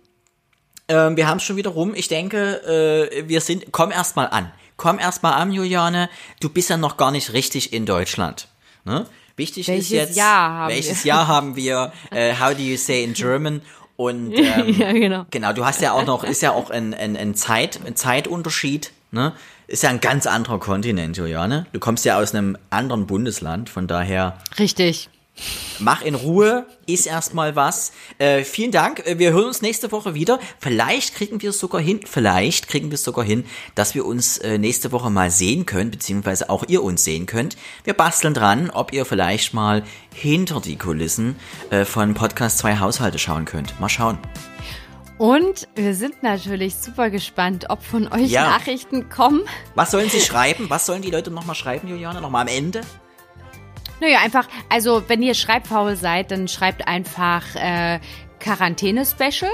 Ähm, 0.88 1.16
wir 1.18 1.28
haben 1.28 1.38
es 1.38 1.44
schon 1.44 1.56
wieder 1.56 1.70
rum. 1.70 1.94
Ich 1.96 2.08
denke, 2.08 3.10
äh, 3.14 3.28
wir 3.28 3.42
sind. 3.42 3.72
Komm 3.72 3.92
erst 3.92 4.16
mal 4.16 4.26
an. 4.26 4.52
Komm 4.78 4.98
erst 4.98 5.24
mal 5.24 5.34
an, 5.34 5.52
Juliane. 5.52 6.10
Du 6.40 6.50
bist 6.50 6.70
ja 6.70 6.78
noch 6.78 6.98
gar 6.98 7.12
nicht 7.12 7.34
richtig 7.34 7.74
in 7.74 7.86
Deutschland. 7.86 8.48
Ne? 8.86 9.06
Wichtig 9.36 9.68
Welches 9.68 9.86
ist 9.86 9.92
jetzt. 9.92 10.18
Jahr 10.18 10.52
haben 10.52 10.74
welches 10.74 11.04
wir? 11.04 11.10
Jahr 11.10 11.28
haben 11.28 11.56
wir? 11.56 11.94
Äh, 12.12 12.34
how 12.34 12.54
do 12.54 12.62
you 12.62 12.78
say 12.78 13.04
in 13.04 13.14
German? 13.14 13.62
Und 14.00 14.32
ähm, 14.34 14.70
Ja, 14.78 14.94
genau. 14.94 15.26
Genau, 15.30 15.52
du 15.52 15.66
hast 15.66 15.82
ja 15.82 15.92
auch 15.92 16.06
noch, 16.06 16.24
ist 16.24 16.42
ja 16.42 16.52
auch 16.52 16.70
ein, 16.70 16.94
ein, 16.94 17.18
ein, 17.18 17.36
Zeit, 17.36 17.82
ein 17.86 17.98
Zeitunterschied, 17.98 18.94
ne? 19.12 19.34
Ist 19.68 19.84
ja 19.84 19.90
ein 19.90 20.00
ganz 20.00 20.26
anderer 20.26 20.58
Kontinent, 20.58 21.18
Juliane. 21.18 21.66
Du 21.74 21.80
kommst 21.80 22.06
ja 22.06 22.18
aus 22.18 22.34
einem 22.34 22.58
anderen 22.70 23.08
Bundesland, 23.08 23.70
von 23.70 23.88
daher 23.88 24.38
Richtig. 24.58 25.10
Mach 25.80 26.02
in 26.02 26.16
Ruhe, 26.16 26.66
iss 26.86 27.06
erstmal 27.06 27.56
was. 27.56 27.92
Äh, 28.18 28.44
vielen 28.44 28.72
Dank, 28.72 29.06
äh, 29.06 29.20
wir 29.20 29.32
hören 29.32 29.46
uns 29.46 29.62
nächste 29.62 29.92
Woche 29.92 30.14
wieder. 30.14 30.40
Vielleicht 30.60 31.16
kriegen 31.16 31.42
wir 31.42 31.52
es 31.52 31.60
sogar 31.60 31.82
hin, 31.82 32.02
vielleicht 32.06 32.68
kriegen 32.68 32.90
wir 32.90 32.96
es 32.96 33.04
sogar 33.04 33.24
hin, 33.26 33.46
dass 33.76 33.96
wir 33.96 34.06
uns 34.06 34.38
äh, 34.40 34.58
nächste 34.58 34.92
Woche 34.92 35.10
mal 35.10 35.32
sehen 35.32 35.66
können, 35.66 35.92
beziehungsweise 35.92 36.50
auch 36.50 36.64
ihr 36.68 36.84
uns 36.84 37.04
sehen 37.04 37.26
könnt. 37.26 37.58
Wir 37.84 37.94
basteln 37.94 38.34
dran, 38.34 38.70
ob 38.70 38.94
ihr 38.94 39.06
vielleicht 39.06 39.54
mal 39.54 39.84
hinter 40.14 40.60
die 40.62 40.76
Kulissen 40.78 41.36
äh, 41.70 41.86
von 41.86 42.14
Podcast 42.14 42.58
2 42.60 42.80
Haushalte 42.80 43.20
schauen 43.20 43.46
könnt. 43.46 43.80
Mal 43.80 43.90
schauen. 43.90 44.18
Und 45.18 45.68
wir 45.76 45.96
sind 45.96 46.24
natürlich 46.24 46.76
super 46.76 47.10
gespannt, 47.10 47.66
ob 47.70 47.84
von 47.84 48.08
euch 48.14 48.30
Ja. 48.32 48.44
Nachrichten 48.52 49.10
kommen. 49.10 49.42
Was 49.76 49.92
sollen 49.92 50.10
sie 50.10 50.22
schreiben? 50.22 50.70
Was 50.70 50.86
sollen 50.86 51.02
die 51.02 51.12
Leute 51.12 51.30
nochmal 51.30 51.56
schreiben, 51.56 51.90
Juliane? 51.90 52.22
Nochmal 52.22 52.44
am 52.44 52.48
Ende? 52.48 52.82
Naja, 54.00 54.20
einfach, 54.20 54.48
also 54.70 55.04
wenn 55.08 55.22
ihr 55.22 55.34
schreibfaul 55.34 55.96
seid, 55.96 56.32
dann 56.32 56.48
schreibt 56.48 56.88
einfach 56.88 57.44
äh, 57.56 58.00
Quarantäne-Special, 58.40 59.52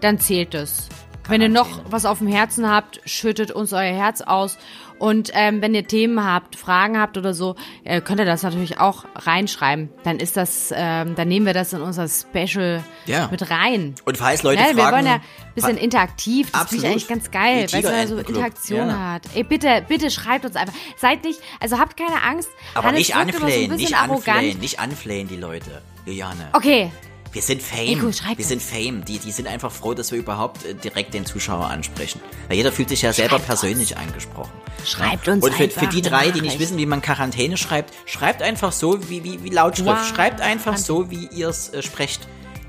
dann 0.00 0.18
zählt 0.18 0.54
es. 0.54 0.88
Wenn 1.28 1.42
ihr 1.42 1.48
noch 1.48 1.82
was 1.90 2.06
auf 2.06 2.18
dem 2.18 2.26
Herzen 2.26 2.68
habt, 2.68 3.00
schüttet 3.04 3.52
uns 3.52 3.72
euer 3.72 3.94
Herz 3.94 4.20
aus. 4.20 4.58
Und 5.00 5.30
ähm, 5.32 5.62
wenn 5.62 5.74
ihr 5.74 5.86
Themen 5.86 6.22
habt, 6.24 6.56
Fragen 6.56 6.98
habt 7.00 7.16
oder 7.16 7.32
so, 7.34 7.56
äh, 7.84 8.00
könnt 8.02 8.20
ihr 8.20 8.26
das 8.26 8.42
natürlich 8.42 8.78
auch 8.80 9.06
reinschreiben. 9.16 9.88
Dann 10.04 10.18
ist 10.20 10.36
das, 10.36 10.72
ähm, 10.76 11.14
dann 11.16 11.26
nehmen 11.26 11.46
wir 11.46 11.54
das 11.54 11.72
in 11.72 11.80
unser 11.80 12.06
Special 12.06 12.84
Ja. 13.06 13.26
mit 13.30 13.50
rein. 13.50 13.94
Und 14.04 14.18
falls 14.18 14.42
Leute 14.42 14.60
Ja, 14.60 14.66
fragen... 14.66 14.76
wir 14.78 14.92
wollen 14.92 15.06
ja 15.06 15.14
ein 15.14 15.20
bisschen 15.54 15.78
interaktiv. 15.78 16.52
Das 16.52 16.60
Absolut. 16.60 16.82
finde 16.84 16.86
ich 16.86 16.92
eigentlich 17.08 17.08
ganz 17.08 17.30
geil, 17.30 17.66
weil 17.72 17.84
es 17.84 17.90
ja 17.90 18.06
so. 18.06 18.18
Interaktion 18.18 18.88
Ja. 18.88 19.12
hat. 19.14 19.22
Ey, 19.34 19.42
bitte, 19.42 19.82
bitte 19.88 20.10
schreibt 20.10 20.44
uns 20.44 20.54
einfach. 20.54 20.74
Seid 20.98 21.24
nicht, 21.24 21.40
also 21.60 21.78
habt 21.78 21.96
keine 21.96 22.22
Angst. 22.22 22.50
Aber 22.74 22.88
Hannes 22.88 22.98
nicht 22.98 23.14
so 23.14 23.18
anflehen, 23.18 23.70
bisschen 23.70 23.76
nicht 23.76 23.96
anflehen, 23.96 24.58
nicht 24.60 24.80
anflehen, 24.80 25.28
die 25.28 25.36
Leute. 25.36 25.80
Juliane. 26.04 26.48
Okay, 26.52 26.92
Wir 27.32 27.42
sind 27.42 27.62
Fame. 27.62 28.12
Schreib 28.12 28.38
wir 28.38 28.44
uns. 28.44 28.48
sind 28.48 28.62
Fame. 28.62 29.04
Die, 29.04 29.18
die 29.18 29.30
sind 29.30 29.46
einfach 29.46 29.70
froh, 29.70 29.94
dass 29.94 30.10
wir 30.10 30.18
überhaupt 30.18 30.64
äh, 30.64 30.74
direkt 30.74 31.14
den 31.14 31.24
Zuschauer 31.24 31.66
ansprechen. 31.66 32.20
Weil 32.48 32.56
jeder 32.56 32.72
fühlt 32.72 32.88
sich 32.88 33.02
ja 33.02 33.12
selber 33.12 33.36
Schreibt 33.36 33.46
persönlich 33.46 33.96
angesprochen. 33.96 34.52
Schreibt 34.84 35.26
ja? 35.26 35.34
uns 35.34 35.44
Und 35.44 35.54
für, 35.54 35.68
für 35.68 35.86
die 35.86 36.02
drei, 36.02 36.30
die 36.30 36.40
nicht 36.40 36.58
wissen, 36.58 36.76
wie 36.76 36.86
man 36.86 37.02
Quarantäne 37.02 37.56
schreibt, 37.56 37.94
schreibt 38.06 38.42
einfach 38.42 38.72
so 38.72 39.08
wie, 39.08 39.22
wie, 39.22 39.44
wie 39.44 39.50
Lautschrift. 39.50 39.88
Wow. 39.88 40.06
Schreibt 40.06 40.40
einfach 40.40 40.76
so, 40.76 41.10
wie 41.10 41.26
ihr 41.28 41.48
es 41.48 41.68
äh, 41.68 41.82
sprecht. 41.82 42.26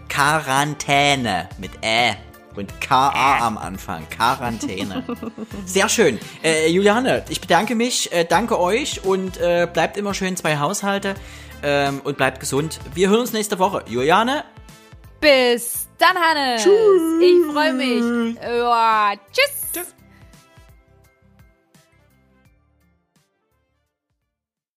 Quarantäne 0.09 1.49
mit 1.57 1.72
Ä. 1.84 2.16
Und 2.53 2.82
K-A 2.82 3.47
am 3.47 3.57
Anfang. 3.57 4.07
Quarantäne. 4.09 5.05
Sehr 5.66 5.88
schön. 5.88 6.20
Äh, 6.43 6.70
Juliane, 6.70 7.24
ich 7.30 7.39
bedanke 7.39 7.76
mich, 7.76 8.12
äh, 8.12 8.26
danke 8.26 8.59
euch 8.59 9.05
und 9.05 9.38
äh, 9.38 9.70
bleibt 9.72 9.95
immer 9.95 10.14
schön 10.14 10.36
zwei 10.36 10.57
Haushalte 10.57 11.16
ähm, 11.64 12.01
und 12.03 12.18
bleibt 12.18 12.39
gesund. 12.39 12.80
Wir 12.93 13.09
hören 13.09 13.22
uns 13.22 13.34
nächste 13.34 13.59
Woche. 13.59 13.84
Juliane, 13.88 14.43
bis 15.20 15.88
dann, 15.97 16.16
Hannes. 16.18 16.66
Ich 17.22 17.53
freue 17.53 17.74
mich. 17.74 18.36
Ja, 18.41 19.14
tschüss. 19.32 19.61